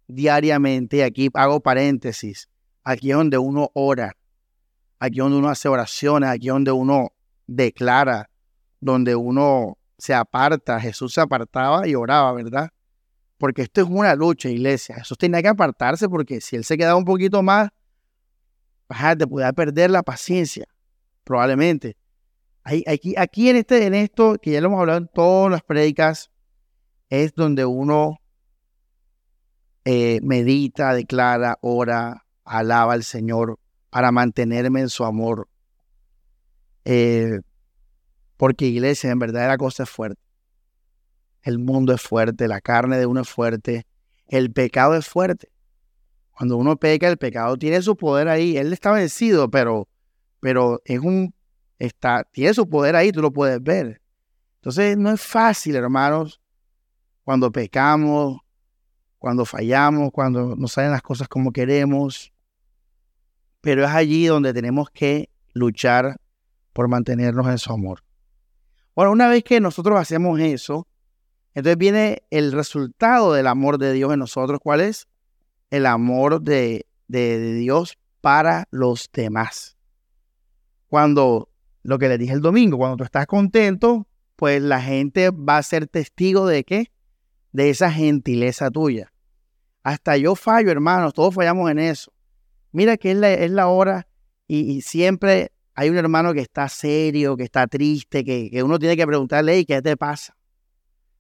diariamente, 0.08 1.02
aquí 1.06 1.30
hago 1.34 1.62
paréntesis, 1.62 2.50
aquí 2.84 3.12
es 3.12 3.16
donde 3.16 3.38
uno 3.38 3.72
ora. 3.74 4.18
aquí 5.00 5.20
donde 5.20 5.38
uno 5.38 5.48
hace 5.48 5.70
oraciones, 5.70 6.30
aquí 6.30 6.48
donde 6.48 6.74
uno 6.74 7.14
declara, 7.46 8.30
donde 8.82 9.16
uno 9.16 9.78
se 9.98 10.14
aparta. 10.14 10.78
Jesús 10.78 11.14
se 11.14 11.22
apartaba 11.22 11.88
y 11.88 11.96
oraba, 11.96 12.34
¿verdad? 12.34 12.70
Porque 13.38 13.62
esto 13.62 13.80
es 13.80 13.88
una 13.88 14.14
lucha, 14.14 14.50
iglesia. 14.50 14.96
Jesús 14.96 15.18
tenía 15.18 15.42
que 15.42 15.48
apartarse 15.48 16.10
porque 16.10 16.42
si 16.42 16.58
él 16.58 16.66
se 16.66 16.78
quedaba 16.78 16.98
un 16.98 17.06
poquito 17.06 17.42
más, 17.42 17.70
te 19.18 19.26
podía 19.26 19.54
perder 19.54 19.90
la 19.90 20.04
paciencia, 20.04 20.66
probablemente. 21.24 21.96
Aquí, 22.68 23.50
en, 23.50 23.56
este, 23.56 23.86
en 23.86 23.94
esto, 23.94 24.38
que 24.42 24.52
ya 24.52 24.60
lo 24.60 24.68
hemos 24.68 24.82
hablado 24.82 25.00
en 25.00 25.08
todas 25.08 25.50
las 25.50 25.64
prédicas, 25.64 26.32
es 27.10 27.34
donde 27.34 27.64
uno 27.64 28.20
eh, 29.86 30.20
medita, 30.22 30.94
declara, 30.94 31.58
ora, 31.62 32.26
alaba 32.44 32.92
al 32.92 33.06
Señor 33.06 33.58
para 33.90 34.12
mantenerme 34.12 34.82
en 34.82 34.90
su 34.90 35.06
amor. 35.06 35.48
Eh, 36.84 37.40
porque 38.36 38.66
iglesia, 38.66 39.12
en 39.12 39.20
verdad 39.20 39.48
la 39.48 39.58
cosa 39.58 39.84
es 39.84 39.90
fuerte. 39.90 40.22
El 41.44 41.60
mundo 41.60 41.94
es 41.94 42.02
fuerte, 42.02 42.50
la 42.50 42.60
carne 42.60 42.98
de 42.98 43.06
uno 43.06 43.22
es 43.22 43.30
fuerte, 43.30 43.88
el 44.28 44.52
pecado 44.52 44.96
es 44.96 45.08
fuerte. 45.08 45.50
Cuando 46.32 46.58
uno 46.58 46.76
peca, 46.76 47.08
el 47.08 47.18
pecado 47.18 47.56
tiene 47.56 47.82
su 47.82 47.96
poder 47.96 48.28
ahí. 48.28 48.58
Él 48.58 48.74
está 48.74 48.92
vencido, 48.92 49.50
pero, 49.50 49.88
pero 50.42 50.82
es 50.84 51.00
un, 51.00 51.34
está, 51.80 52.24
tiene 52.32 52.54
su 52.54 52.68
poder 52.68 52.96
ahí, 52.96 53.12
tú 53.12 53.22
lo 53.22 53.32
puedes 53.32 53.62
ver. 53.62 54.02
Entonces 54.56 54.98
no 54.98 55.12
es 55.12 55.22
fácil, 55.22 55.76
hermanos, 55.76 56.42
cuando 57.24 57.52
pecamos, 57.52 58.40
cuando 59.18 59.46
fallamos, 59.46 60.12
cuando 60.12 60.56
no 60.56 60.68
salen 60.68 60.92
las 60.92 61.02
cosas 61.02 61.28
como 61.28 61.52
queremos. 61.52 62.32
Pero 63.62 63.84
es 63.84 63.92
allí 63.92 64.26
donde 64.28 64.54
tenemos 64.54 64.90
que 64.90 65.30
luchar 65.54 66.18
por 66.74 66.88
mantenernos 66.88 67.48
en 67.48 67.58
su 67.58 67.74
amor. 67.74 68.04
Bueno, 68.96 69.12
una 69.12 69.28
vez 69.28 69.44
que 69.44 69.60
nosotros 69.60 70.00
hacemos 70.00 70.40
eso, 70.40 70.88
entonces 71.54 71.78
viene 71.78 72.24
el 72.30 72.52
resultado 72.52 73.34
del 73.34 73.48
amor 73.48 73.78
de 73.78 73.94
Dios 73.94 74.14
en 74.14 74.20
nosotros. 74.20 74.60
¿Cuál 74.62 74.82
es? 74.82 75.08
El 75.72 75.86
amor 75.86 76.42
de, 76.42 76.86
de, 77.08 77.54
Dios 77.56 77.98
para 78.22 78.68
los 78.70 79.10
demás. 79.12 79.76
Cuando, 80.88 81.50
lo 81.88 81.98
que 82.00 82.10
les 82.10 82.20
dije 82.20 82.34
el 82.34 82.42
domingo, 82.42 82.78
cuando 82.78 82.98
tú 82.98 83.06
estás 83.06 83.26
contento, 83.28 84.08
pues 84.36 84.62
la 84.62 84.82
gente 84.82 85.30
va 85.30 85.58
a 85.58 85.64
ser 85.64 85.88
testigo 85.88 86.46
de 86.46 86.66
qué? 86.66 86.92
De 87.54 87.70
esa 87.70 87.90
gentileza 87.90 88.70
tuya. 88.70 89.14
Hasta 89.84 90.18
yo 90.18 90.36
fallo, 90.36 90.70
hermanos, 90.70 91.14
todos 91.14 91.34
fallamos 91.34 91.72
en 91.72 91.80
eso. 91.80 92.12
Mira 92.74 92.98
que 92.98 93.12
es 93.12 93.18
la, 93.18 93.32
es 93.32 93.52
la 93.52 93.68
hora 93.68 94.06
y, 94.50 94.82
siempre 94.82 95.54
hay 95.76 95.90
un 95.90 95.96
hermano 95.96 96.34
que 96.34 96.42
está 96.42 96.68
serio, 96.68 97.38
que 97.38 97.44
está 97.44 97.68
triste, 97.68 98.26
que, 98.26 98.50
que 98.52 98.64
uno 98.64 98.78
tiene 98.80 98.98
que 98.98 99.08
preguntarle, 99.08 99.66
¿qué 99.66 99.82
te 99.82 99.96
pasa? 99.96 100.36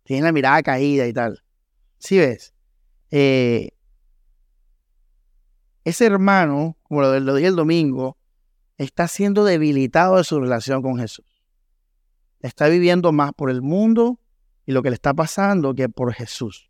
Tiene 0.03 0.23
la 0.23 0.33
mirada 0.33 0.61
caída 0.63 1.07
y 1.07 1.13
tal. 1.13 1.41
¿Sí 1.97 2.17
ves? 2.17 2.53
Eh, 3.11 3.69
ese 5.85 6.07
hermano, 6.07 6.75
como 6.83 7.03
lo, 7.03 7.35
dije 7.35 7.47
el 7.47 7.55
domingo, 7.55 8.16
está 8.77 9.07
siendo 9.07 9.43
debilitado 9.43 10.17
de 10.17 10.23
su 10.23 10.39
relación 10.39 10.81
con 10.81 10.97
Jesús. 10.97 11.25
Está 12.39 12.67
viviendo 12.67 13.11
más 13.11 13.33
por 13.33 13.49
el 13.49 13.61
mundo 13.61 14.19
y 14.65 14.71
lo 14.71 14.83
que 14.83 14.89
le 14.89 14.95
está 14.95 15.13
pasando 15.13 15.73
que 15.73 15.89
por 15.89 16.13
Jesús. 16.13 16.69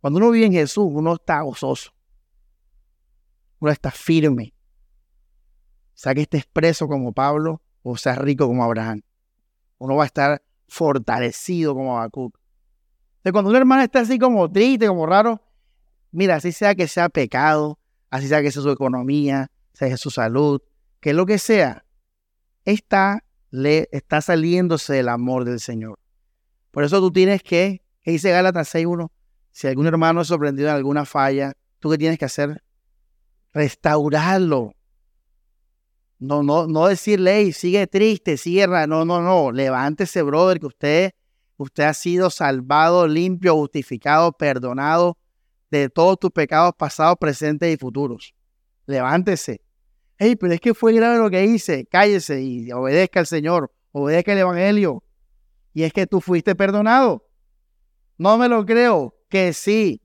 Cuando 0.00 0.18
uno 0.18 0.30
vive 0.30 0.46
en 0.46 0.52
Jesús, 0.52 0.86
uno 0.88 1.14
está 1.14 1.40
gozoso. 1.42 1.92
Uno 3.60 3.70
está 3.70 3.90
firme. 3.90 4.54
Sea 5.94 6.14
que 6.14 6.22
esté 6.22 6.38
expreso 6.38 6.88
como 6.88 7.12
Pablo 7.12 7.62
o 7.82 7.96
sea 7.96 8.14
rico 8.16 8.46
como 8.46 8.64
Abraham. 8.64 9.02
Uno 9.78 9.96
va 9.96 10.04
a 10.04 10.06
estar 10.06 10.42
fortalecido 10.66 11.74
como 11.74 11.96
Habacuc 11.96 12.36
cuando 13.32 13.50
una 13.50 13.58
hermana 13.58 13.84
está 13.84 14.00
así 14.00 14.18
como 14.18 14.50
triste, 14.50 14.86
como 14.86 15.06
raro, 15.06 15.40
mira, 16.10 16.36
así 16.36 16.52
sea 16.52 16.74
que 16.74 16.88
sea 16.88 17.08
pecado, 17.08 17.78
así 18.10 18.28
sea 18.28 18.42
que 18.42 18.50
sea 18.50 18.62
su 18.62 18.70
economía, 18.70 19.50
sea 19.72 19.96
su 19.96 20.10
salud, 20.10 20.60
que 21.04 21.12
lo 21.12 21.26
que 21.26 21.36
sea, 21.36 21.84
está, 22.64 23.22
le, 23.50 23.90
está 23.92 24.22
saliéndose 24.22 24.94
del 24.94 25.10
amor 25.10 25.44
del 25.44 25.60
Señor. 25.60 25.98
Por 26.70 26.82
eso 26.82 26.98
tú 26.98 27.12
tienes 27.12 27.42
que, 27.42 27.82
que 28.00 28.12
dice 28.12 28.30
Gálatas 28.30 28.74
6.1, 28.74 29.10
si 29.52 29.66
algún 29.66 29.86
hermano 29.86 30.22
es 30.22 30.28
sorprendido 30.28 30.70
en 30.70 30.76
alguna 30.76 31.04
falla, 31.04 31.52
¿tú 31.78 31.90
qué 31.90 31.98
tienes 31.98 32.18
que 32.18 32.24
hacer? 32.24 32.64
Restaurarlo. 33.52 34.72
No, 36.18 36.42
no, 36.42 36.66
no 36.66 36.86
decirle, 36.86 37.52
sigue 37.52 37.86
triste, 37.86 38.38
sigue, 38.38 38.66
no, 38.66 39.04
no, 39.04 39.20
no, 39.20 39.52
levántese, 39.52 40.22
brother, 40.22 40.58
que 40.58 40.66
usted 40.68 41.10
Usted 41.58 41.84
ha 41.84 41.92
sido 41.92 42.30
salvado, 42.30 43.06
limpio, 43.06 43.54
justificado, 43.54 44.32
perdonado 44.32 45.18
de 45.70 45.90
todos 45.90 46.18
tus 46.18 46.30
pecados 46.30 46.72
pasados, 46.78 47.16
presentes 47.20 47.72
y 47.72 47.76
futuros. 47.76 48.34
Levántese. 48.86 49.63
Hey, 50.18 50.36
pero 50.36 50.52
es 50.52 50.60
que 50.60 50.74
fue 50.74 50.92
grave 50.92 51.18
lo 51.18 51.30
que 51.30 51.44
hice. 51.44 51.86
Cállese 51.86 52.42
y 52.42 52.70
obedezca 52.72 53.20
al 53.20 53.26
Señor. 53.26 53.72
Obedezca 53.92 54.32
el 54.32 54.38
Evangelio. 54.38 55.02
Y 55.72 55.82
es 55.82 55.92
que 55.92 56.06
tú 56.06 56.20
fuiste 56.20 56.54
perdonado. 56.54 57.26
No 58.16 58.38
me 58.38 58.48
lo 58.48 58.64
creo. 58.64 59.16
Que 59.28 59.52
sí. 59.52 60.02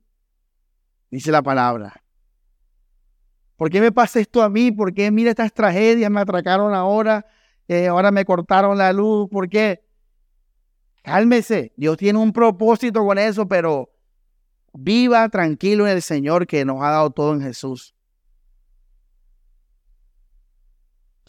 Dice 1.11 1.31
la 1.31 1.41
palabra. 1.41 2.03
¿Por 3.55 3.69
qué 3.69 3.81
me 3.81 3.91
pasa 3.91 4.19
esto 4.19 4.41
a 4.41 4.49
mí? 4.49 4.71
¿Por 4.71 4.93
qué 4.93 5.11
mira 5.11 5.31
estas 5.31 5.53
tragedias? 5.53 6.09
Me 6.09 6.21
atracaron 6.21 6.73
ahora. 6.73 7.25
Eh, 7.67 7.87
ahora 7.87 8.09
me 8.09 8.25
cortaron 8.25 8.77
la 8.77 8.93
luz. 8.93 9.29
¿Por 9.29 9.49
qué? 9.49 9.83
Cálmese, 11.03 11.73
Dios 11.77 11.97
tiene 11.97 12.19
un 12.19 12.33
propósito 12.33 13.05
con 13.05 13.17
eso, 13.17 13.47
pero 13.47 13.89
viva 14.73 15.27
tranquilo 15.29 15.87
en 15.87 15.93
el 15.93 16.01
Señor 16.01 16.45
que 16.45 16.65
nos 16.65 16.81
ha 16.81 16.91
dado 16.91 17.09
todo 17.11 17.33
en 17.33 17.41
Jesús. 17.41 17.95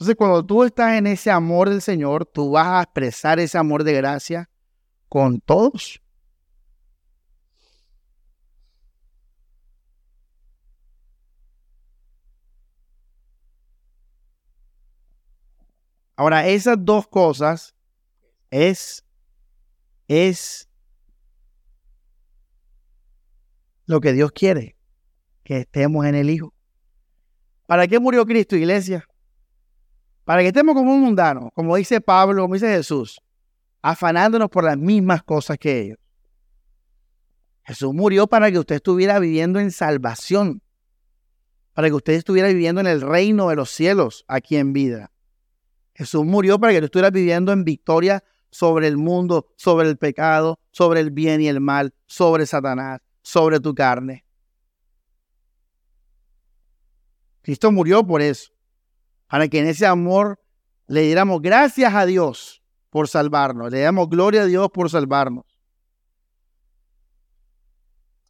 Entonces, 0.01 0.17
cuando 0.17 0.47
tú 0.47 0.65
estás 0.65 0.95
en 0.95 1.07
ese 1.07 1.31
amor 1.31 1.69
del 1.69 1.83
Señor, 1.83 2.25
tú 2.25 2.53
vas 2.53 2.67
a 2.69 2.83
expresar 2.85 3.39
ese 3.39 3.59
amor 3.59 3.85
de 3.85 3.93
gracia 3.93 4.49
con 5.11 5.43
todos. 5.43 6.01
Ahora, 16.17 16.47
esas 16.49 16.79
dos 16.81 17.07
cosas 17.07 17.75
es 18.49 19.05
es 20.09 20.67
lo 23.85 24.01
que 24.01 24.15
Dios 24.15 24.33
quiere, 24.33 24.77
que 25.45 25.59
estemos 25.59 26.07
en 26.07 26.15
el 26.15 26.31
Hijo. 26.31 26.55
¿Para 27.67 27.87
qué 27.87 28.01
murió 28.01 28.25
Cristo, 28.25 28.57
iglesia? 28.57 29.10
Para 30.31 30.43
que 30.43 30.47
estemos 30.47 30.77
como 30.77 30.95
un 30.95 31.01
mundano, 31.01 31.51
como 31.57 31.75
dice 31.75 32.01
Pablo, 32.01 32.43
como 32.43 32.55
dice 32.55 32.69
Jesús, 32.69 33.21
afanándonos 33.83 34.49
por 34.49 34.63
las 34.63 34.79
mismas 34.79 35.25
cosas 35.25 35.59
que 35.59 35.81
ellos. 35.81 35.99
Jesús 37.65 37.93
murió 37.93 38.29
para 38.29 38.49
que 38.53 38.61
usted 38.61 38.77
estuviera 38.77 39.19
viviendo 39.19 39.59
en 39.59 39.73
salvación, 39.73 40.63
para 41.73 41.89
que 41.89 41.95
usted 41.95 42.13
estuviera 42.13 42.47
viviendo 42.47 42.81
en 42.81 42.87
el 42.87 43.01
reino 43.01 43.49
de 43.49 43.57
los 43.57 43.71
cielos 43.71 44.25
aquí 44.29 44.55
en 44.57 44.73
vida. 44.73 45.11
Jesús 45.95 46.25
murió 46.25 46.61
para 46.61 46.75
que 46.75 46.79
tú 46.79 46.85
estuvieras 46.85 47.11
viviendo 47.11 47.51
en 47.51 47.65
victoria 47.65 48.23
sobre 48.53 48.87
el 48.87 48.99
mundo, 48.99 49.49
sobre 49.57 49.89
el 49.89 49.99
pecado, 49.99 50.61
sobre 50.71 51.01
el 51.01 51.11
bien 51.11 51.41
y 51.41 51.49
el 51.49 51.59
mal, 51.61 51.93
sobre 52.07 52.47
Satanás, 52.47 53.01
sobre 53.21 53.59
tu 53.59 53.75
carne. 53.75 54.25
Cristo 57.43 57.73
murió 57.73 58.07
por 58.07 58.23
eso, 58.23 58.53
para 59.31 59.47
que 59.47 59.61
en 59.61 59.69
ese 59.69 59.87
amor 59.87 60.41
le 60.89 61.03
diéramos 61.03 61.41
gracias 61.41 61.95
a 61.95 62.05
Dios 62.05 62.63
por 62.91 63.07
salvarnos, 63.07 63.71
le 63.71 63.81
damos 63.81 64.09
gloria 64.11 64.43
a 64.43 64.47
Dios 64.47 64.69
por 64.75 64.91
salvarnos. 64.91 65.45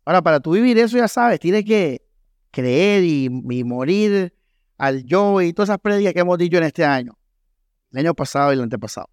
Ahora, 0.04 0.20
para 0.20 0.40
tú 0.40 0.52
vivir 0.52 0.76
eso, 0.78 0.98
ya 0.98 1.08
sabes, 1.08 1.40
tienes 1.40 1.64
que 1.64 2.02
creer 2.50 3.04
y, 3.04 3.30
morir 3.64 4.34
al 4.76 5.04
yo 5.04 5.40
y 5.40 5.54
todas 5.54 5.70
esas 5.70 5.78
prédicas 5.78 6.12
que 6.12 6.20
hemos 6.20 6.36
dicho 6.36 6.58
en 6.58 6.64
este 6.64 6.84
año, 6.84 7.16
el 7.92 8.00
año 8.00 8.14
pasado 8.14 8.52
y 8.52 8.56
el 8.56 8.62
antepasado. 8.62 9.08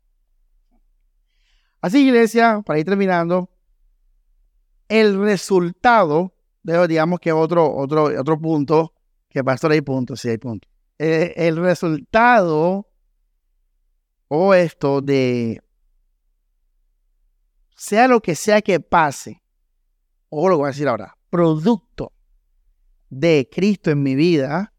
Así, 1.79 2.05
iglesia, 2.05 2.61
para 2.65 2.79
ir 2.79 2.85
terminando, 2.85 3.49
el 4.89 5.17
resultado, 5.21 6.33
digamos 6.63 7.21
que 7.21 7.31
otro, 7.31 7.73
otro, 7.73 8.05
otro 8.19 8.37
punto, 8.41 8.93
que 9.29 9.41
pastor 9.41 9.71
hay 9.71 9.81
puntos, 9.81 10.19
sí 10.19 10.29
hay 10.29 10.37
puntos. 10.37 10.76
Eh, 10.99 11.33
el 11.35 11.57
resultado 11.57 12.89
o 14.27 14.53
esto 14.53 15.01
de 15.01 15.61
sea 17.75 18.07
lo 18.07 18.21
que 18.21 18.33
sea 18.33 18.61
que 18.63 18.79
pase, 18.79 19.43
o 20.29 20.49
lo 20.49 20.57
voy 20.57 20.65
a 20.65 20.71
decir 20.71 20.87
ahora, 20.87 21.15
producto 21.29 22.11
de 23.09 23.47
Cristo 23.51 23.91
en 23.91 24.01
mi 24.01 24.15
vida, 24.15 24.73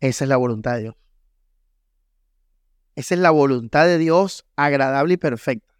esa 0.00 0.24
es 0.24 0.28
la 0.28 0.36
voluntad 0.36 0.74
de 0.74 0.82
Dios. 0.82 0.96
Esa 2.96 3.14
es 3.14 3.20
la 3.20 3.30
voluntad 3.30 3.86
de 3.86 3.98
Dios 3.98 4.44
agradable 4.56 5.14
y 5.14 5.16
perfecta. 5.16 5.72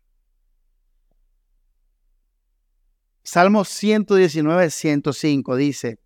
Salmo 3.24 3.64
119, 3.64 4.70
105 4.70 5.56
dice, 5.56 5.98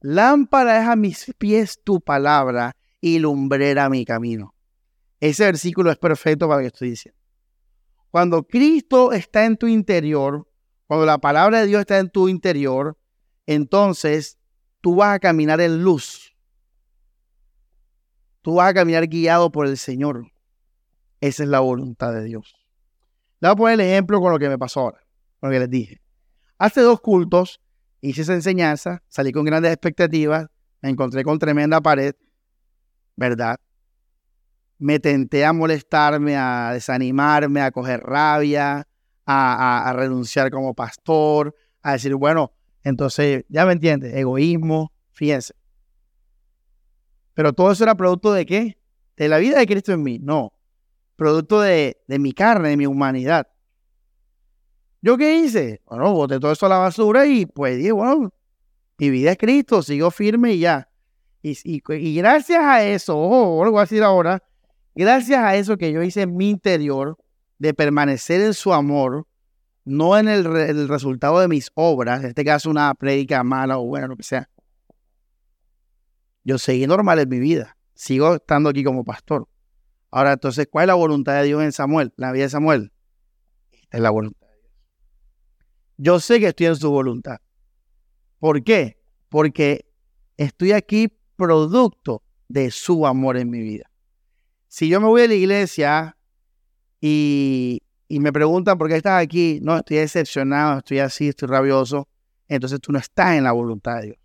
Lámpara 0.00 0.82
es 0.82 0.88
a 0.88 0.96
mis 0.96 1.32
pies 1.38 1.80
tu 1.82 2.00
palabra 2.00 2.76
y 3.04 3.18
lumbrera 3.18 3.90
mi 3.90 4.06
camino. 4.06 4.54
Ese 5.20 5.44
versículo 5.44 5.90
es 5.90 5.98
perfecto 5.98 6.48
para 6.48 6.60
lo 6.60 6.62
que 6.62 6.68
estoy 6.68 6.88
diciendo. 6.88 7.20
Cuando 8.10 8.44
Cristo 8.44 9.12
está 9.12 9.44
en 9.44 9.58
tu 9.58 9.66
interior, 9.66 10.48
cuando 10.86 11.04
la 11.04 11.18
palabra 11.18 11.60
de 11.60 11.66
Dios 11.66 11.80
está 11.80 11.98
en 11.98 12.08
tu 12.08 12.30
interior, 12.30 12.96
entonces 13.44 14.38
tú 14.80 14.94
vas 14.94 15.16
a 15.16 15.18
caminar 15.18 15.60
en 15.60 15.82
luz. 15.84 16.34
Tú 18.40 18.54
vas 18.54 18.70
a 18.70 18.74
caminar 18.74 19.06
guiado 19.06 19.52
por 19.52 19.66
el 19.66 19.76
Señor. 19.76 20.32
Esa 21.20 21.42
es 21.42 21.48
la 21.50 21.60
voluntad 21.60 22.14
de 22.14 22.24
Dios. 22.24 22.54
Le 23.40 23.48
voy 23.48 23.52
a 23.52 23.56
poner 23.56 23.80
el 23.80 23.86
ejemplo 23.86 24.18
con 24.18 24.32
lo 24.32 24.38
que 24.38 24.48
me 24.48 24.56
pasó 24.56 24.80
ahora, 24.80 25.00
con 25.40 25.50
lo 25.50 25.54
que 25.56 25.60
les 25.60 25.68
dije. 25.68 26.00
Hace 26.56 26.80
dos 26.80 27.02
cultos 27.02 27.60
hice 28.00 28.22
esa 28.22 28.32
enseñanza, 28.32 29.02
salí 29.08 29.30
con 29.30 29.44
grandes 29.44 29.74
expectativas, 29.74 30.46
me 30.80 30.88
encontré 30.88 31.22
con 31.22 31.38
tremenda 31.38 31.82
pared, 31.82 32.14
¿verdad? 33.16 33.58
Me 34.78 34.98
tenté 34.98 35.44
a 35.44 35.52
molestarme, 35.52 36.36
a 36.36 36.72
desanimarme, 36.72 37.60
a 37.60 37.70
coger 37.70 38.00
rabia, 38.00 38.86
a, 39.26 39.92
renunciar 39.96 40.50
como 40.50 40.74
pastor, 40.74 41.54
a 41.82 41.92
decir, 41.92 42.14
bueno, 42.14 42.52
entonces, 42.82 43.44
ya 43.48 43.64
me 43.64 43.72
entiendes, 43.72 44.14
egoísmo, 44.14 44.92
fíjense. 45.12 45.54
Pero 47.32 47.52
todo 47.52 47.72
eso 47.72 47.84
era 47.84 47.94
producto 47.94 48.32
de 48.32 48.46
qué? 48.46 48.78
De 49.16 49.28
la 49.28 49.38
vida 49.38 49.58
de 49.58 49.66
Cristo 49.66 49.92
en 49.92 50.02
mí, 50.02 50.18
no. 50.18 50.52
Producto 51.16 51.60
de, 51.60 52.02
de 52.06 52.18
mi 52.18 52.32
carne, 52.32 52.70
de 52.70 52.76
mi 52.76 52.86
humanidad. 52.86 53.48
¿Yo 55.00 55.16
qué 55.16 55.38
hice? 55.38 55.82
Bueno, 55.86 56.12
boté 56.12 56.40
todo 56.40 56.52
eso 56.52 56.66
a 56.66 56.70
la 56.70 56.78
basura 56.78 57.26
y 57.26 57.46
pues 57.46 57.76
dije, 57.76 57.92
bueno, 57.92 58.32
mi 58.98 59.10
vida 59.10 59.32
es 59.32 59.38
Cristo, 59.38 59.82
sigo 59.82 60.10
firme 60.10 60.54
y 60.54 60.60
ya. 60.60 60.88
Y, 61.46 61.58
y, 61.62 62.14
gracias 62.16 62.58
a 62.58 62.82
eso, 62.82 63.18
ojo, 63.18 63.64
lo 63.64 63.70
voy 63.70 63.80
a 63.80 63.82
decir 63.82 64.02
ahora, 64.02 64.42
gracias 64.94 65.38
a 65.38 65.56
eso 65.56 65.76
que 65.76 65.92
yo 65.92 66.02
hice 66.02 66.22
en 66.22 66.34
mi 66.34 66.48
interior, 66.48 67.18
de 67.58 67.74
permanecer 67.74 68.40
en 68.40 68.54
su 68.54 68.72
amor, 68.72 69.26
no 69.84 70.16
en 70.16 70.28
el, 70.28 70.46
el 70.46 70.88
resultado 70.88 71.40
de 71.40 71.48
mis 71.48 71.70
obras, 71.74 72.20
en 72.20 72.30
este 72.30 72.44
caso 72.44 72.70
una 72.70 72.94
prédica 72.94 73.44
mala 73.44 73.78
o 73.78 73.84
buena, 73.84 74.06
lo 74.06 74.16
que 74.16 74.22
sea. 74.22 74.48
Yo 76.44 76.56
seguí 76.56 76.86
normal 76.86 77.18
en 77.18 77.28
mi 77.28 77.38
vida, 77.38 77.76
sigo 77.92 78.36
estando 78.36 78.70
aquí 78.70 78.82
como 78.82 79.04
pastor. 79.04 79.46
Ahora, 80.10 80.32
entonces, 80.32 80.66
¿cuál 80.70 80.84
es 80.84 80.88
la 80.88 80.94
voluntad 80.94 81.34
de 81.34 81.44
Dios 81.44 81.62
en 81.62 81.72
Samuel, 81.72 82.14
la 82.16 82.32
vida 82.32 82.44
de 82.44 82.50
Samuel? 82.50 82.92
Esta 83.70 83.98
es 83.98 84.02
la 84.02 84.10
voluntad 84.10 84.44
yo 85.96 86.20
sé 86.20 86.40
que 86.40 86.48
estoy 86.48 86.66
en 86.66 86.76
su 86.76 86.90
voluntad. 86.90 87.38
¿Por 88.38 88.62
qué? 88.62 88.98
Porque 89.28 89.86
estoy 90.36 90.72
aquí 90.72 91.16
producto 91.36 92.22
de 92.48 92.70
su 92.70 93.06
amor 93.06 93.36
en 93.36 93.50
mi 93.50 93.60
vida. 93.60 93.90
Si 94.68 94.88
yo 94.88 95.00
me 95.00 95.06
voy 95.06 95.22
a 95.22 95.28
la 95.28 95.34
iglesia 95.34 96.16
y, 97.00 97.80
me 98.08 98.32
preguntan 98.32 98.78
por 98.78 98.88
qué 98.88 98.96
estás 98.96 99.22
aquí, 99.22 99.58
no, 99.62 99.76
estoy 99.76 99.98
decepcionado, 99.98 100.78
estoy 100.78 101.00
así, 101.00 101.28
estoy 101.28 101.48
rabioso, 101.48 102.08
entonces 102.48 102.80
tú 102.80 102.92
no 102.92 102.98
estás 102.98 103.36
en 103.36 103.44
la 103.44 103.52
voluntad 103.52 103.96
de 103.96 104.06
Dios. 104.06 104.18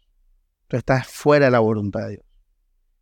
Tú 0.68 0.78
estás 0.78 1.08
fuera 1.08 1.46
de 1.46 1.52
la 1.52 1.60
voluntad 1.60 2.02
de 2.02 2.10
Dios. 2.12 2.26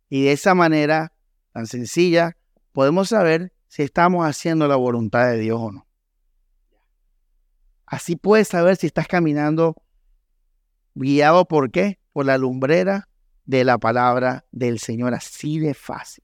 Y 0.08 0.24
de 0.24 0.32
esa 0.32 0.54
manera 0.54 1.12
tan 1.52 1.66
sencilla 1.66 2.36
podemos 2.72 3.10
saber 3.10 3.52
si 3.66 3.82
estamos 3.82 4.26
haciendo 4.26 4.66
la 4.66 4.76
voluntad 4.76 5.30
de 5.30 5.38
Dios 5.38 5.58
o 5.60 5.72
no. 5.72 5.86
Así 7.84 8.16
puedes 8.16 8.48
saber 8.48 8.76
si 8.76 8.86
estás 8.86 9.08
caminando 9.08 9.74
guiado 10.94 11.46
por 11.46 11.70
qué? 11.70 11.98
Por 12.12 12.26
la 12.26 12.38
lumbrera 12.38 13.08
de 13.48 13.64
la 13.64 13.78
palabra 13.78 14.44
del 14.52 14.78
Señor. 14.78 15.14
Así 15.14 15.58
de 15.58 15.72
fácil. 15.72 16.22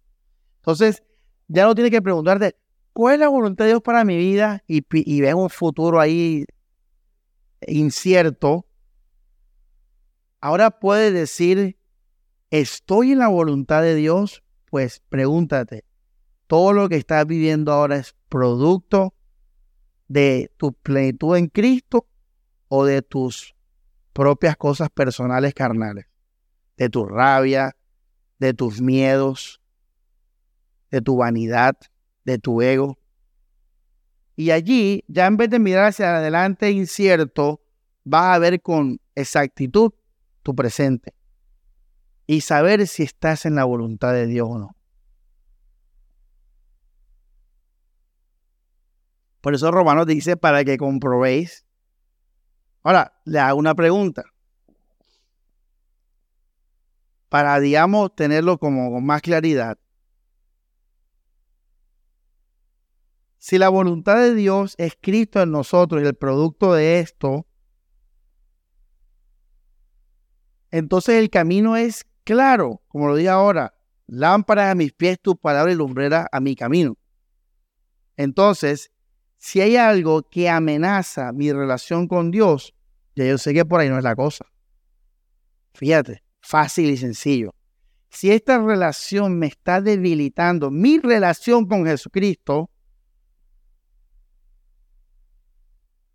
Entonces, 0.57 1.03
ya 1.49 1.65
no 1.65 1.75
tienes 1.75 1.91
que 1.91 2.03
preguntarte, 2.03 2.57
¿cuál 2.93 3.15
es 3.15 3.21
la 3.21 3.29
voluntad 3.29 3.65
de 3.65 3.71
Dios 3.71 3.83
para 3.83 4.05
mi 4.05 4.17
vida? 4.17 4.63
Y, 4.69 4.85
y 4.93 5.23
un 5.33 5.49
futuro 5.49 6.01
ahí 6.01 6.45
incierto. 7.67 8.67
Ahora 10.41 10.79
puedes 10.79 11.15
decir, 11.15 11.79
¿estoy 12.51 13.13
en 13.13 13.21
la 13.21 13.29
voluntad 13.29 13.81
de 13.81 13.95
Dios? 13.95 14.43
Pues 14.67 15.03
pregúntate, 15.09 15.85
¿todo 16.47 16.75
lo 16.75 16.91
que 16.91 16.97
estás 16.97 17.27
viviendo 17.27 17.73
ahora 17.73 17.97
es 17.97 18.15
producto 18.29 19.15
de 20.09 20.53
tu 20.59 20.75
plenitud 20.75 21.37
en 21.39 21.49
Cristo 21.49 22.07
o 22.69 22.85
de 22.85 23.01
tus 23.01 23.55
propias 24.13 24.59
cosas 24.59 24.91
personales 24.91 25.55
carnales, 25.55 26.05
de 26.77 26.89
tu 26.89 27.05
rabia, 27.05 27.77
de 28.39 28.55
tus 28.55 28.81
miedos, 28.81 29.61
de 30.91 31.01
tu 31.01 31.17
vanidad, 31.17 31.77
de 32.25 32.39
tu 32.39 32.63
ego. 32.63 32.99
Y 34.37 34.51
allí, 34.51 35.05
ya 35.07 35.27
en 35.27 35.37
vez 35.37 35.51
de 35.51 35.59
mirar 35.59 35.87
hacia 35.87 36.17
adelante 36.17 36.71
incierto, 36.71 37.61
vas 38.05 38.37
a 38.37 38.39
ver 38.39 38.61
con 38.61 39.01
exactitud 39.15 39.93
tu 40.43 40.55
presente 40.55 41.15
y 42.27 42.41
saber 42.41 42.87
si 42.87 43.03
estás 43.03 43.47
en 43.47 43.55
la 43.55 43.65
voluntad 43.65 44.13
de 44.13 44.27
Dios 44.27 44.49
o 44.51 44.59
no. 44.59 44.77
Por 49.41 49.55
eso 49.55 49.71
Romanos 49.71 50.07
dice 50.07 50.37
para 50.37 50.65
que 50.65 50.79
comprobéis. 50.79 51.67
Ahora, 52.83 53.21
le 53.25 53.39
hago 53.39 53.59
una 53.59 53.75
pregunta. 53.75 54.25
Para, 57.35 57.59
digamos, 57.59 58.15
tenerlo 58.15 58.59
como 58.59 58.93
con 58.93 59.05
más 59.05 59.21
claridad. 59.21 59.77
Si 63.39 63.59
la 63.59 63.71
voluntad 63.71 64.19
de 64.19 64.37
Dios 64.37 64.77
es 64.79 64.97
Cristo 65.01 65.43
en 65.43 65.51
nosotros 65.51 66.01
y 66.01 66.07
el 66.07 66.15
producto 66.15 66.75
de 66.75 67.01
esto, 67.01 67.45
entonces 70.71 71.17
el 71.17 71.29
camino 71.29 71.77
es 71.77 72.07
claro, 72.23 72.83
como 72.87 73.09
lo 73.09 73.17
dije 73.17 73.31
ahora, 73.31 73.75
lámpara 74.07 74.71
a 74.71 74.77
mis 74.77 74.93
pies, 74.93 75.19
tu 75.21 75.37
palabra 75.37 75.73
y 75.73 75.75
lumbrera 75.75 76.29
a 76.31 76.39
mi 76.39 76.55
camino. 76.55 76.97
Entonces, 78.17 78.93
si 79.39 79.61
hay 79.61 79.75
algo 79.77 80.23
que 80.23 80.49
amenaza 80.49 81.33
mi 81.33 81.51
relación 81.51 82.07
con 82.07 82.31
Dios, 82.31 82.77
ya 83.17 83.25
yo 83.25 83.39
sé 83.39 83.53
que 83.53 83.65
por 83.65 83.81
ahí 83.81 83.89
no 83.89 83.99
es 83.99 84.05
la 84.05 84.15
cosa. 84.15 84.47
Fíjate, 85.73 86.24
fácil 86.45 86.91
y 86.91 86.97
sencillo. 86.97 87.55
Si 88.11 88.31
esta 88.31 88.59
relación 88.59 89.39
me 89.39 89.47
está 89.47 89.81
debilitando, 89.81 90.71
mi 90.71 90.99
relación 90.99 91.67
con 91.67 91.85
Jesucristo, 91.85 92.71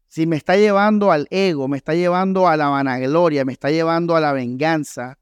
si 0.07 0.25
me 0.25 0.37
está 0.37 0.55
llevando 0.55 1.11
al 1.11 1.27
ego, 1.29 1.67
me 1.67 1.77
está 1.77 1.95
llevando 1.95 2.47
a 2.47 2.55
la 2.55 2.69
vanagloria, 2.69 3.43
me 3.43 3.53
está 3.53 3.69
llevando 3.69 4.15
a 4.15 4.21
la 4.21 4.31
venganza, 4.31 5.17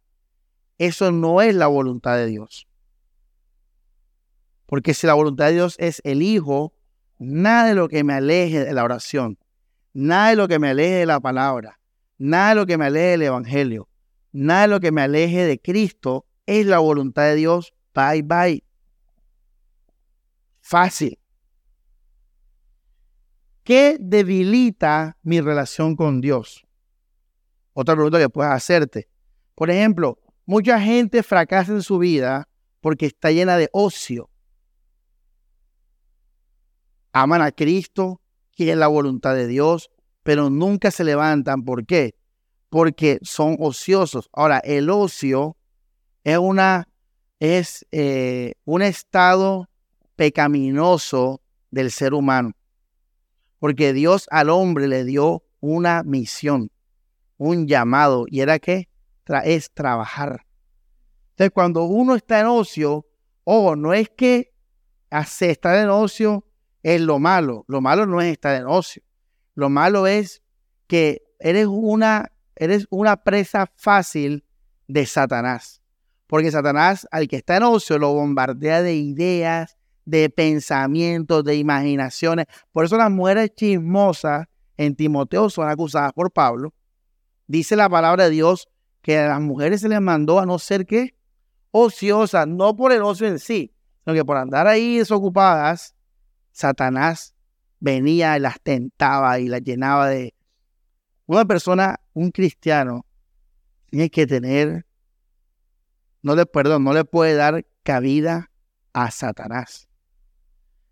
eso 0.78 1.12
no 1.12 1.42
es 1.42 1.56
la 1.56 1.68
voluntad 1.68 2.16
de 2.18 2.28
Dios. 2.28 2.68
Porque 4.66 4.94
si 4.94 5.08
la 5.08 5.14
voluntad 5.14 5.48
de 5.48 5.54
Dios 5.54 5.76
es 5.80 6.02
el 6.04 6.22
Hijo, 6.22 6.74
nada 7.18 7.68
de 7.68 7.76
lo 7.76 7.88
que 7.88 8.04
me 8.04 8.14
aleje 8.14 8.64
de 8.64 8.74
la 8.74 8.84
oración, 8.84 9.40
nada 9.94 10.30
de 10.30 10.36
lo 10.36 10.48
que 10.48 10.60
me 10.60 10.70
aleje 10.70 10.96
de 10.96 11.06
la 11.06 11.20
palabra, 11.20 11.80
nada 12.18 12.50
de 12.50 12.56
lo 12.56 12.66
que 12.66 12.78
me 12.78 12.86
aleje 12.86 13.08
del 13.08 13.22
Evangelio, 13.24 13.90
nada 14.32 14.64
de 14.64 14.68
lo 14.68 14.80
que 14.80 14.92
me 14.92 15.02
aleje 15.02 15.46
de 15.46 15.60
Cristo 15.60 16.26
es 16.46 16.66
la 16.66 16.80
voluntad 16.80 17.24
de 17.24 17.36
Dios. 17.36 17.74
Bye, 17.94 18.22
bye. 18.24 18.64
Fácil. 20.62 21.20
¿Qué 23.64 23.98
debilita 24.00 25.18
mi 25.24 25.42
relación 25.42 25.96
con 25.96 26.22
Dios? 26.22 26.66
Otra 27.74 27.96
pregunta 27.96 28.20
que 28.20 28.30
puedes 28.30 28.52
hacerte. 28.52 29.10
Por 29.56 29.70
ejemplo, 29.70 30.20
mucha 30.46 30.80
gente 30.80 31.24
fracasa 31.24 31.74
en 31.74 31.82
su 31.82 31.98
vida 31.98 32.48
porque 32.80 33.08
está 33.08 33.32
llena 33.32 33.58
de 33.58 33.70
ocio 33.74 34.30
aman 37.22 37.42
a 37.42 37.52
Cristo, 37.52 38.22
quieren 38.56 38.80
la 38.80 38.88
voluntad 38.88 39.34
de 39.34 39.48
Dios, 39.48 39.90
pero 40.24 40.50
nunca 40.50 40.92
se 40.92 41.04
levantan. 41.04 41.64
¿Por 41.64 41.86
qué? 41.86 42.16
Porque 42.70 43.20
son 43.22 43.58
ociosos. 43.60 44.30
Ahora, 44.34 44.60
el 44.60 44.90
ocio 44.90 45.56
es, 46.24 46.38
una, 46.38 46.88
es 47.40 47.86
eh, 47.92 48.54
un 48.66 48.82
estado 48.82 49.70
pecaminoso 50.16 51.42
del 51.72 51.92
ser 51.92 52.14
humano. 52.14 52.52
Porque 53.60 53.94
Dios 53.94 54.28
al 54.30 54.50
hombre 54.50 54.88
le 54.88 55.06
dio 55.06 55.44
una 55.60 56.04
misión, 56.04 56.70
un 57.38 57.68
llamado, 57.68 58.26
y 58.28 58.42
era 58.42 58.60
que 58.60 58.90
es 59.44 59.72
trabajar. 59.72 60.46
Entonces, 61.32 61.52
cuando 61.54 61.84
uno 61.84 62.16
está 62.16 62.40
en 62.40 62.48
ocio, 62.48 63.06
ojo, 63.44 63.76
no 63.76 63.94
es 63.94 64.10
que 64.10 64.54
estar 65.12 65.78
en 65.78 65.90
ocio 65.90 66.46
es 66.84 67.02
lo 67.02 67.20
malo. 67.20 67.66
Lo 67.68 67.82
malo 67.82 68.06
no 68.06 68.22
es 68.22 68.32
estar 68.32 68.56
en 68.56 68.68
ocio. 68.68 69.04
Lo 69.56 69.70
malo 69.70 70.08
es 70.08 70.42
que 70.88 71.24
eres 71.40 71.68
una, 71.68 72.32
eres 72.60 72.88
una 72.90 73.18
presa 73.18 73.72
fácil 73.76 74.46
de 74.88 75.06
Satanás. 75.06 75.82
Porque 76.28 76.52
Satanás, 76.52 77.08
al 77.12 77.28
que 77.28 77.38
está 77.38 77.58
en 77.58 77.64
ocio, 77.64 77.98
lo 77.98 78.14
bombardea 78.14 78.82
de 78.82 78.96
ideas, 78.96 79.78
de 80.06 80.30
pensamientos, 80.30 81.44
de 81.44 81.56
imaginaciones. 81.56 82.46
Por 82.72 82.86
eso 82.86 82.98
las 82.98 83.12
mujeres 83.12 83.54
chismosas 83.56 84.48
en 84.78 84.96
Timoteo 84.96 85.50
son 85.50 85.70
acusadas 85.70 86.14
por 86.14 86.32
Pablo. 86.32 86.74
Dice 87.48 87.76
la 87.76 87.90
palabra 87.90 88.26
de 88.26 88.30
Dios 88.32 88.70
que 89.02 89.18
a 89.18 89.28
las 89.28 89.42
mujeres 89.42 89.82
se 89.82 89.90
les 89.90 90.02
mandó 90.02 90.40
a 90.40 90.46
no 90.46 90.60
ser 90.60 90.86
que 90.86 91.16
ociosas, 91.72 92.48
no 92.48 92.76
por 92.76 92.92
el 92.92 93.02
ocio 93.02 93.28
en 93.28 93.40
sí, 93.40 93.74
sino 94.04 94.14
que 94.14 94.26
por 94.26 94.38
andar 94.38 94.68
ahí 94.68 94.98
desocupadas, 94.98 95.96
Satanás 96.52 97.36
venía 97.80 98.38
y 98.38 98.40
las 98.40 98.60
tentaba 98.62 99.40
y 99.40 99.48
las 99.48 99.62
llenaba 99.62 100.08
de... 100.08 100.34
Una 101.26 101.46
persona, 101.46 102.00
un 102.18 102.32
cristiano, 102.32 103.06
tiene 103.86 104.10
que 104.10 104.26
tener 104.26 104.88
no 106.24 106.36
le, 106.36 106.46
perdón, 106.46 106.84
no 106.84 106.94
le 106.94 107.06
puede 107.06 107.36
dar 107.36 107.66
cabida 107.84 108.52
a 108.92 109.12
Satanás. 109.12 109.88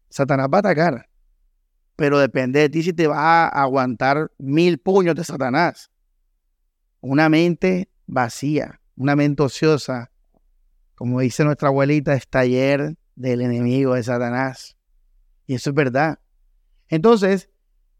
Satanás 0.09 0.47
va 0.53 0.57
a 0.57 0.59
atacar, 0.59 1.09
pero 1.95 2.19
depende 2.19 2.59
de 2.59 2.69
ti 2.69 2.83
si 2.83 2.93
te 2.93 3.07
va 3.07 3.47
a 3.47 3.63
aguantar 3.63 4.31
mil 4.37 4.77
puños 4.77 5.15
de 5.15 5.23
Satanás. 5.23 5.91
Una 7.01 7.27
mente 7.27 7.89
vacía, 8.05 8.79
una 8.95 9.15
mente 9.15 9.41
ociosa, 9.43 10.11
como 10.93 11.19
dice 11.19 11.43
nuestra 11.43 11.69
abuelita, 11.69 12.13
es 12.13 12.27
taller 12.27 12.95
del 13.15 13.41
enemigo 13.41 13.95
de 13.95 14.03
Satanás. 14.03 14.77
Y 15.47 15.55
eso 15.55 15.71
es 15.71 15.75
verdad. 15.75 16.19
Entonces, 16.87 17.49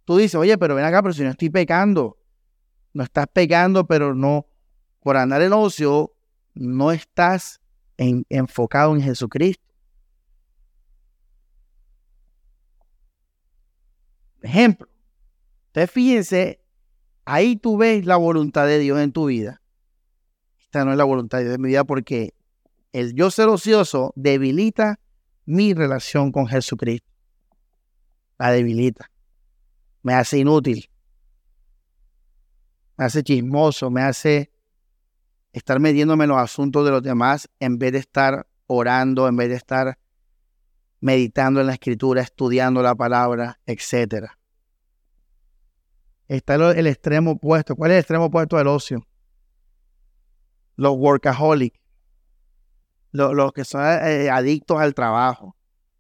tú 0.05 0.17
dices, 0.17 0.36
oye, 0.36 0.57
pero 0.57 0.76
ven 0.76 0.86
acá, 0.86 1.01
pero 1.01 1.13
si 1.13 1.23
no 1.23 1.32
estoy 1.32 1.49
pecando, 1.49 2.17
no 2.96 3.04
estás 3.04 3.28
pecando, 3.28 3.86
pero 3.86 4.16
no, 4.16 4.48
por 5.02 5.18
andar 5.18 5.43
en 5.43 5.54
ocio, 5.54 6.16
no 6.56 6.91
estás 6.91 7.62
enfocado 7.98 8.96
en 8.96 9.04
Jesucristo. 9.04 9.64
Ejemplo, 14.41 14.88
Ustedes 15.76 15.91
fíjense, 15.91 16.60
ahí 17.26 17.58
tú 17.58 17.76
ves 17.76 18.06
la 18.06 18.16
voluntad 18.16 18.66
de 18.66 18.80
Dios 18.80 18.98
en 19.02 19.12
tu 19.12 19.26
vida. 19.26 19.62
Esta 20.62 20.86
no 20.86 20.91
es 20.91 20.98
la 20.98 21.04
voluntad 21.04 21.39
de 21.39 21.43
Dios 21.43 21.56
en 21.56 21.62
mi 21.62 21.68
vida 21.68 21.84
porque 21.84 22.34
el 22.93 23.14
yo 23.14 23.30
ser 23.30 23.50
ocioso 23.50 24.14
debilita 24.16 25.02
mi 25.43 25.74
relación 25.74 26.32
con 26.32 26.48
Jesucristo. 26.48 27.10
La 28.38 28.52
debilita. 28.52 29.12
Me 30.02 30.14
hace 30.14 30.38
inútil. 30.38 30.89
Me 32.98 33.06
hace 33.06 33.24
chismoso, 33.24 33.89
me 33.89 34.02
hace 34.02 34.52
estar 35.52 35.80
metiéndome 35.80 36.26
en 36.26 36.30
los 36.30 36.38
asuntos 36.38 36.86
de 36.86 36.91
los 36.91 37.02
demás 37.02 37.50
en 37.60 37.78
vez 37.78 37.93
de 37.93 38.00
estar 38.00 38.48
orando, 38.68 39.28
en 39.28 39.36
vez 39.36 39.50
de 39.50 39.56
estar 39.56 39.98
meditando 41.00 41.62
en 41.62 41.68
la 41.68 41.74
escritura, 41.74 42.22
estudiando 42.22 42.82
la 42.82 42.96
palabra, 42.96 43.60
etc. 43.66 44.28
Está 46.28 46.56
el, 46.56 46.88
extremo 46.88 47.32
opuesto. 47.32 47.76
¿Cuál 47.76 47.91
es 47.91 47.96
el 47.96 48.00
extremo 48.00 48.26
opuesto 48.26 48.58
del 48.58 48.68
ocio? 48.68 49.06
Los 50.76 50.96
workaholics, 50.98 51.80
los, 53.12 53.54
que 53.54 53.64
son 53.64 53.82
eh, 53.86 54.30
adictos 54.30 54.80
al 54.80 54.93
trabajo, 54.93 55.56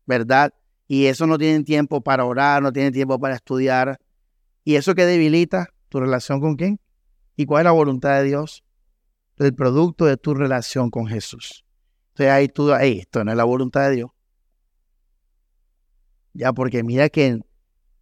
¿verdad? 0.05 0.53
Y 0.87 1.05
eso 1.05 1.27
no 1.27 1.37
tienen 1.37 1.63
tiempo 1.63 2.01
para 2.01 2.25
orar, 2.25 2.61
no 2.61 2.73
tienen 2.73 2.91
tiempo 2.91 3.19
para 3.19 3.35
estudiar. 3.35 3.99
¿Y 4.63 4.75
eso 4.75 4.95
que 4.95 5.05
debilita 5.05 5.69
tu 5.89 5.99
relación 5.99 6.41
con 6.41 6.55
quién? 6.55 6.79
¿Y 7.35 7.45
cuál 7.45 7.61
es 7.61 7.65
la 7.65 7.71
voluntad 7.71 8.17
de 8.17 8.23
Dios? 8.23 8.65
el 9.37 9.53
producto 9.53 10.05
de 10.05 10.17
tu 10.17 10.33
relación 10.33 10.89
con 10.89 11.07
Jesús. 11.07 11.65
Entonces 12.09 12.31
ahí 12.31 12.47
tú, 12.47 12.71
ahí, 12.71 12.99
esto 12.99 13.23
no 13.23 13.31
es 13.31 13.37
la 13.37 13.43
voluntad 13.43 13.89
de 13.89 13.95
Dios. 13.97 14.11
Ya, 16.33 16.53
porque 16.53 16.83
mira 16.83 17.09
que 17.09 17.39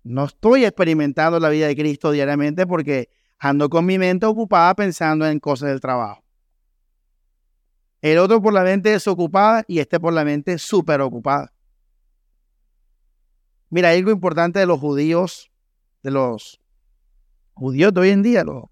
no 0.04 0.26
estoy 0.26 0.66
experimentando 0.66 1.40
la 1.40 1.50
vida 1.50 1.68
de 1.68 1.76
Cristo 1.76 2.12
diariamente 2.12 2.68
porque 2.68 3.10
ando 3.40 3.70
con 3.70 3.86
mi 3.86 3.98
mente 3.98 4.26
ocupada 4.26 4.74
pensando 4.76 5.26
en 5.28 5.40
cosas 5.40 5.70
del 5.70 5.80
trabajo. 5.80 6.24
El 8.02 8.18
otro 8.18 8.42
por 8.42 8.54
la 8.54 8.64
mente 8.64 8.90
desocupada 8.90 9.64
y 9.68 9.80
este 9.80 10.00
por 10.00 10.14
la 10.14 10.26
mente 10.26 10.58
súper 10.58 11.02
ocupada. 11.02 11.54
Mira, 13.70 13.90
algo 13.90 14.12
importante 14.12 14.60
de 14.60 14.66
los 14.66 14.80
judíos, 14.80 15.52
de 16.04 16.12
los 16.12 16.60
judíos 17.54 17.94
de 17.94 18.02
hoy 18.02 18.10
en 18.10 18.22
día, 18.22 18.44
los, 18.44 18.66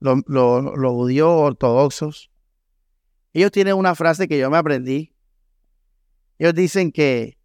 los, 0.00 0.22
judíos 0.24 1.28
ortodoxos, 1.28 2.30
ellos 3.32 3.52
tienen 3.52 3.74
una 3.74 3.94
frase 3.94 4.26
que 4.26 4.38
yo 4.38 4.50
me 4.50 4.56
aprendí. 4.56 5.14
Ellos 6.38 6.54
dicen 6.54 6.90
que 6.90 7.38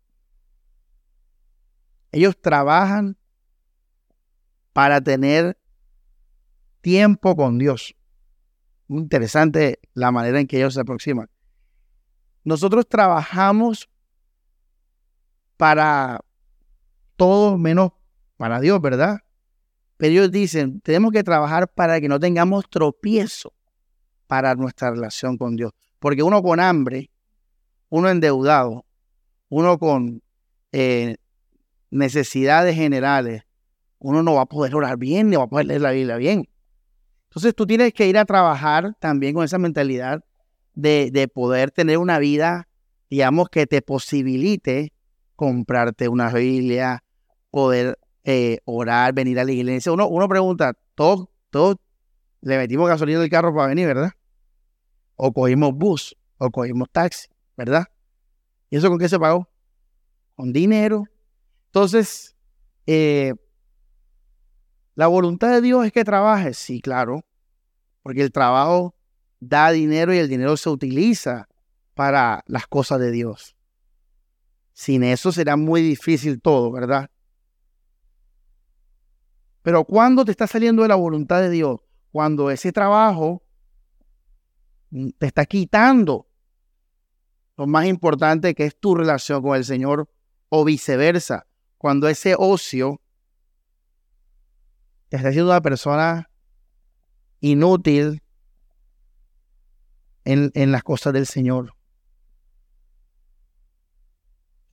ellos 2.11 2.39
trabajan 2.39 3.17
para 4.73 5.01
tener 5.01 5.59
tiempo 6.81 7.35
con 7.35 7.57
Dios. 7.57 7.95
Muy 8.87 9.01
interesante 9.01 9.79
la 9.93 10.11
manera 10.11 10.39
en 10.39 10.47
que 10.47 10.57
ellos 10.57 10.73
se 10.73 10.81
aproximan. 10.81 11.29
Nosotros 12.43 12.87
trabajamos 12.87 13.89
para 15.57 16.21
todo 17.15 17.57
menos 17.57 17.91
para 18.37 18.59
Dios, 18.59 18.79
¿verdad? 18.81 19.24
Pero 19.97 20.11
ellos 20.11 20.31
dicen, 20.31 20.81
tenemos 20.81 21.11
que 21.11 21.23
trabajar 21.23 21.67
para 21.67 22.01
que 22.01 22.09
no 22.09 22.19
tengamos 22.19 22.69
tropiezo 22.69 23.53
para 24.27 24.55
nuestra 24.55 24.91
relación 24.91 25.37
con 25.37 25.55
Dios. 25.55 25.71
Porque 25.99 26.23
uno 26.23 26.41
con 26.41 26.59
hambre, 26.59 27.09
uno 27.89 28.09
endeudado, 28.09 28.85
uno 29.49 29.77
con 29.77 30.21
eh, 30.71 31.15
necesidades 31.89 32.75
generales, 32.75 33.43
uno 33.99 34.21
no 34.21 34.35
va 34.35 34.41
a 34.41 34.45
poder 34.45 34.75
orar 34.75 34.97
bien, 34.97 35.29
ni 35.29 35.37
va 35.37 35.43
a 35.43 35.47
poder 35.47 35.67
leer 35.67 35.81
la 35.81 35.91
Biblia 35.91 36.17
bien. 36.17 36.49
Entonces 37.29 37.55
tú 37.55 37.65
tienes 37.65 37.93
que 37.93 38.07
ir 38.07 38.17
a 38.17 38.25
trabajar 38.25 38.95
también 38.99 39.33
con 39.33 39.45
esa 39.45 39.57
mentalidad 39.57 40.23
de, 40.73 41.09
de 41.11 41.27
poder 41.27 41.71
tener 41.71 41.97
una 41.97 42.19
vida, 42.19 42.67
digamos, 43.09 43.49
que 43.49 43.65
te 43.65 43.81
posibilite 43.81 44.93
comprarte 45.35 46.07
una 46.09 46.29
Biblia, 46.31 47.03
poder 47.49 47.97
eh, 48.25 48.57
orar, 48.65 49.13
venir 49.13 49.39
a 49.39 49.43
la 49.43 49.51
iglesia. 49.51 49.91
Uno, 49.91 50.07
uno 50.07 50.27
pregunta, 50.27 50.73
todos, 50.95 51.29
todos 51.51 51.77
le 52.41 52.57
metimos 52.57 52.89
gasolina 52.89 53.19
del 53.19 53.29
carro 53.29 53.53
para 53.53 53.67
venir, 53.67 53.85
¿verdad? 53.85 54.11
O 55.15 55.31
cogimos 55.31 55.73
bus, 55.73 56.17
o 56.39 56.49
cogimos 56.49 56.89
taxi, 56.91 57.27
¿verdad? 57.55 57.85
¿Y 58.69 58.77
eso 58.77 58.89
con 58.89 58.97
qué 58.97 59.07
se 59.07 59.19
pagó? 59.19 59.47
Con 60.35 60.51
dinero. 60.51 61.05
Entonces, 61.67 62.35
eh, 62.87 63.35
la 64.95 65.07
voluntad 65.07 65.51
de 65.51 65.61
Dios 65.61 65.85
es 65.85 65.91
que 65.91 66.03
trabajes, 66.03 66.57
sí, 66.57 66.81
claro, 66.81 67.23
porque 68.01 68.23
el 68.23 68.31
trabajo 68.31 68.95
da 69.39 69.69
dinero 69.71 70.13
y 70.13 70.17
el 70.17 70.29
dinero 70.29 70.57
se 70.57 70.69
utiliza 70.69 71.47
para 71.93 72.43
las 72.47 72.65
cosas 72.65 72.99
de 72.99 73.11
Dios. 73.11 73.55
Sin 74.73 75.03
eso 75.03 75.31
será 75.31 75.57
muy 75.57 75.81
difícil 75.81 76.41
todo, 76.41 76.71
¿verdad? 76.71 77.09
Pero 79.65 79.83
cuando 79.83 80.23
te 80.23 80.29
está 80.29 80.45
saliendo 80.45 80.83
de 80.83 80.89
la 80.89 80.95
voluntad 80.95 81.41
de 81.41 81.49
Dios, 81.49 81.79
cuando 82.11 82.51
ese 82.51 82.71
trabajo 82.71 83.41
te 85.17 85.25
está 85.25 85.47
quitando 85.47 86.27
lo 87.57 87.65
más 87.65 87.87
importante 87.87 88.53
que 88.53 88.65
es 88.65 88.79
tu 88.79 88.93
relación 88.93 89.41
con 89.41 89.57
el 89.57 89.65
Señor 89.65 90.07
o 90.49 90.63
viceversa, 90.65 91.47
cuando 91.79 92.07
ese 92.07 92.35
ocio 92.37 93.01
te 95.09 95.17
está 95.17 95.29
haciendo 95.29 95.49
una 95.49 95.61
persona 95.61 96.29
inútil 97.39 98.21
en, 100.25 100.71
las 100.71 100.83
cosas 100.83 101.11
del 101.11 101.25
Señor. 101.25 101.73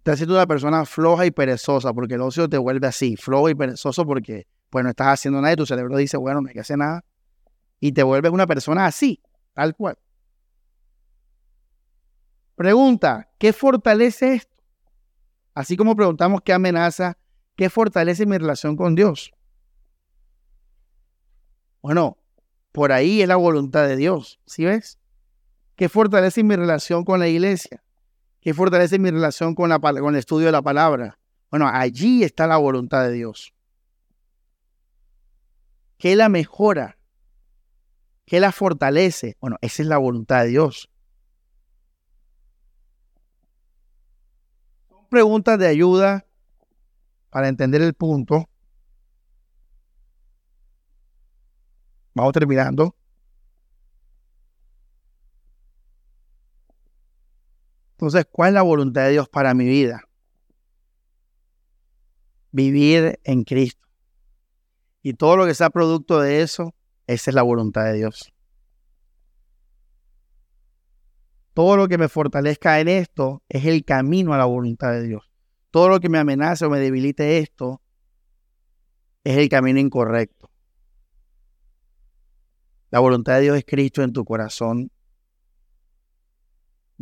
Te 0.03 0.11
haciendo 0.11 0.34
una 0.34 0.47
persona 0.47 0.84
floja 0.84 1.24
y 1.24 1.30
perezosa, 1.30 1.95
porque 1.95 2.16
el 2.16 2.20
ocio 2.20 2.47
te 2.47 2.59
vuelve 2.59 2.88
así, 2.88 3.16
flojo 3.16 3.49
y 3.49 3.55
perezoso 3.55 4.05
porque 4.05 4.47
pues 4.73 4.85
no 4.85 4.89
estás 4.89 5.09
haciendo 5.09 5.39
nada 5.43 5.53
y 5.53 5.57
tu 5.57 5.66
cerebro 5.66 5.99
dice, 5.99 6.16
bueno, 6.16 6.41
no 6.41 6.49
hay 6.49 6.55
que 6.55 6.61
hacer 6.61 6.79
nada. 6.79 7.05
Y 7.79 7.93
te 7.93 8.03
vuelves 8.03 8.33
una 8.33 8.47
persona 8.47 8.87
así, 8.87 9.23
tal 9.53 9.77
cual. 9.77 9.99
Pregunta, 12.55 13.29
¿qué 13.39 13.53
fortalece 13.53 14.33
esto? 14.33 14.57
Así 15.53 15.77
como 15.77 15.95
preguntamos 15.95 16.41
qué 16.41 16.55
amenaza, 16.55 17.18
¿qué 17.55 17.68
fortalece 17.68 18.25
mi 18.25 18.39
relación 18.39 18.75
con 18.75 18.95
Dios? 18.95 19.35
Bueno, 21.83 22.16
por 22.73 22.93
ahí 22.93 23.20
es 23.20 23.29
la 23.29 23.37
voluntad 23.37 23.87
de 23.87 23.97
Dios, 23.97 24.41
¿sí 24.47 24.64
ves? 24.64 24.99
¿Qué 25.77 25.91
fortalece 25.91 26.43
mi 26.43 26.57
relación 26.57 27.05
con 27.05 27.20
la 27.20 27.29
iglesia? 27.29 27.85
¿Qué 28.41 28.55
fortalece 28.55 28.99
mi 28.99 29.11
relación 29.11 29.55
con, 29.55 29.68
la, 29.68 29.79
con 29.79 30.14
el 30.14 30.18
estudio 30.18 30.47
de 30.47 30.53
la 30.53 30.62
palabra? 30.62 31.18
Bueno, 31.51 31.68
allí 31.68 32.25
está 32.25 32.47
la 32.47 32.57
voluntad 32.57 33.03
de 33.03 33.12
Dios. 33.12 33.53
¿Qué 36.03 36.16
la 36.16 36.28
mejora? 36.28 36.98
¿Qué 38.26 38.40
la 38.40 38.50
fortalece? 38.50 39.36
Bueno, 39.40 39.57
esa 39.61 39.82
es 39.84 39.88
la 39.88 39.98
voluntad 39.98 40.42
de 40.42 40.48
Dios. 40.48 40.90
Son 44.88 45.09
preguntas 45.09 45.61
de 45.61 45.68
ayuda 45.68 46.26
para 47.30 47.46
entender 47.46 47.82
el 47.82 47.94
punto. 47.94 48.50
Vamos 52.14 52.32
terminando. 52.32 52.96
Entonces, 57.92 58.26
¿cuál 58.28 58.48
es 58.48 58.55
la 58.55 58.62
voluntad 58.62 59.05
de 59.05 59.11
Dios 59.11 59.28
para 59.28 59.55
mi 59.55 59.66
vida? 59.66 60.03
Vivir 62.50 63.20
en 63.22 63.44
Cristo. 63.44 63.91
Y 65.03 65.14
todo 65.14 65.36
lo 65.36 65.46
que 65.46 65.55
sea 65.55 65.70
producto 65.70 66.20
de 66.20 66.42
eso, 66.42 66.74
esa 67.07 67.30
es 67.30 67.34
la 67.34 67.42
voluntad 67.42 67.84
de 67.84 67.94
Dios. 67.94 68.32
Todo 71.55 71.76
lo 71.76 71.88
que 71.88 71.98
me 71.98 72.09
fortalezca 72.09 72.80
en 72.80 72.88
esto 72.88 73.42
es 73.48 73.66
el 73.66 73.84
camino 73.84 74.32
a 74.32 74.38
la 74.38 74.46
voluntad 74.46 74.92
de 74.92 75.03
Dios. 75.03 75.30
Todo 75.70 75.88
lo 75.88 76.00
que 76.00 76.09
me 76.09 76.18
amenace 76.18 76.64
o 76.64 76.70
me 76.70 76.78
debilite 76.78 77.38
esto 77.38 77.82
es 79.24 79.36
el 79.36 79.48
camino 79.48 79.78
incorrecto. 79.78 80.50
La 82.90 83.00
voluntad 83.00 83.34
de 83.34 83.42
Dios 83.42 83.57
es 83.57 83.64
Cristo 83.64 84.03
en 84.03 84.12
tu 84.12 84.24
corazón 84.24 84.90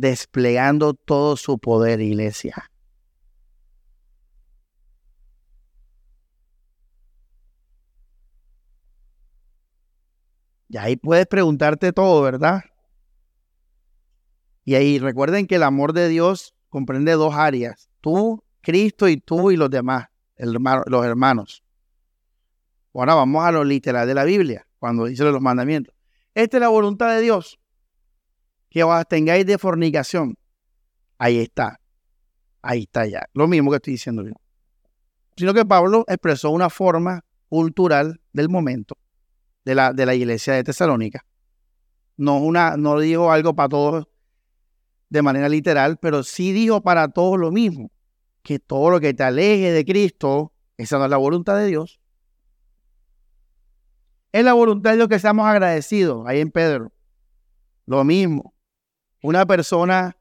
desplegando 0.01 0.95
todo 0.95 1.37
su 1.37 1.59
poder, 1.59 2.01
iglesia. 2.01 2.70
Y 10.71 10.77
ahí 10.77 10.95
puedes 10.95 11.27
preguntarte 11.27 11.91
todo, 11.91 12.21
¿verdad? 12.21 12.63
Y 14.63 14.75
ahí 14.75 14.99
recuerden 14.99 15.45
que 15.45 15.55
el 15.55 15.63
amor 15.63 15.91
de 15.91 16.07
Dios 16.07 16.55
comprende 16.69 17.11
dos 17.11 17.35
áreas, 17.35 17.89
tú, 17.99 18.41
Cristo 18.61 19.09
y 19.09 19.17
tú 19.17 19.51
y 19.51 19.57
los 19.57 19.69
demás, 19.69 20.07
los 20.37 21.05
hermanos. 21.05 21.61
Ahora 22.93 23.15
vamos 23.15 23.43
a 23.43 23.51
lo 23.51 23.65
literal 23.65 24.07
de 24.07 24.13
la 24.13 24.23
Biblia, 24.23 24.65
cuando 24.79 25.07
dice 25.07 25.25
los 25.25 25.41
mandamientos. 25.41 25.93
Esta 26.33 26.55
es 26.55 26.61
la 26.61 26.69
voluntad 26.69 27.13
de 27.15 27.21
Dios, 27.21 27.59
que 28.69 28.81
os 28.85 29.07
tengáis 29.09 29.45
de 29.45 29.57
fornicación. 29.57 30.37
Ahí 31.17 31.39
está. 31.39 31.81
Ahí 32.61 32.83
está 32.83 33.05
ya. 33.07 33.25
Lo 33.33 33.45
mismo 33.49 33.71
que 33.71 33.75
estoy 33.75 33.93
diciendo 33.93 34.23
yo. 34.23 34.35
Sino 35.35 35.53
que 35.53 35.65
Pablo 35.65 36.05
expresó 36.07 36.49
una 36.49 36.69
forma 36.69 37.25
cultural 37.49 38.21
del 38.31 38.47
momento 38.47 39.00
de 39.65 39.75
la, 39.75 39.93
de 39.93 40.05
la 40.05 40.15
iglesia 40.15 40.53
de 40.53 40.63
Tesalónica. 40.63 41.25
No, 42.17 42.37
una, 42.37 42.77
no 42.77 42.99
dijo 42.99 43.31
algo 43.31 43.55
para 43.55 43.69
todos 43.69 44.07
de 45.09 45.21
manera 45.21 45.49
literal, 45.49 45.97
pero 45.97 46.23
sí 46.23 46.51
dijo 46.51 46.81
para 46.81 47.07
todos 47.09 47.39
lo 47.39 47.51
mismo. 47.51 47.91
Que 48.43 48.59
todo 48.59 48.89
lo 48.89 48.99
que 48.99 49.13
te 49.13 49.23
aleje 49.23 49.71
de 49.71 49.85
Cristo, 49.85 50.51
esa 50.77 50.97
no 50.97 51.05
es 51.05 51.11
la 51.11 51.17
voluntad 51.17 51.57
de 51.57 51.67
Dios. 51.67 51.99
Es 54.31 54.43
la 54.43 54.53
voluntad 54.53 54.91
de 54.91 54.97
Dios 54.97 55.09
que 55.09 55.19
seamos 55.19 55.45
agradecidos, 55.45 56.25
ahí 56.27 56.39
en 56.39 56.51
Pedro. 56.51 56.91
Lo 57.85 58.03
mismo 58.03 58.53
una 59.21 59.45
persona 59.45 60.17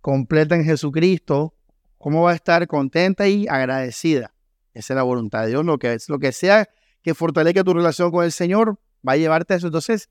completa 0.00 0.54
en 0.54 0.64
Jesucristo, 0.64 1.54
¿cómo 1.98 2.22
va 2.22 2.32
a 2.32 2.34
estar 2.34 2.66
contenta 2.66 3.26
y 3.26 3.46
agradecida? 3.48 4.34
Esa 4.74 4.92
es 4.92 4.96
la 4.96 5.02
voluntad 5.02 5.42
de 5.42 5.48
Dios. 5.48 5.64
Lo 5.64 5.78
que, 5.78 5.96
lo 6.08 6.18
que 6.18 6.32
sea 6.32 6.68
que 7.06 7.14
fortalezca 7.14 7.62
tu 7.62 7.72
relación 7.72 8.10
con 8.10 8.24
el 8.24 8.32
Señor 8.32 8.80
va 9.06 9.12
a 9.12 9.16
llevarte 9.16 9.54
a 9.54 9.58
eso. 9.58 9.68
Entonces, 9.68 10.10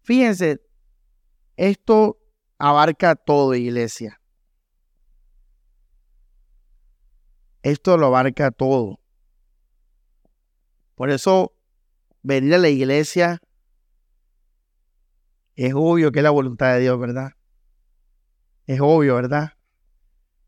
fíjense, 0.00 0.62
esto 1.58 2.18
abarca 2.56 3.16
todo, 3.16 3.54
iglesia. 3.54 4.18
Esto 7.62 7.98
lo 7.98 8.06
abarca 8.06 8.50
todo. 8.50 8.98
Por 10.94 11.10
eso, 11.10 11.52
venir 12.22 12.54
a 12.54 12.58
la 12.58 12.70
iglesia 12.70 13.38
es 15.54 15.74
obvio 15.76 16.12
que 16.12 16.20
es 16.20 16.22
la 16.22 16.30
voluntad 16.30 16.72
de 16.72 16.80
Dios, 16.80 16.98
¿verdad? 16.98 17.32
Es 18.66 18.80
obvio, 18.80 19.16
¿verdad? 19.16 19.52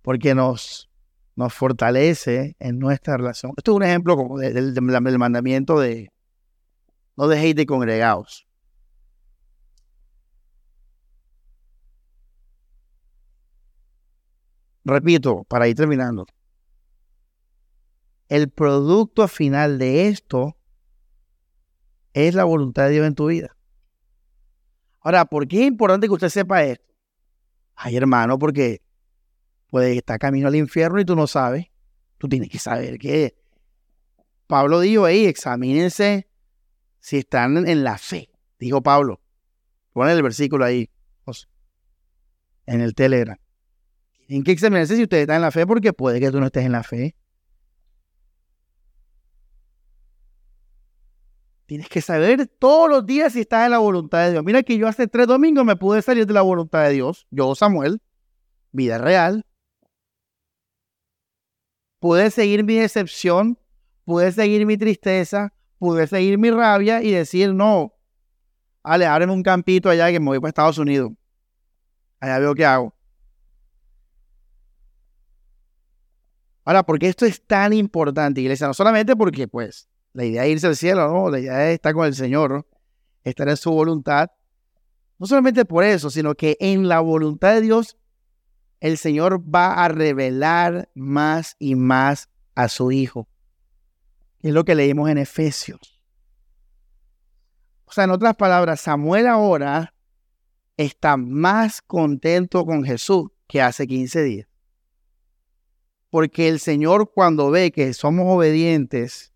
Porque 0.00 0.34
nos, 0.34 0.88
nos 1.36 1.52
fortalece 1.52 2.56
en 2.58 2.78
nuestra 2.78 3.16
relación. 3.16 3.52
Esto 3.56 3.72
es 3.72 3.76
un 3.76 3.82
ejemplo 3.82 4.16
como 4.16 4.38
del, 4.38 4.80
mandamiento 4.80 5.80
de 5.80 6.10
no 7.16 7.28
dejéis 7.28 7.54
de 7.54 7.66
congregados. 7.66 8.46
Repito, 14.84 15.44
para 15.44 15.66
ir 15.66 15.76
terminando. 15.76 16.26
El 18.28 18.50
producto 18.50 19.28
final 19.28 19.78
de 19.78 20.08
esto 20.08 20.56
es 22.12 22.34
la 22.34 22.44
voluntad 22.44 22.84
de 22.84 22.90
Dios 22.90 23.06
en 23.06 23.14
tu 23.14 23.26
vida. 23.26 23.56
Ahora, 25.00 25.24
¿por 25.24 25.46
qué 25.48 25.62
es 25.62 25.68
importante 25.68 26.06
que 26.06 26.12
usted 26.12 26.28
sepa 26.28 26.64
esto? 26.64 26.94
Ay, 27.74 27.96
hermano, 27.96 28.38
porque 28.38 28.83
puede 29.74 29.96
estar 29.96 30.20
camino 30.20 30.46
al 30.46 30.54
infierno 30.54 31.00
y 31.00 31.04
tú 31.04 31.16
no 31.16 31.26
sabes. 31.26 31.66
Tú 32.18 32.28
tienes 32.28 32.48
que 32.48 32.60
saber 32.60 32.96
que 32.96 33.34
Pablo 34.46 34.78
dijo, 34.78 35.04
ahí, 35.04 35.26
examínense 35.26 36.28
si 37.00 37.18
están 37.18 37.66
en 37.66 37.82
la 37.82 37.98
fe, 37.98 38.30
dijo 38.60 38.84
Pablo. 38.84 39.20
Pon 39.92 40.08
el 40.08 40.22
versículo 40.22 40.64
ahí, 40.64 40.88
en 42.66 42.82
el 42.82 42.94
Telegram. 42.94 43.36
Tienen 44.28 44.44
que 44.44 44.52
examinarse 44.52 44.94
si 44.94 45.02
ustedes 45.02 45.22
están 45.22 45.36
en 45.38 45.42
la 45.42 45.50
fe 45.50 45.66
porque 45.66 45.92
puede 45.92 46.20
que 46.20 46.30
tú 46.30 46.38
no 46.38 46.46
estés 46.46 46.66
en 46.66 46.70
la 46.70 46.84
fe. 46.84 47.16
Tienes 51.66 51.88
que 51.88 52.00
saber 52.00 52.46
todos 52.46 52.88
los 52.88 53.04
días 53.04 53.32
si 53.32 53.40
estás 53.40 53.64
en 53.64 53.72
la 53.72 53.78
voluntad 53.78 54.24
de 54.24 54.30
Dios. 54.30 54.44
Mira 54.44 54.62
que 54.62 54.78
yo 54.78 54.86
hace 54.86 55.08
tres 55.08 55.26
domingos 55.26 55.64
me 55.64 55.74
pude 55.74 56.00
salir 56.00 56.28
de 56.28 56.32
la 56.32 56.42
voluntad 56.42 56.84
de 56.84 56.90
Dios. 56.90 57.26
Yo, 57.32 57.56
Samuel, 57.56 58.00
vida 58.70 58.98
real. 58.98 59.44
Pude 62.04 62.30
seguir 62.30 62.64
mi 62.64 62.74
decepción, 62.74 63.58
pude 64.04 64.30
seguir 64.30 64.66
mi 64.66 64.76
tristeza, 64.76 65.54
pude 65.78 66.06
seguir 66.06 66.36
mi 66.36 66.50
rabia 66.50 67.02
y 67.02 67.10
decir, 67.10 67.54
no, 67.54 67.94
Ale, 68.82 69.06
ábreme 69.06 69.32
un 69.32 69.42
campito 69.42 69.88
allá 69.88 70.10
que 70.12 70.20
me 70.20 70.26
voy 70.26 70.38
para 70.38 70.50
Estados 70.50 70.76
Unidos. 70.76 71.12
Allá 72.20 72.40
veo 72.40 72.54
qué 72.54 72.66
hago. 72.66 72.94
Ahora, 76.66 76.82
¿por 76.82 76.98
qué 76.98 77.08
esto 77.08 77.24
es 77.24 77.42
tan 77.42 77.72
importante, 77.72 78.42
iglesia? 78.42 78.66
No 78.66 78.74
solamente 78.74 79.16
porque, 79.16 79.48
pues, 79.48 79.88
la 80.12 80.26
idea 80.26 80.44
es 80.44 80.52
irse 80.52 80.66
al 80.66 80.76
cielo, 80.76 81.08
¿no? 81.08 81.30
La 81.30 81.40
idea 81.40 81.70
es 81.70 81.76
estar 81.76 81.94
con 81.94 82.04
el 82.04 82.14
Señor, 82.14 82.68
estar 83.22 83.48
en 83.48 83.56
su 83.56 83.70
voluntad. 83.70 84.30
No 85.18 85.24
solamente 85.24 85.64
por 85.64 85.82
eso, 85.84 86.10
sino 86.10 86.34
que 86.34 86.58
en 86.60 86.86
la 86.86 87.00
voluntad 87.00 87.54
de 87.54 87.62
Dios, 87.62 87.96
el 88.84 88.98
Señor 88.98 89.42
va 89.42 89.82
a 89.82 89.88
revelar 89.88 90.90
más 90.94 91.56
y 91.58 91.74
más 91.74 92.28
a 92.54 92.68
su 92.68 92.92
Hijo. 92.92 93.26
Es 94.42 94.52
lo 94.52 94.66
que 94.66 94.74
leímos 94.74 95.08
en 95.08 95.16
Efesios. 95.16 96.02
O 97.86 97.92
sea, 97.92 98.04
en 98.04 98.10
otras 98.10 98.36
palabras, 98.36 98.82
Samuel 98.82 99.26
ahora 99.26 99.94
está 100.76 101.16
más 101.16 101.80
contento 101.80 102.66
con 102.66 102.84
Jesús 102.84 103.30
que 103.46 103.62
hace 103.62 103.86
15 103.86 104.22
días. 104.22 104.48
Porque 106.10 106.48
el 106.48 106.60
Señor 106.60 107.10
cuando 107.10 107.50
ve 107.50 107.72
que 107.72 107.94
somos 107.94 108.26
obedientes, 108.28 109.32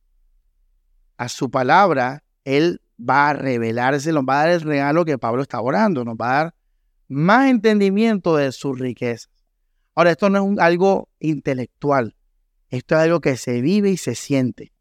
a 1.16 1.30
su 1.30 1.50
palabra, 1.50 2.22
Él 2.44 2.82
va 3.00 3.30
a 3.30 3.32
revelarse, 3.32 4.12
nos 4.12 4.24
va 4.24 4.42
a 4.42 4.44
dar 4.44 4.50
el 4.50 4.60
regalo 4.60 5.06
que 5.06 5.16
Pablo 5.16 5.40
está 5.40 5.58
orando, 5.62 6.04
nos 6.04 6.16
va 6.16 6.32
a 6.32 6.44
dar 6.44 6.54
más 7.08 7.48
entendimiento 7.48 8.36
de 8.36 8.52
su 8.52 8.74
riqueza. 8.74 9.30
Ahora, 9.98 10.12
esto 10.12 10.30
no 10.30 10.52
es 10.52 10.58
algo 10.60 11.08
intelectual, 11.18 12.14
esto 12.68 12.94
es 12.94 13.00
algo 13.00 13.20
que 13.20 13.36
se 13.36 13.60
vive 13.60 13.90
y 13.90 13.96
se 13.96 14.14
siente. 14.14 14.72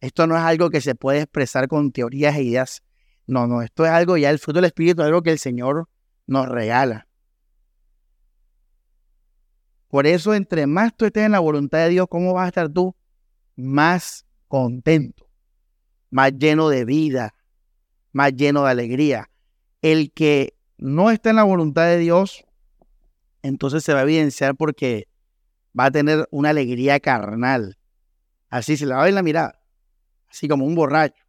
Esto 0.00 0.26
no 0.26 0.36
es 0.36 0.42
algo 0.42 0.68
que 0.68 0.82
se 0.82 0.94
puede 0.94 1.22
expresar 1.22 1.66
con 1.66 1.92
teorías 1.92 2.36
e 2.36 2.42
ideas. 2.42 2.82
No, 3.26 3.46
no, 3.46 3.62
esto 3.62 3.86
es 3.86 3.90
algo 3.90 4.18
ya 4.18 4.28
el 4.28 4.38
fruto 4.38 4.58
del 4.58 4.66
Espíritu, 4.66 5.00
algo 5.00 5.22
que 5.22 5.30
el 5.30 5.38
Señor 5.38 5.88
nos 6.26 6.46
regala. 6.46 7.08
Por 9.88 10.06
eso, 10.06 10.34
entre 10.34 10.66
más 10.66 10.94
tú 10.94 11.06
estés 11.06 11.24
en 11.24 11.32
la 11.32 11.38
voluntad 11.38 11.78
de 11.78 11.88
Dios, 11.88 12.06
¿cómo 12.10 12.34
vas 12.34 12.44
a 12.44 12.48
estar 12.48 12.68
tú? 12.68 12.94
Más 13.54 14.26
contento 14.46 15.26
más 16.10 16.32
lleno 16.38 16.68
de 16.68 16.84
vida, 16.84 17.34
más 18.12 18.32
lleno 18.34 18.64
de 18.64 18.70
alegría. 18.70 19.30
El 19.82 20.12
que 20.12 20.54
no 20.78 21.10
está 21.10 21.30
en 21.30 21.36
la 21.36 21.44
voluntad 21.44 21.84
de 21.84 21.98
Dios, 21.98 22.45
entonces 23.46 23.84
se 23.84 23.92
va 23.92 24.00
a 24.00 24.02
evidenciar 24.02 24.56
porque 24.56 25.08
va 25.78 25.86
a 25.86 25.90
tener 25.90 26.26
una 26.30 26.50
alegría 26.50 27.00
carnal. 27.00 27.78
Así 28.48 28.76
se 28.76 28.86
le 28.86 28.94
va 28.94 29.02
a 29.02 29.04
ver 29.04 29.14
la 29.14 29.22
mirada, 29.22 29.60
así 30.28 30.48
como 30.48 30.64
un 30.64 30.74
borracho. 30.74 31.22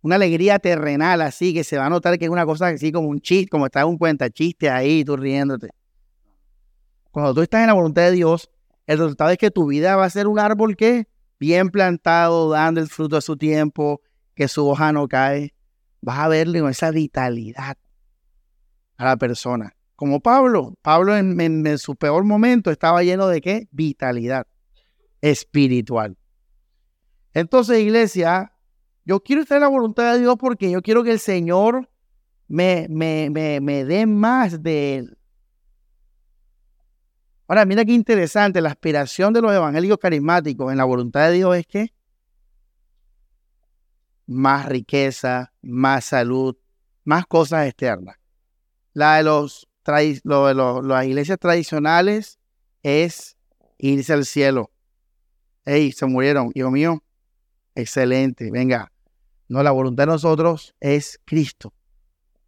Una 0.00 0.16
alegría 0.16 0.58
terrenal, 0.58 1.20
así 1.20 1.54
que 1.54 1.62
se 1.62 1.78
va 1.78 1.86
a 1.86 1.90
notar 1.90 2.18
que 2.18 2.24
es 2.24 2.30
una 2.30 2.44
cosa 2.44 2.68
así 2.68 2.90
como 2.90 3.08
un 3.08 3.20
chiste, 3.20 3.48
como 3.48 3.66
está 3.66 3.86
un 3.86 3.98
cuenta 3.98 4.30
chiste 4.30 4.68
ahí, 4.68 5.04
tú 5.04 5.16
riéndote. 5.16 5.70
Cuando 7.10 7.34
tú 7.34 7.42
estás 7.42 7.60
en 7.60 7.68
la 7.68 7.74
voluntad 7.74 8.02
de 8.02 8.12
Dios, 8.12 8.50
el 8.86 8.98
resultado 8.98 9.30
es 9.30 9.38
que 9.38 9.50
tu 9.50 9.66
vida 9.66 9.96
va 9.96 10.04
a 10.04 10.10
ser 10.10 10.26
un 10.26 10.38
árbol 10.38 10.76
que 10.76 11.06
bien 11.38 11.70
plantado, 11.70 12.50
dando 12.50 12.80
el 12.80 12.88
fruto 12.88 13.16
a 13.16 13.20
su 13.20 13.36
tiempo, 13.36 14.00
que 14.34 14.48
su 14.48 14.66
hoja 14.68 14.92
no 14.92 15.06
cae. 15.06 15.54
Vas 16.00 16.18
a 16.18 16.28
verle 16.28 16.60
con 16.60 16.70
esa 16.70 16.90
vitalidad 16.90 17.76
a 18.96 19.04
la 19.04 19.16
persona. 19.16 19.74
Como 20.02 20.18
Pablo. 20.18 20.74
Pablo 20.82 21.16
en, 21.16 21.78
su 21.78 21.94
peor 21.94 22.24
momento 22.24 22.72
estaba 22.72 23.04
lleno 23.04 23.28
de 23.28 23.40
qué? 23.40 23.68
Vitalidad 23.70 24.48
espiritual. 25.20 26.18
Entonces, 27.32 27.78
iglesia, 27.78 28.52
yo 29.04 29.20
quiero 29.20 29.42
estar 29.42 29.58
en 29.58 29.62
la 29.62 29.68
voluntad 29.68 30.12
de 30.12 30.18
Dios 30.18 30.34
porque 30.40 30.72
yo 30.72 30.82
quiero 30.82 31.04
que 31.04 31.12
el 31.12 31.20
Señor 31.20 31.88
me, 32.48 32.88
me, 32.90 33.30
me, 33.30 33.60
me 33.60 33.84
dé 33.84 34.06
más 34.06 34.60
de 34.60 34.96
Él. 34.96 35.18
Ahora, 37.46 37.64
mira 37.64 37.84
qué 37.84 37.92
interesante, 37.92 38.60
la 38.60 38.70
aspiración 38.70 39.32
de 39.32 39.40
los 39.40 39.52
evangélicos 39.52 39.98
carismáticos 39.98 40.72
en 40.72 40.78
la 40.78 40.84
voluntad 40.84 41.28
de 41.28 41.34
Dios 41.34 41.56
es 41.56 41.66
que 41.68 41.94
más 44.26 44.66
riqueza, 44.66 45.52
más 45.62 46.06
salud, 46.06 46.56
más 47.04 47.24
cosas 47.24 47.68
externas. 47.68 48.16
La 48.94 49.18
de 49.18 49.22
los, 49.22 49.68
las 49.84 51.06
iglesias 51.06 51.38
tradicionales 51.38 52.38
es 52.82 53.36
irse 53.78 54.12
al 54.12 54.24
cielo. 54.24 54.70
Ey, 55.64 55.92
se 55.92 56.06
murieron, 56.06 56.50
hijo 56.54 56.70
mío. 56.70 57.02
Excelente, 57.74 58.50
venga. 58.50 58.92
No, 59.48 59.62
la 59.62 59.70
voluntad 59.70 60.04
de 60.04 60.12
nosotros 60.12 60.74
es 60.80 61.20
Cristo. 61.24 61.72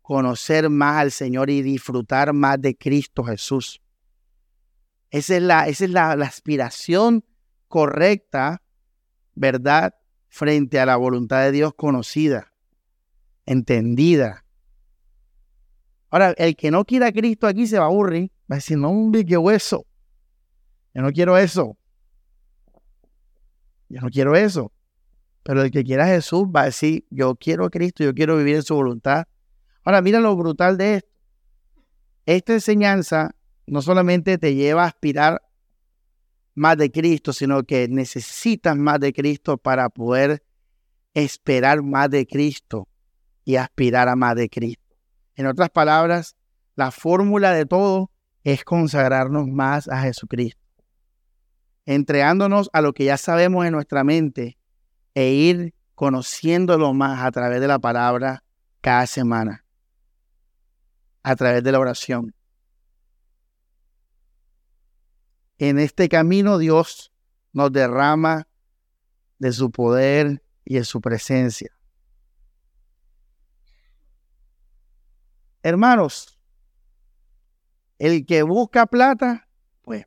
Conocer 0.02 0.68
más 0.68 0.98
al 0.98 1.12
Señor 1.12 1.50
y 1.50 1.62
disfrutar 1.62 2.32
más 2.32 2.60
de 2.60 2.76
Cristo 2.76 3.24
Jesús. 3.24 3.80
Esa 5.10 5.36
es 5.36 5.42
la, 5.42 5.68
esa 5.68 5.84
es 5.84 5.90
la, 5.90 6.12
aspiración 6.12 7.24
correcta, 7.68 8.62
¿verdad? 9.34 9.94
Frente 10.28 10.80
a 10.80 10.86
la 10.86 10.96
voluntad 10.96 11.42
de 11.42 11.52
Dios 11.52 11.72
conocida, 11.74 12.52
entendida. 13.46 14.43
Ahora, 16.14 16.32
el 16.38 16.54
que 16.54 16.70
no 16.70 16.84
quiera 16.84 17.08
a 17.08 17.12
Cristo 17.12 17.48
aquí 17.48 17.66
se 17.66 17.76
va 17.76 17.86
a 17.86 17.88
aburrir. 17.88 18.30
Va 18.48 18.54
a 18.54 18.58
decir, 18.58 18.78
no, 18.78 18.88
hombre, 18.88 19.26
qué 19.26 19.36
hueso. 19.36 19.84
Yo 20.94 21.02
no 21.02 21.10
quiero 21.10 21.36
eso. 21.36 21.76
Yo 23.88 24.00
no 24.00 24.08
quiero 24.10 24.36
eso. 24.36 24.70
Pero 25.42 25.62
el 25.62 25.72
que 25.72 25.82
quiera 25.82 26.04
a 26.04 26.06
Jesús 26.06 26.44
va 26.44 26.60
a 26.60 26.64
decir, 26.66 27.04
yo 27.10 27.34
quiero 27.34 27.64
a 27.64 27.70
Cristo, 27.70 28.04
yo 28.04 28.14
quiero 28.14 28.36
vivir 28.36 28.54
en 28.54 28.62
su 28.62 28.76
voluntad. 28.76 29.24
Ahora, 29.82 30.02
mira 30.02 30.20
lo 30.20 30.36
brutal 30.36 30.76
de 30.78 30.94
esto. 30.98 31.10
Esta 32.26 32.52
enseñanza 32.52 33.34
no 33.66 33.82
solamente 33.82 34.38
te 34.38 34.54
lleva 34.54 34.84
a 34.84 34.86
aspirar 34.86 35.42
más 36.54 36.78
de 36.78 36.92
Cristo, 36.92 37.32
sino 37.32 37.64
que 37.64 37.88
necesitas 37.88 38.76
más 38.76 39.00
de 39.00 39.12
Cristo 39.12 39.58
para 39.58 39.88
poder 39.88 40.44
esperar 41.12 41.82
más 41.82 42.08
de 42.08 42.24
Cristo 42.24 42.86
y 43.44 43.56
aspirar 43.56 44.08
a 44.08 44.14
más 44.14 44.36
de 44.36 44.48
Cristo. 44.48 44.83
En 45.36 45.46
otras 45.46 45.70
palabras, 45.70 46.36
la 46.76 46.90
fórmula 46.90 47.52
de 47.52 47.66
todo 47.66 48.10
es 48.44 48.64
consagrarnos 48.64 49.48
más 49.48 49.88
a 49.88 50.00
Jesucristo, 50.02 50.62
entregándonos 51.86 52.70
a 52.72 52.80
lo 52.80 52.92
que 52.92 53.04
ya 53.04 53.16
sabemos 53.16 53.64
en 53.66 53.72
nuestra 53.72 54.04
mente 54.04 54.58
e 55.14 55.30
ir 55.30 55.74
conociéndolo 55.94 56.92
más 56.92 57.24
a 57.24 57.30
través 57.30 57.60
de 57.60 57.68
la 57.68 57.78
palabra 57.78 58.44
cada 58.80 59.06
semana, 59.06 59.64
a 61.22 61.36
través 61.36 61.62
de 61.62 61.72
la 61.72 61.80
oración. 61.80 62.34
En 65.58 65.78
este 65.78 66.08
camino 66.08 66.58
Dios 66.58 67.12
nos 67.52 67.72
derrama 67.72 68.46
de 69.38 69.52
su 69.52 69.70
poder 69.70 70.42
y 70.64 70.74
de 70.74 70.84
su 70.84 71.00
presencia. 71.00 71.70
Hermanos, 75.64 76.38
el 77.98 78.26
que 78.26 78.42
busca 78.42 78.84
plata, 78.84 79.48
pues 79.80 80.06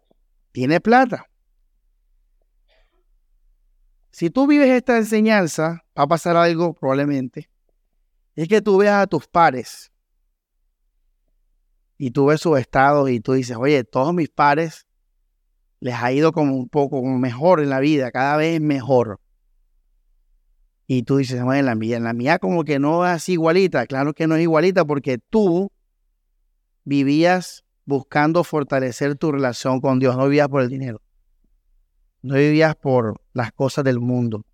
tiene 0.52 0.80
plata. 0.80 1.32
Si 4.12 4.30
tú 4.30 4.46
vives 4.46 4.70
esta 4.70 4.98
enseñanza, 4.98 5.84
va 5.98 6.04
a 6.04 6.08
pasar 6.08 6.38
algo 6.38 6.76
probablemente. 6.76 7.50
Es 8.36 8.48
que 8.48 8.62
tú 8.62 8.78
veas 8.78 9.02
a 9.02 9.08
tus 9.08 9.28
pares 9.28 9.92
y 11.98 12.12
tú 12.12 12.28
ves 12.28 12.42
su 12.42 12.56
estado 12.56 13.10
y 13.10 13.20
tú 13.20 13.34
dices, 13.34 13.58
oye, 13.58 13.84
todos 13.84 14.14
mis 14.14 14.30
pares 14.30 14.86
les 15.80 15.96
ha 15.96 16.12
ido 16.12 16.34
como 16.34 16.56
un 16.56 16.70
poco 16.70 17.02
mejor 17.02 17.62
en 17.62 17.72
la 17.72 17.80
vida, 17.80 18.12
cada 18.12 18.38
vez 18.38 18.62
mejor. 18.62 19.20
Y 20.88 21.04
tú 21.04 21.18
dices, 21.18 21.44
bueno, 21.44 21.60
en 21.60 21.66
la 21.66 21.76
mía, 21.76 21.98
en 21.98 22.06
la 22.06 22.14
mía 22.14 22.40
como 22.40 22.64
que 22.64 22.80
no 22.80 23.06
es 23.06 23.28
igualita. 23.30 23.86
Claro 23.86 24.14
que 24.14 24.26
no 24.26 24.36
es 24.36 24.42
igualita 24.42 24.86
porque 24.86 25.18
tú 25.18 25.70
vivías 26.86 27.66
buscando 27.86 28.44
fortalecer 28.44 29.16
tu 29.16 29.32
relación 29.32 29.82
con 29.82 30.00
Dios, 30.00 30.16
no 30.16 30.24
vivías 30.26 30.48
por 30.48 30.62
el 30.62 30.70
dinero. 30.70 31.02
No 32.22 32.36
vivías 32.36 32.76
por 32.76 33.22
las 33.34 33.52
cosas 33.52 33.84
del 33.84 34.00
mundo. 34.00 34.46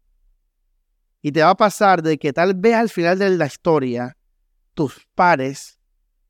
Y 1.21 1.31
te 1.31 1.41
va 1.43 1.51
a 1.51 1.55
pasar 1.55 2.01
de 2.01 2.17
que 2.17 2.33
tal 2.33 2.55
vez 2.55 2.75
al 2.75 2.89
final 2.89 3.17
de 3.19 3.29
la 3.29 3.45
historia 3.45 4.17
tus 4.73 5.07
pares 5.15 5.79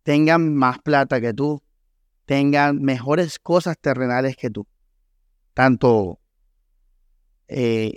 tengan 0.04 0.54
más 0.54 0.80
plata 0.80 1.20
que 1.20 1.34
tú, 1.34 1.64
tengan 2.26 2.82
mejores 2.82 3.40
cosas 3.40 3.78
terrenales 3.80 4.36
que 4.36 4.50
tú 4.50 4.68
tanto 5.54 6.20
eh, 7.48 7.94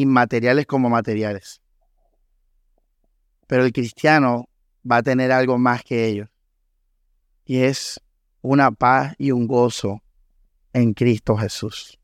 inmateriales 0.00 0.66
como 0.66 0.90
materiales. 0.90 1.60
Pero 3.46 3.64
el 3.64 3.72
cristiano 3.72 4.48
va 4.88 4.98
a 4.98 5.02
tener 5.02 5.32
algo 5.32 5.58
más 5.58 5.82
que 5.82 6.06
ellos. 6.06 6.28
Y 7.44 7.62
es 7.62 8.00
una 8.42 8.70
paz 8.70 9.14
y 9.18 9.32
un 9.32 9.46
gozo 9.46 10.02
en 10.72 10.94
Cristo 10.94 11.36
Jesús. 11.36 11.98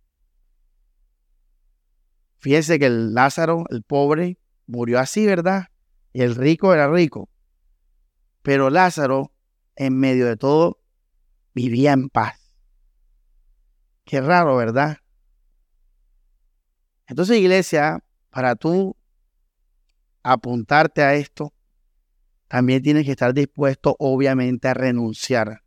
Fíjense 2.39 2.79
que 2.79 2.87
el 2.87 3.15
Lázaro, 3.15 3.65
el 3.71 3.83
pobre, 3.83 4.39
murió 4.67 4.99
así, 4.99 5.27
¿verdad? 5.27 5.69
Y 6.13 6.23
el 6.23 6.35
rico 6.35 6.75
era 6.75 6.89
rico. 6.89 7.29
Pero 8.43 8.71
Lázaro, 8.71 9.33
en 9.75 9.99
medio 9.99 10.27
de 10.27 10.37
todo, 10.37 10.79
vivía 11.55 11.93
en 11.93 12.09
paz. 12.09 12.39
Qué 14.05 14.21
raro, 14.21 14.57
¿verdad? 14.57 14.99
Entonces, 17.07 17.39
iglesia, 17.39 18.03
para 18.31 18.57
tú 18.57 18.97
apuntarte 20.23 21.03
a 21.03 21.15
esto, 21.15 21.53
también 22.49 22.83
tienes 22.83 23.05
que 23.05 23.13
estar 23.13 23.33
dispuesto, 23.33 23.95
obviamente, 23.99 24.69
a 24.69 24.75
renunciar 24.75 25.63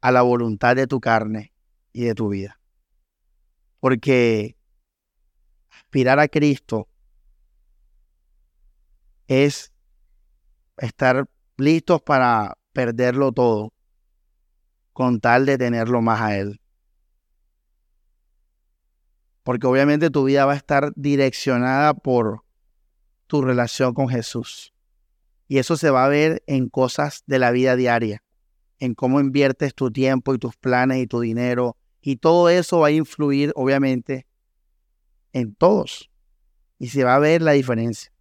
a 0.00 0.12
la 0.12 0.22
voluntad 0.22 0.76
de 0.76 0.86
tu 0.86 1.00
carne 1.00 1.52
y 1.92 2.04
de 2.04 2.14
tu 2.14 2.28
vida. 2.28 2.60
Porque 3.80 4.56
aspirar 5.70 6.18
a 6.18 6.28
Cristo 6.28 6.88
es 9.26 9.72
estar 10.76 11.28
listos 11.56 12.02
para 12.02 12.58
perderlo 12.72 13.32
todo 13.32 13.72
con 14.92 15.20
tal 15.20 15.46
de 15.46 15.58
tenerlo 15.58 16.02
más 16.02 16.20
a 16.20 16.36
Él 16.36 16.60
porque 19.48 19.66
obviamente 19.66 20.10
tu 20.10 20.24
vida 20.24 20.44
va 20.44 20.52
a 20.52 20.56
estar 20.56 20.92
direccionada 20.94 21.94
por 21.94 22.42
tu 23.26 23.40
relación 23.40 23.94
con 23.94 24.10
Jesús. 24.10 24.74
Y 25.46 25.56
eso 25.56 25.78
se 25.78 25.88
va 25.88 26.04
a 26.04 26.08
ver 26.10 26.42
en 26.46 26.68
cosas 26.68 27.24
de 27.26 27.38
la 27.38 27.50
vida 27.50 27.74
diaria, 27.74 28.22
en 28.78 28.94
cómo 28.94 29.20
inviertes 29.20 29.74
tu 29.74 29.90
tiempo 29.90 30.34
y 30.34 30.38
tus 30.38 30.54
planes 30.58 30.98
y 30.98 31.06
tu 31.06 31.20
dinero. 31.20 31.78
Y 32.02 32.16
todo 32.16 32.50
eso 32.50 32.80
va 32.80 32.88
a 32.88 32.90
influir, 32.90 33.54
obviamente, 33.56 34.26
en 35.32 35.54
todos. 35.54 36.10
Y 36.78 36.88
se 36.88 37.04
va 37.04 37.14
a 37.14 37.18
ver 37.18 37.40
la 37.40 37.52
diferencia. 37.52 38.12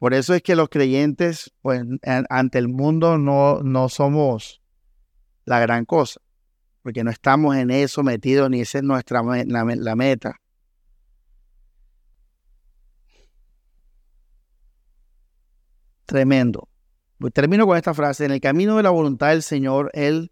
Por 0.00 0.14
eso 0.14 0.34
es 0.34 0.42
que 0.42 0.56
los 0.56 0.68
creyentes, 0.68 1.54
pues, 1.62 1.84
ante 2.02 2.58
el 2.58 2.66
mundo 2.66 3.18
no, 3.18 3.62
no 3.62 3.88
somos 3.88 4.60
la 5.44 5.60
gran 5.60 5.84
cosa 5.84 6.25
porque 6.86 7.02
no 7.02 7.10
estamos 7.10 7.56
en 7.56 7.72
eso 7.72 8.04
metidos 8.04 8.48
ni 8.48 8.60
esa 8.60 8.78
es 8.78 8.84
nuestra 8.84 9.20
la, 9.20 9.96
meta. 9.96 10.40
tremendo. 16.04 16.68
Pues 17.18 17.32
termino 17.32 17.66
con 17.66 17.76
esta 17.76 17.92
frase. 17.92 18.24
En 18.26 18.30
el 18.30 18.40
camino 18.40 18.76
de 18.76 18.84
la 18.84 18.90
voluntad 18.90 19.30
del 19.30 19.42
Señor, 19.42 19.90
Él 19.94 20.30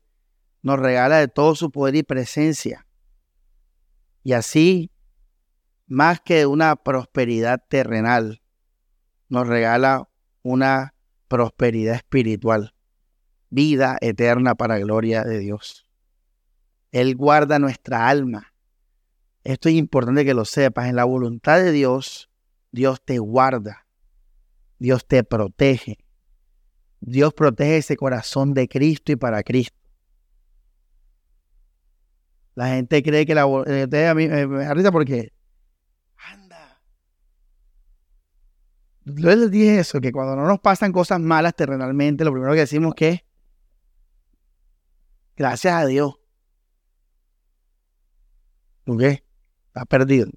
nos 0.62 0.78
regala 0.78 1.18
de 1.18 1.26
todo 1.26 1.57
su 1.57 1.72
poder 1.72 1.96
y 1.96 2.05
presencia. 2.05 2.86
Y 4.22 4.34
así, 4.34 4.92
más 5.88 6.20
que 6.20 6.46
una 6.46 6.76
prosperidad 6.76 7.64
terrenal, 7.68 8.42
nos 9.28 9.48
regala 9.48 10.09
una 10.42 10.94
prosperidad 11.26 11.96
espiritual, 11.96 12.76
vida 13.50 13.98
eterna 14.00 14.55
para 14.55 14.78
gloria 14.78 15.24
de 15.24 15.40
Dios. 15.40 15.84
Él 16.95 17.16
guarda 17.16 17.59
nuestra 17.59 18.09
alma. 18.09 18.55
Esto 19.42 19.68
es 19.68 19.74
importante 19.74 20.24
que 20.24 20.32
lo 20.32 20.45
sepas. 20.45 20.88
En 20.88 20.95
la 20.95 21.03
voluntad 21.03 21.59
de 21.59 21.72
Dios, 21.72 22.30
Dios 22.70 23.05
te 23.05 23.18
guarda. 23.18 23.88
Dios 24.78 25.05
te 25.05 25.24
protege. 25.24 25.99
Dios 27.01 27.34
protege 27.34 27.78
ese 27.78 27.97
corazón 27.97 28.55
de 28.55 28.68
Cristo 28.68 29.11
y 29.11 29.16
para 29.16 29.42
Cristo. 29.42 29.76
La 32.55 32.68
gente 32.68 33.03
cree 33.03 33.26
que 33.26 33.34
la 33.34 33.42
eh, 33.66 34.07
a 34.07 34.14
mí 34.14 34.28
me 34.28 34.64
da 34.64 34.92
porque 34.92 35.32
anda. 36.14 36.80
Yo 39.05 39.34
les 39.34 39.51
dije 39.51 39.80
eso, 39.80 40.01
que 40.01 40.12
cuando 40.12 40.36
no 40.36 40.47
nos 40.47 40.61
pasan 40.61 40.92
cosas 40.92 41.18
malas 41.18 41.57
terrenalmente, 41.57 42.24
lo 42.24 42.30
primero 42.30 42.53
que 42.53 42.61
decimos 42.61 42.90
es 42.90 42.95
que 42.95 43.24
gracias 45.36 45.74
a 45.74 45.86
Dios. 45.86 46.24
¿Tú 48.85 48.97
qué? 48.97 49.24
Está 49.68 49.85
perdido. 49.87 50.30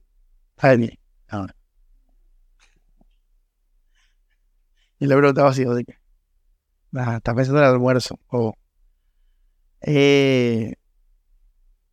Está 0.56 0.76
bien. 0.76 0.98
Y 5.00 5.06
le 5.06 5.16
preguntaba 5.16 5.50
así, 5.50 5.64
¿de 5.64 5.86
qué? 5.86 5.98
está 6.94 7.36
pensando 7.36 7.60
en 7.60 7.66
el 7.66 7.74
almuerzo. 7.74 8.20
eh, 9.82 10.74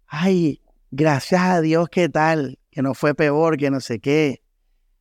ay, 0.07 0.63
gracias 0.91 1.41
a 1.43 1.61
Dios, 1.61 1.89
¿qué 1.91 2.09
tal? 2.09 2.59
Que 2.71 2.81
no 2.81 2.95
fue 2.95 3.15
peor, 3.15 3.59
que 3.59 3.71
no 3.71 3.81
sé 3.81 4.01
qué. 4.01 4.43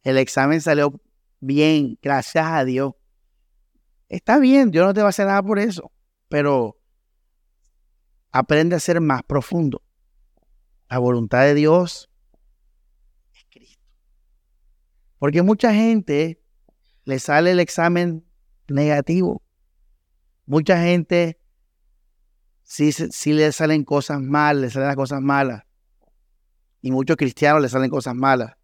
El 0.02 0.18
examen 0.18 0.60
salió 0.60 1.00
bien, 1.40 1.98
gracias 2.02 2.46
a 2.46 2.66
Dios. 2.66 2.94
Está 4.10 4.40
bien, 4.40 4.72
Dios 4.72 4.86
no 4.86 4.94
te 4.94 5.02
va 5.02 5.08
a 5.08 5.10
hacer 5.10 5.28
nada 5.28 5.42
por 5.42 5.60
eso, 5.60 5.92
pero 6.28 6.78
aprende 8.32 8.76
a 8.76 8.80
ser 8.80 9.00
más 9.00 9.24
profundo. 9.24 9.82
La 10.94 11.00
voluntad 11.00 11.42
de 11.42 11.56
Dios 11.56 12.08
es 13.34 13.46
Cristo. 13.50 13.84
Porque 15.18 15.42
mucha 15.42 15.74
gente 15.74 16.40
le 17.04 17.18
sale 17.18 17.50
el 17.50 17.60
examen 17.60 18.24
negativo. 18.68 19.42
Mucha 20.46 20.80
gente 20.84 21.40
sí, 22.62 22.94
le 23.34 23.52
salen 23.52 23.84
cosas 23.84 24.22
malas, 24.22 24.62
le 24.62 24.70
salen 24.70 24.88
las 24.90 24.96
cosas 24.96 25.20
malas. 25.20 25.64
Y 26.84 26.92
muchos 26.92 27.18
cristianos 27.18 27.64
le 27.64 27.70
salen 27.70 27.90
cosas 27.90 28.14
malas. 28.14 28.56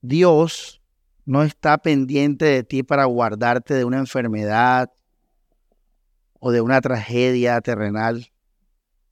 Dios 0.00 0.82
no 1.26 1.44
está 1.44 1.78
pendiente 1.78 2.44
de 2.46 2.64
ti 2.64 2.82
para 2.82 3.04
guardarte 3.04 3.74
de 3.74 3.84
una 3.84 3.98
enfermedad 3.98 4.90
o 6.40 6.50
de 6.50 6.60
una 6.60 6.80
tragedia 6.80 7.60
terrenal, 7.60 8.32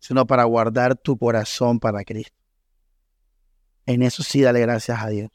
sino 0.00 0.26
para 0.26 0.44
guardar 0.44 0.96
tu 0.96 1.16
corazón 1.16 1.78
para 1.78 2.02
Cristo. 2.02 2.36
En 3.86 4.02
eso 4.02 4.22
sí 4.22 4.42
dale 4.42 4.60
gracias 4.60 5.00
a 5.00 5.08
Dios. 5.08 5.30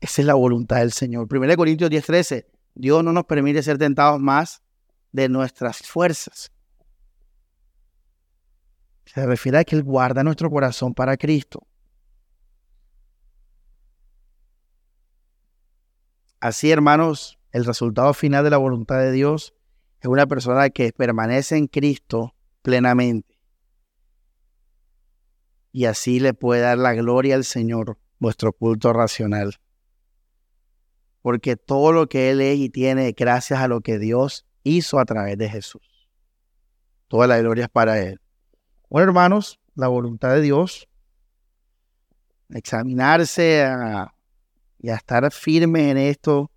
Esa 0.00 0.22
es 0.22 0.26
la 0.26 0.34
voluntad 0.34 0.78
del 0.78 0.92
Señor. 0.92 1.26
1 1.28 1.56
Corintios 1.56 1.90
10:13 1.90 2.46
Dios 2.74 3.02
no 3.02 3.12
nos 3.12 3.24
permite 3.24 3.62
ser 3.62 3.78
tentados 3.78 4.20
más 4.20 4.62
de 5.10 5.28
nuestras 5.28 5.78
fuerzas. 5.78 6.52
Se 9.04 9.26
refiere 9.26 9.58
a 9.58 9.64
que 9.64 9.74
Él 9.74 9.82
guarda 9.82 10.22
nuestro 10.22 10.50
corazón 10.50 10.94
para 10.94 11.16
Cristo. 11.16 11.66
Así, 16.40 16.70
hermanos, 16.70 17.38
el 17.50 17.64
resultado 17.64 18.14
final 18.14 18.44
de 18.44 18.50
la 18.50 18.58
voluntad 18.58 18.98
de 19.00 19.10
Dios 19.10 19.57
es 20.00 20.06
una 20.06 20.26
persona 20.26 20.70
que 20.70 20.92
permanece 20.92 21.56
en 21.56 21.66
Cristo 21.66 22.34
plenamente. 22.62 23.38
Y 25.72 25.84
así 25.84 26.20
le 26.20 26.34
puede 26.34 26.62
dar 26.62 26.78
la 26.78 26.94
gloria 26.94 27.34
al 27.34 27.44
Señor, 27.44 27.98
vuestro 28.18 28.52
culto 28.52 28.92
racional 28.92 29.58
porque 31.28 31.56
todo 31.56 31.92
lo 31.92 32.08
que 32.08 32.30
Él 32.30 32.40
es 32.40 32.58
y 32.58 32.70
tiene 32.70 33.12
gracias 33.12 33.60
a 33.60 33.68
lo 33.68 33.80
que 33.80 33.98
Dios 33.98 34.46
hizo 34.62 34.98
a 34.98 35.04
través 35.04 35.36
de 35.36 35.48
Jesús. 35.48 36.08
Toda 37.08 37.26
la 37.26 37.38
gloria 37.38 37.64
es 37.64 37.70
para 37.70 37.98
Él. 37.98 38.20
Bueno, 38.88 39.08
hermanos, 39.08 39.60
la 39.74 39.88
voluntad 39.88 40.34
de 40.34 40.40
Dios, 40.40 40.88
examinarse 42.50 43.62
y 44.78 44.88
a 44.88 44.94
estar 44.94 45.30
firme 45.32 45.90
en 45.90 45.98
esto 45.98 46.50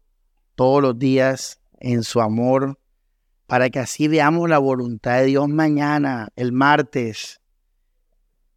todos 0.56 0.82
los 0.82 0.98
días 0.98 1.60
en 1.80 2.04
su 2.04 2.22
amor, 2.22 2.80
para 3.52 3.70
que 3.70 3.80
así 3.80 4.08
veamos 4.08 4.47
la 4.47 4.60
voluntad 4.60 5.18
de 5.18 5.26
Dios 5.26 5.49
mañana, 5.49 6.30
el 6.38 6.54
martes. 6.54 7.41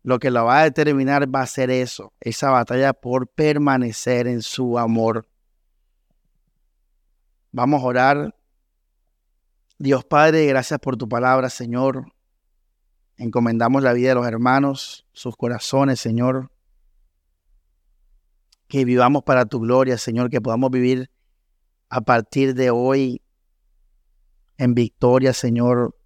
Lo 0.04 0.20
que 0.20 0.30
lo 0.30 0.44
va 0.44 0.60
a 0.60 0.62
determinar 0.62 1.26
va 1.34 1.40
a 1.40 1.46
ser 1.48 1.68
eso, 1.72 2.12
esa 2.20 2.50
batalla 2.50 2.92
por 2.92 3.26
permanecer 3.26 4.28
en 4.28 4.40
su 4.40 4.78
amor. 4.78 5.26
Vamos 7.50 7.82
a 7.82 7.86
orar. 7.86 8.36
Dios 9.78 10.04
Padre, 10.04 10.46
gracias 10.46 10.78
por 10.78 10.96
tu 10.96 11.08
palabra, 11.08 11.50
Señor. 11.50 12.12
Encomendamos 13.16 13.82
la 13.82 13.94
vida 13.94 14.10
de 14.10 14.14
los 14.14 14.28
hermanos, 14.28 15.08
sus 15.12 15.36
corazones, 15.36 15.98
Señor. 15.98 16.52
Que 18.68 18.84
vivamos 18.84 19.24
para 19.24 19.44
tu 19.44 19.58
gloria, 19.58 19.98
Señor, 19.98 20.30
que 20.30 20.40
podamos 20.40 20.70
vivir 20.70 21.10
a 21.88 22.00
partir 22.02 22.54
de 22.54 22.70
hoy 22.70 23.23
en 24.58 24.74
victoria, 24.74 25.32
Señor, 25.32 25.96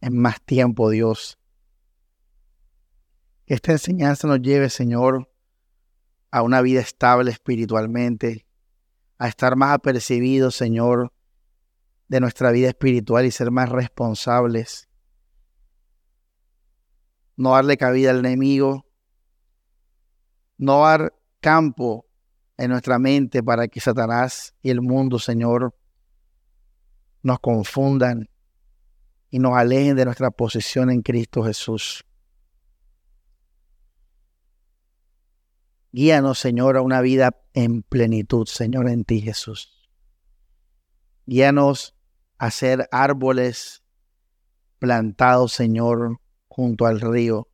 en 0.00 0.16
más 0.16 0.40
tiempo, 0.42 0.90
Dios. 0.90 1.38
Que 3.46 3.54
esta 3.54 3.72
enseñanza 3.72 4.28
nos 4.28 4.40
lleve, 4.40 4.70
Señor, 4.70 5.30
a 6.30 6.42
una 6.42 6.60
vida 6.60 6.80
estable 6.80 7.30
espiritualmente, 7.30 8.46
a 9.18 9.28
estar 9.28 9.56
más 9.56 9.74
apercibidos, 9.74 10.54
Señor, 10.54 11.12
de 12.08 12.20
nuestra 12.20 12.50
vida 12.50 12.68
espiritual 12.68 13.26
y 13.26 13.30
ser 13.30 13.50
más 13.50 13.68
responsables. 13.68 14.88
No 17.36 17.52
darle 17.52 17.76
cabida 17.76 18.10
al 18.10 18.18
enemigo. 18.18 18.84
No 20.56 20.80
dar 20.80 21.14
campo 21.40 22.06
en 22.56 22.70
nuestra 22.70 22.98
mente 22.98 23.42
para 23.42 23.68
que 23.68 23.80
Satanás 23.80 24.54
y 24.60 24.70
el 24.70 24.80
mundo, 24.80 25.20
Señor, 25.20 25.77
nos 27.22 27.40
confundan 27.40 28.28
y 29.30 29.38
nos 29.38 29.56
alejen 29.56 29.96
de 29.96 30.04
nuestra 30.04 30.30
posición 30.30 30.90
en 30.90 31.02
Cristo 31.02 31.42
Jesús. 31.44 32.04
Guíanos, 35.90 36.38
Señor, 36.38 36.76
a 36.76 36.82
una 36.82 37.00
vida 37.00 37.36
en 37.54 37.82
plenitud, 37.82 38.46
Señor, 38.46 38.88
en 38.88 39.04
ti, 39.04 39.20
Jesús. 39.20 39.88
Guíanos 41.26 41.94
a 42.38 42.50
ser 42.50 42.88
árboles 42.92 43.82
plantados, 44.78 45.52
Señor, 45.52 46.20
junto 46.46 46.86
al 46.86 47.00
río. 47.00 47.48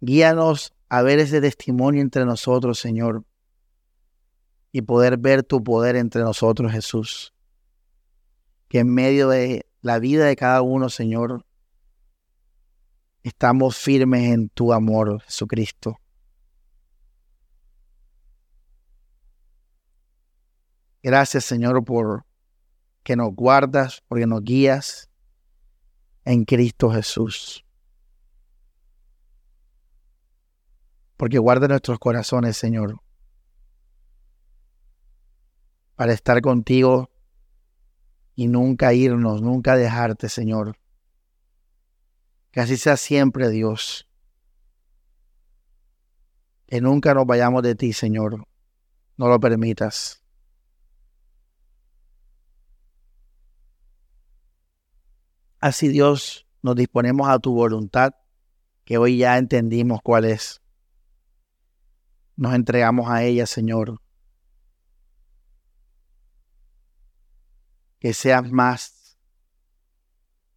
Guíanos 0.00 0.74
a 0.88 1.02
ver 1.02 1.18
ese 1.18 1.40
testimonio 1.40 2.00
entre 2.00 2.24
nosotros, 2.24 2.78
Señor, 2.78 3.24
y 4.70 4.82
poder 4.82 5.18
ver 5.18 5.42
tu 5.42 5.62
poder 5.62 5.96
entre 5.96 6.22
nosotros, 6.22 6.72
Jesús. 6.72 7.33
Que 8.74 8.80
en 8.80 8.92
medio 8.92 9.28
de 9.28 9.68
la 9.82 10.00
vida 10.00 10.24
de 10.24 10.34
cada 10.34 10.60
uno, 10.60 10.88
Señor, 10.88 11.46
estamos 13.22 13.76
firmes 13.76 14.32
en 14.32 14.48
tu 14.48 14.72
amor, 14.72 15.22
Jesucristo. 15.22 16.00
Gracias, 21.04 21.44
Señor, 21.44 21.84
por 21.84 22.26
que 23.04 23.14
nos 23.14 23.32
guardas, 23.32 24.02
porque 24.08 24.26
nos 24.26 24.42
guías 24.42 25.08
en 26.24 26.44
Cristo 26.44 26.90
Jesús. 26.90 27.64
Porque 31.16 31.38
guarda 31.38 31.68
nuestros 31.68 32.00
corazones, 32.00 32.56
Señor, 32.56 33.00
para 35.94 36.12
estar 36.12 36.40
contigo 36.40 37.13
y 38.34 38.48
nunca 38.48 38.92
irnos, 38.92 39.42
nunca 39.42 39.76
dejarte, 39.76 40.28
Señor. 40.28 40.76
Que 42.50 42.60
así 42.60 42.76
sea 42.76 42.96
siempre, 42.96 43.50
Dios. 43.50 44.08
Que 46.66 46.80
nunca 46.80 47.14
nos 47.14 47.26
vayamos 47.26 47.62
de 47.62 47.74
ti, 47.74 47.92
Señor. 47.92 48.46
No 49.16 49.28
lo 49.28 49.38
permitas. 49.38 50.22
Así 55.60 55.88
Dios, 55.88 56.46
nos 56.62 56.76
disponemos 56.76 57.28
a 57.28 57.38
tu 57.38 57.54
voluntad, 57.54 58.14
que 58.84 58.98
hoy 58.98 59.18
ya 59.18 59.38
entendimos 59.38 60.00
cuál 60.02 60.26
es. 60.26 60.60
Nos 62.36 62.54
entregamos 62.54 63.08
a 63.08 63.22
ella, 63.22 63.46
Señor. 63.46 64.03
Que 68.04 68.12
seas 68.12 68.52
más 68.52 69.16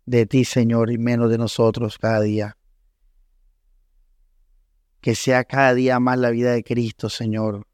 de 0.05 0.25
ti, 0.25 0.43
Señor, 0.43 0.91
y 0.91 0.97
menos 0.97 1.29
de 1.29 1.37
nosotros 1.37 1.97
cada 1.97 2.19
día. 2.19 2.57
Que 4.99 5.15
sea 5.15 5.45
cada 5.45 5.73
día 5.73 5.97
más 6.01 6.19
la 6.19 6.29
vida 6.29 6.51
de 6.51 6.61
Cristo, 6.61 7.07
Señor, 7.07 7.65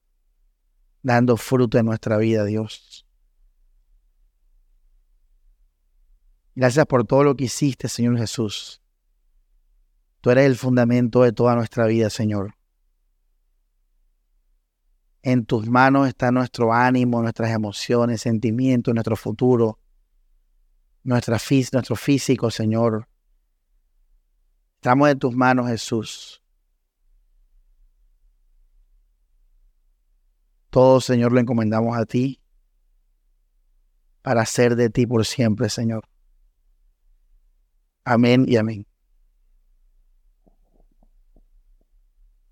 dando 1.02 1.38
fruto 1.38 1.80
en 1.80 1.88
nuestra 1.88 2.18
vida, 2.18 2.46
Dios. 2.46 3.08
Gracias 6.54 6.86
por 6.86 7.04
todo 7.08 7.24
lo 7.24 7.36
que 7.36 7.46
hiciste, 7.46 7.90
Señor 7.90 8.20
Jesús. 8.20 8.80
Tú 10.22 10.30
eres 10.30 10.46
el 10.46 10.56
fundamento 10.56 11.24
de 11.24 11.34
toda 11.34 11.56
nuestra 11.56 11.88
vida, 11.88 12.12
Señor. 12.12 12.54
En 15.24 15.46
tus 15.46 15.68
manos 15.70 16.10
está 16.10 16.32
nuestro 16.32 16.74
ánimo, 16.74 17.22
nuestras 17.22 17.52
emociones, 17.52 18.22
sentimientos, 18.22 18.94
nuestro 18.94 19.16
futuro, 19.16 19.80
nuestra, 21.04 21.38
nuestro 21.72 21.96
físico, 21.96 22.52
Señor. 22.52 23.08
Estamos 24.76 25.10
en 25.10 25.20
tus 25.20 25.34
manos, 25.34 25.70
Jesús. 25.70 26.44
Todo, 30.70 31.00
Señor, 31.00 31.32
lo 31.32 31.40
encomendamos 31.40 31.98
a 31.98 32.06
ti 32.06 32.42
para 34.22 34.46
ser 34.46 34.76
de 34.76 34.90
ti 34.90 35.08
por 35.08 35.26
siempre, 35.26 35.70
Señor. 35.70 36.04
Amén 38.04 38.44
y 38.46 38.58
amén. 38.58 38.86